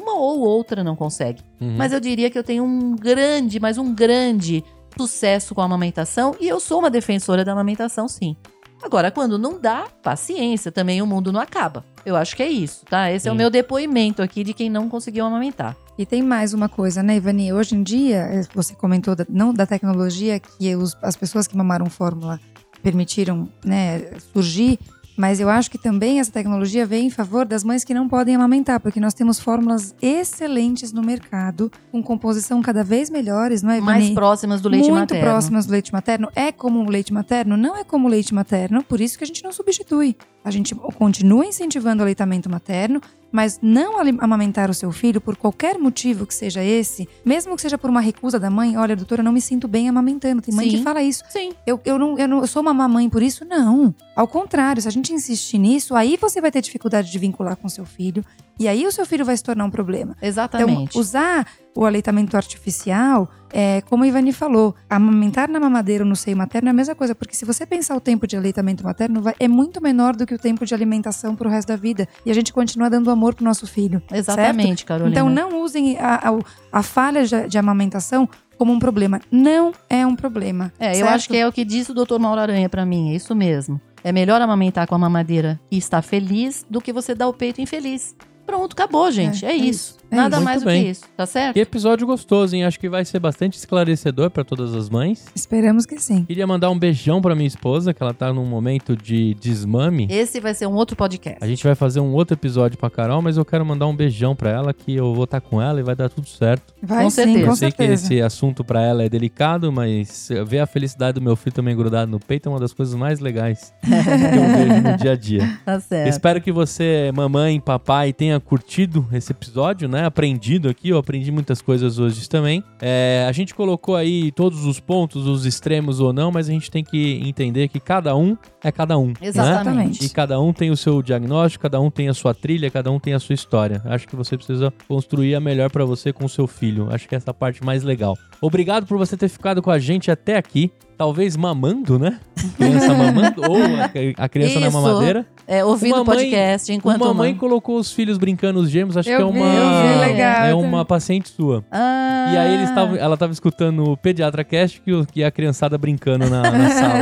Uma 0.00 0.14
ou 0.14 0.40
outra 0.40 0.82
não 0.84 0.94
consegue. 0.96 1.42
Uhum. 1.60 1.76
Mas 1.76 1.92
eu 1.92 2.00
diria 2.00 2.30
que 2.30 2.38
eu 2.38 2.44
tenho 2.44 2.64
um 2.64 2.94
grande, 2.96 3.58
mas 3.60 3.78
um 3.78 3.94
grande 3.94 4.64
sucesso 4.96 5.54
com 5.54 5.60
a 5.60 5.64
amamentação 5.64 6.34
e 6.40 6.48
eu 6.48 6.58
sou 6.60 6.78
uma 6.80 6.90
defensora 6.90 7.44
da 7.44 7.52
amamentação, 7.52 8.08
sim. 8.08 8.36
Agora, 8.82 9.10
quando 9.10 9.38
não 9.38 9.60
dá, 9.60 9.86
paciência, 10.04 10.70
também 10.70 11.02
o 11.02 11.06
mundo 11.06 11.32
não 11.32 11.40
acaba. 11.40 11.84
Eu 12.06 12.14
acho 12.14 12.36
que 12.36 12.42
é 12.44 12.48
isso, 12.48 12.84
tá? 12.86 13.10
Esse 13.10 13.28
é 13.28 13.30
o 13.30 13.34
Sim. 13.34 13.38
meu 13.38 13.50
depoimento 13.50 14.22
aqui 14.22 14.44
de 14.44 14.54
quem 14.54 14.70
não 14.70 14.88
conseguiu 14.88 15.24
amamentar. 15.26 15.76
E 15.98 16.06
tem 16.06 16.22
mais 16.22 16.54
uma 16.54 16.68
coisa, 16.68 17.02
né, 17.02 17.16
Ivani? 17.16 17.52
Hoje 17.52 17.74
em 17.74 17.82
dia, 17.82 18.18
eh, 18.30 18.42
você 18.54 18.74
comentou 18.76 19.16
da- 19.16 19.26
não 19.28 19.52
da 19.52 19.66
tecnologia 19.66 20.38
que 20.38 20.76
os- 20.76 20.96
as 21.02 21.16
pessoas 21.16 21.48
que 21.48 21.56
mamaram 21.56 21.86
fórmula 21.90 22.38
permitiram 22.80 23.48
né, 23.64 24.12
surgir, 24.32 24.78
mas 25.18 25.40
eu 25.40 25.48
acho 25.48 25.68
que 25.68 25.76
também 25.76 26.20
essa 26.20 26.30
tecnologia 26.30 26.86
vem 26.86 27.06
em 27.06 27.10
favor 27.10 27.44
das 27.44 27.64
mães 27.64 27.82
que 27.82 27.92
não 27.92 28.08
podem 28.08 28.36
amamentar, 28.36 28.78
porque 28.78 29.00
nós 29.00 29.12
temos 29.12 29.40
fórmulas 29.40 29.94
excelentes 30.00 30.92
no 30.92 31.02
mercado, 31.02 31.72
com 31.90 32.00
composição 32.00 32.62
cada 32.62 32.84
vez 32.84 33.10
melhores, 33.10 33.60
não 33.60 33.72
é, 33.72 33.78
Ivani? 33.78 33.98
Mais 33.98 34.10
próximas 34.10 34.60
do 34.60 34.68
leite 34.68 34.88
muito 34.88 35.00
materno. 35.00 35.24
próximas 35.24 35.66
do 35.66 35.72
leite 35.72 35.92
materno. 35.92 36.30
É 36.36 36.52
como 36.52 36.78
o 36.80 36.88
leite 36.88 37.12
materno? 37.12 37.56
Não 37.56 37.76
é 37.76 37.82
como 37.82 38.06
o 38.06 38.10
leite 38.10 38.32
materno, 38.32 38.84
por 38.84 39.00
isso 39.00 39.18
que 39.18 39.24
a 39.24 39.26
gente 39.26 39.42
não 39.42 39.52
substitui. 39.52 40.16
A 40.44 40.50
gente 40.50 40.74
continua 40.74 41.44
incentivando 41.44 42.00
o 42.00 42.04
aleitamento 42.04 42.48
materno, 42.48 43.00
mas 43.30 43.58
não 43.60 43.98
amamentar 44.20 44.70
o 44.70 44.74
seu 44.74 44.90
filho 44.90 45.20
por 45.20 45.36
qualquer 45.36 45.78
motivo 45.78 46.26
que 46.26 46.34
seja 46.34 46.62
esse, 46.62 47.08
mesmo 47.24 47.54
que 47.54 47.62
seja 47.62 47.76
por 47.76 47.90
uma 47.90 48.00
recusa 48.00 48.38
da 48.38 48.48
mãe, 48.48 48.76
olha, 48.76 48.96
doutora, 48.96 49.20
eu 49.20 49.24
não 49.24 49.32
me 49.32 49.40
sinto 49.40 49.68
bem 49.68 49.88
amamentando. 49.88 50.40
Tem 50.40 50.54
mãe 50.54 50.70
Sim. 50.70 50.78
que 50.78 50.82
fala 50.82 51.02
isso. 51.02 51.22
Sim. 51.28 51.52
Eu, 51.66 51.80
eu, 51.84 51.98
não, 51.98 52.18
eu, 52.18 52.28
não, 52.28 52.38
eu 52.40 52.46
sou 52.46 52.62
uma 52.62 52.72
mamãe 52.72 53.10
por 53.10 53.22
isso? 53.22 53.44
Não. 53.44 53.94
Ao 54.16 54.26
contrário, 54.26 54.80
se 54.80 54.88
a 54.88 54.90
gente 54.90 55.12
insistir 55.12 55.58
nisso, 55.58 55.94
aí 55.94 56.16
você 56.16 56.40
vai 56.40 56.50
ter 56.50 56.62
dificuldade 56.62 57.10
de 57.10 57.18
vincular 57.18 57.56
com 57.56 57.68
seu 57.68 57.84
filho. 57.84 58.24
E 58.58 58.66
aí 58.66 58.86
o 58.86 58.92
seu 58.92 59.06
filho 59.06 59.24
vai 59.24 59.36
se 59.36 59.42
tornar 59.42 59.64
um 59.64 59.70
problema. 59.70 60.16
Exatamente. 60.20 60.90
Então, 60.90 61.00
usar 61.00 61.46
o 61.76 61.84
aleitamento 61.84 62.36
artificial, 62.36 63.28
é, 63.52 63.80
como 63.82 64.02
a 64.02 64.06
Ivani 64.08 64.32
falou, 64.32 64.74
amamentar 64.90 65.48
na 65.48 65.60
mamadeira 65.60 66.02
ou 66.02 66.08
no 66.10 66.16
seio 66.16 66.36
materno 66.36 66.68
é 66.68 66.70
a 66.70 66.74
mesma 66.74 66.94
coisa, 66.94 67.14
porque 67.14 67.36
se 67.36 67.44
você 67.44 67.64
pensar 67.64 67.94
o 67.96 68.00
tempo 68.00 68.26
de 68.26 68.36
aleitamento 68.36 68.82
materno, 68.82 69.22
vai- 69.22 69.34
é 69.38 69.46
muito 69.46 69.80
menor 69.80 70.16
do 70.16 70.26
que 70.26 70.34
o 70.34 70.38
tempo 70.38 70.66
de 70.66 70.74
alimentação 70.74 71.36
pro 71.36 71.48
resto 71.48 71.68
da 71.68 71.76
vida. 71.76 72.08
E 72.26 72.30
a 72.30 72.34
gente 72.34 72.52
continua 72.52 72.90
dando 72.90 73.10
amor 73.10 73.34
pro 73.34 73.44
nosso 73.44 73.66
filho. 73.66 74.02
Exatamente, 74.12 74.84
Carolina. 74.84 75.10
Então, 75.14 75.28
não 75.30 75.62
usem 75.62 75.96
a, 75.98 76.16
a, 76.28 76.78
a 76.80 76.82
falha 76.82 77.24
de, 77.24 77.48
de 77.48 77.58
amamentação 77.58 78.28
como 78.58 78.72
um 78.72 78.78
problema. 78.80 79.20
Não 79.30 79.72
é 79.88 80.04
um 80.04 80.16
problema. 80.16 80.72
É, 80.80 80.90
eu 80.90 80.96
certo? 80.96 81.08
acho 81.14 81.28
que 81.28 81.36
é 81.36 81.46
o 81.46 81.52
que 81.52 81.64
disse 81.64 81.92
o 81.92 81.94
doutor 81.94 82.18
Mauro 82.18 82.40
Aranha 82.40 82.68
pra 82.68 82.84
mim, 82.84 83.12
é 83.12 83.14
isso 83.14 83.34
mesmo. 83.36 83.80
É 84.02 84.10
melhor 84.10 84.40
amamentar 84.40 84.86
com 84.88 84.94
a 84.94 84.98
mamadeira 84.98 85.60
e 85.70 85.78
estar 85.78 86.02
feliz 86.02 86.66
do 86.68 86.80
que 86.80 86.92
você 86.92 87.14
dar 87.14 87.28
o 87.28 87.32
peito 87.32 87.60
infeliz. 87.60 88.16
Pronto, 88.48 88.72
acabou, 88.72 89.10
gente. 89.12 89.44
É, 89.44 89.50
é 89.50 89.54
isso. 89.54 89.68
isso, 89.68 89.96
é 90.07 90.07
Nada 90.10 90.36
isso. 90.36 90.44
mais 90.44 90.62
Muito 90.62 90.72
do 90.72 90.76
que 90.76 90.82
bem. 90.82 90.90
isso, 90.90 91.04
tá 91.16 91.26
certo? 91.26 91.54
Que 91.54 91.60
episódio 91.60 92.06
gostoso, 92.06 92.54
hein? 92.54 92.64
Acho 92.64 92.78
que 92.78 92.88
vai 92.88 93.04
ser 93.04 93.18
bastante 93.18 93.56
esclarecedor 93.58 94.30
pra 94.30 94.44
todas 94.44 94.74
as 94.74 94.88
mães. 94.88 95.26
Esperamos 95.34 95.84
que 95.84 95.98
sim. 95.98 96.24
Queria 96.24 96.46
mandar 96.46 96.70
um 96.70 96.78
beijão 96.78 97.20
pra 97.20 97.34
minha 97.34 97.46
esposa, 97.46 97.92
que 97.92 98.02
ela 98.02 98.14
tá 98.14 98.32
num 98.32 98.46
momento 98.46 98.96
de 98.96 99.34
desmame. 99.34 100.06
Esse 100.10 100.40
vai 100.40 100.54
ser 100.54 100.66
um 100.66 100.74
outro 100.74 100.96
podcast. 100.96 101.42
A 101.42 101.46
gente 101.46 101.64
vai 101.64 101.74
fazer 101.74 102.00
um 102.00 102.12
outro 102.12 102.34
episódio 102.34 102.78
pra 102.78 102.88
Carol, 102.88 103.20
mas 103.20 103.36
eu 103.36 103.44
quero 103.44 103.64
mandar 103.66 103.86
um 103.86 103.96
beijão 103.96 104.36
pra 104.36 104.50
ela, 104.50 104.72
que 104.72 104.94
eu 104.94 105.12
vou 105.14 105.24
estar 105.24 105.40
com 105.40 105.60
ela 105.60 105.80
e 105.80 105.82
vai 105.82 105.96
dar 105.96 106.08
tudo 106.08 106.28
certo. 106.28 106.72
Vai 106.82 107.04
Com 107.04 107.10
sim, 107.10 107.16
certeza. 107.16 107.46
eu 107.46 107.56
sei 107.56 107.72
que 107.72 107.82
esse 107.82 108.22
assunto 108.22 108.62
pra 108.64 108.80
ela 108.80 109.02
é 109.02 109.08
delicado, 109.08 109.72
mas 109.72 110.28
ver 110.46 110.60
a 110.60 110.66
felicidade 110.66 111.14
do 111.14 111.22
meu 111.22 111.34
filho 111.36 111.54
também 111.54 111.76
grudado 111.76 112.10
no 112.10 112.20
peito 112.20 112.48
é 112.48 112.52
uma 112.52 112.60
das 112.60 112.72
coisas 112.72 112.94
mais 112.94 113.18
legais 113.20 113.72
que 113.82 113.90
eu 113.90 114.68
vejo 114.68 114.82
no 114.82 114.96
dia 114.96 115.12
a 115.12 115.16
dia. 115.16 115.58
Tá 115.68 115.80
certo. 115.80 116.08
Espero 116.08 116.40
que 116.40 116.50
você, 116.52 117.10
mamãe, 117.14 117.60
papai, 117.60 118.12
tenha 118.12 118.28
tenha 118.28 118.40
curtido 118.40 119.06
esse 119.12 119.32
episódio, 119.32 119.88
né? 119.88 119.97
Aprendido 120.06 120.68
aqui, 120.68 120.90
eu 120.90 120.98
aprendi 120.98 121.30
muitas 121.30 121.62
coisas 121.62 121.98
hoje 121.98 122.28
também. 122.28 122.62
É, 122.80 123.26
a 123.28 123.32
gente 123.32 123.54
colocou 123.54 123.96
aí 123.96 124.30
todos 124.32 124.64
os 124.64 124.80
pontos, 124.80 125.26
os 125.26 125.44
extremos 125.44 126.00
ou 126.00 126.12
não, 126.12 126.30
mas 126.30 126.48
a 126.48 126.52
gente 126.52 126.70
tem 126.70 126.84
que 126.84 127.20
entender 127.24 127.68
que 127.68 127.80
cada 127.80 128.14
um 128.16 128.36
é 128.62 128.70
cada 128.72 128.98
um. 128.98 129.08
Né? 129.08 129.14
Exatamente. 129.22 130.04
E 130.04 130.08
cada 130.08 130.40
um 130.40 130.52
tem 130.52 130.70
o 130.70 130.76
seu 130.76 131.02
diagnóstico, 131.02 131.62
cada 131.62 131.80
um 131.80 131.90
tem 131.90 132.08
a 132.08 132.14
sua 132.14 132.34
trilha, 132.34 132.70
cada 132.70 132.90
um 132.90 132.98
tem 132.98 133.14
a 133.14 133.18
sua 133.18 133.34
história. 133.34 133.82
Acho 133.84 134.06
que 134.06 134.16
você 134.16 134.36
precisa 134.36 134.72
construir 134.86 135.34
a 135.34 135.40
melhor 135.40 135.70
para 135.70 135.84
você 135.84 136.12
com 136.12 136.24
o 136.24 136.28
seu 136.28 136.46
filho. 136.46 136.88
Acho 136.90 137.08
que 137.08 137.14
essa 137.14 137.30
é 137.30 137.32
a 137.32 137.34
parte 137.34 137.64
mais 137.64 137.82
legal. 137.82 138.16
Obrigado 138.40 138.86
por 138.86 138.98
você 138.98 139.16
ter 139.16 139.28
ficado 139.28 139.62
com 139.62 139.70
a 139.70 139.78
gente 139.78 140.10
até 140.10 140.36
aqui. 140.36 140.70
Talvez 140.98 141.36
mamando, 141.36 141.96
né? 141.98 142.18
Criança 142.56 142.92
mamando, 142.92 143.40
ou 143.48 143.56
a, 143.56 144.24
a 144.24 144.28
criança 144.28 144.58
na 144.60 144.68
mamadeira. 144.70 145.24
É, 145.46 145.64
ouvindo 145.64 145.94
Uma 145.94 146.02
o 146.02 146.04
mãe- 146.06 146.16
podcast 146.16 146.72
enquanto 146.72 147.02
uma 147.02 147.14
mãe 147.14 147.34
colocou 147.34 147.78
os 147.78 147.90
filhos 147.92 148.18
brincando 148.18 148.58
os 148.60 148.68
gêmeos, 148.68 148.96
acho 148.96 149.08
Eu 149.08 149.16
que 149.16 149.22
é 149.38 149.42
uma, 149.42 149.50
vi, 149.50 149.98
legal. 150.00 150.44
é 150.46 150.54
uma 150.54 150.84
paciente 150.84 151.28
sua. 151.30 151.64
Ah, 151.70 152.30
E 152.32 152.36
aí 152.36 152.54
eles 152.54 152.70
tavam, 152.72 152.96
ela 152.96 153.14
estava 153.14 153.32
escutando 153.32 153.92
o 153.92 153.96
Pediatra 153.96 154.44
Cast 154.44 154.80
que, 154.82 155.06
que 155.06 155.24
a 155.24 155.30
criançada 155.30 155.78
brincando 155.78 156.28
na, 156.28 156.42
na 156.50 156.68
sala. 156.70 156.98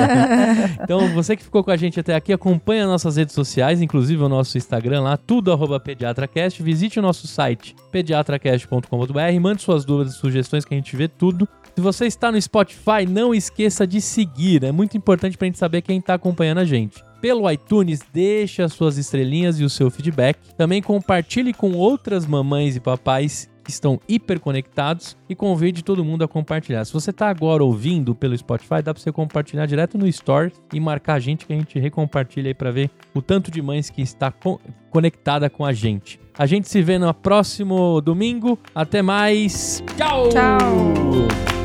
Então, 0.83 1.09
você 1.15 1.35
que 1.35 1.43
ficou 1.43 1.65
com 1.65 1.71
a 1.71 1.77
gente 1.77 1.99
até 1.99 2.15
aqui, 2.15 2.33
acompanha 2.33 2.87
nossas 2.87 3.17
redes 3.17 3.35
sociais, 3.35 3.81
inclusive 3.83 4.23
o 4.23 4.29
nosso 4.29 4.57
Instagram 4.59 5.01
lá, 5.03 5.17
tudo 5.17 5.51
arroba 5.51 5.81
PediatraCast. 5.81 6.63
Visite 6.63 6.99
o 6.99 7.03
nosso 7.03 7.27
site, 7.27 7.75
pediatracast.com.br, 7.91 9.41
mande 9.41 9.63
suas 9.63 9.85
dúvidas 9.85 10.15
e 10.15 10.19
sugestões 10.19 10.65
que 10.65 10.75
a 10.75 10.77
gente 10.77 10.95
vê 10.97 11.09
tudo. 11.09 11.49
Se 11.75 11.81
você 11.83 12.07
está 12.07 12.33
no 12.33 12.41
Spotify, 12.41 13.05
não 13.09 13.35
esqueça 13.35 13.86
de 13.87 14.01
seguir. 14.01 14.65
É 14.65 14.73
muito 14.73 14.97
importante 14.97 15.37
para 15.37 15.47
a 15.47 15.49
gente 15.49 15.59
saber 15.59 15.83
quem 15.83 15.99
está 15.99 16.15
acompanhando 16.15 16.59
a 16.59 16.65
gente. 16.65 17.05
Pelo 17.21 17.51
iTunes, 17.51 18.01
deixe 18.13 18.63
as 18.63 18.73
suas 18.73 18.99
estrelinhas 18.99 19.59
e 19.59 19.65
o 19.65 19.71
seu 19.71 19.91
feedback. 19.91 20.39
Também 20.57 20.83
compartilhe 20.83 21.53
com 21.53 21.73
outras 21.73 22.27
mamães 22.27 22.77
e 22.77 22.81
papais 22.81 23.49
que 23.65 23.71
estão 23.73 23.99
hiperconectados 24.09 25.17
e 25.29 25.35
convide 25.35 25.83
todo 25.83 26.05
mundo 26.05 26.23
a 26.23 26.29
compartilhar. 26.29 26.85
Se 26.85 26.93
você 26.93 27.11
está 27.11 27.29
agora 27.29 27.65
ouvindo 27.65 28.15
pelo 28.15 28.37
Spotify, 28.39 28.81
dá 28.83 28.95
para 28.95 29.03
você 29.03 29.11
compartilhar 29.11 29.67
direto 29.67 29.99
no 29.99 30.07
Store 30.07 30.53
e 30.73 30.79
marcar 30.79 31.15
a 31.15 31.19
gente 31.19 31.47
que 31.47 31.53
a 31.53 31.57
gente 31.57 31.77
recompartilha 31.81 32.49
aí 32.51 32.55
para 32.55 32.71
ver 32.71 32.91
o 33.13 33.21
tanto 33.21 33.51
de 33.51 33.61
mães 33.61 33.91
que 33.91 34.03
está 34.03 34.31
co- 34.31 34.61
conectada 34.89 35.51
com 35.51 35.65
a 35.65 35.73
gente. 35.73 36.21
A 36.39 36.47
gente 36.47 36.69
se 36.69 36.81
vê 36.81 36.97
no 36.97 37.13
próximo 37.13 38.01
domingo. 38.01 38.57
Até 38.73 39.03
mais. 39.03 39.83
Tchau! 39.97 40.29
Tchau. 40.29 41.56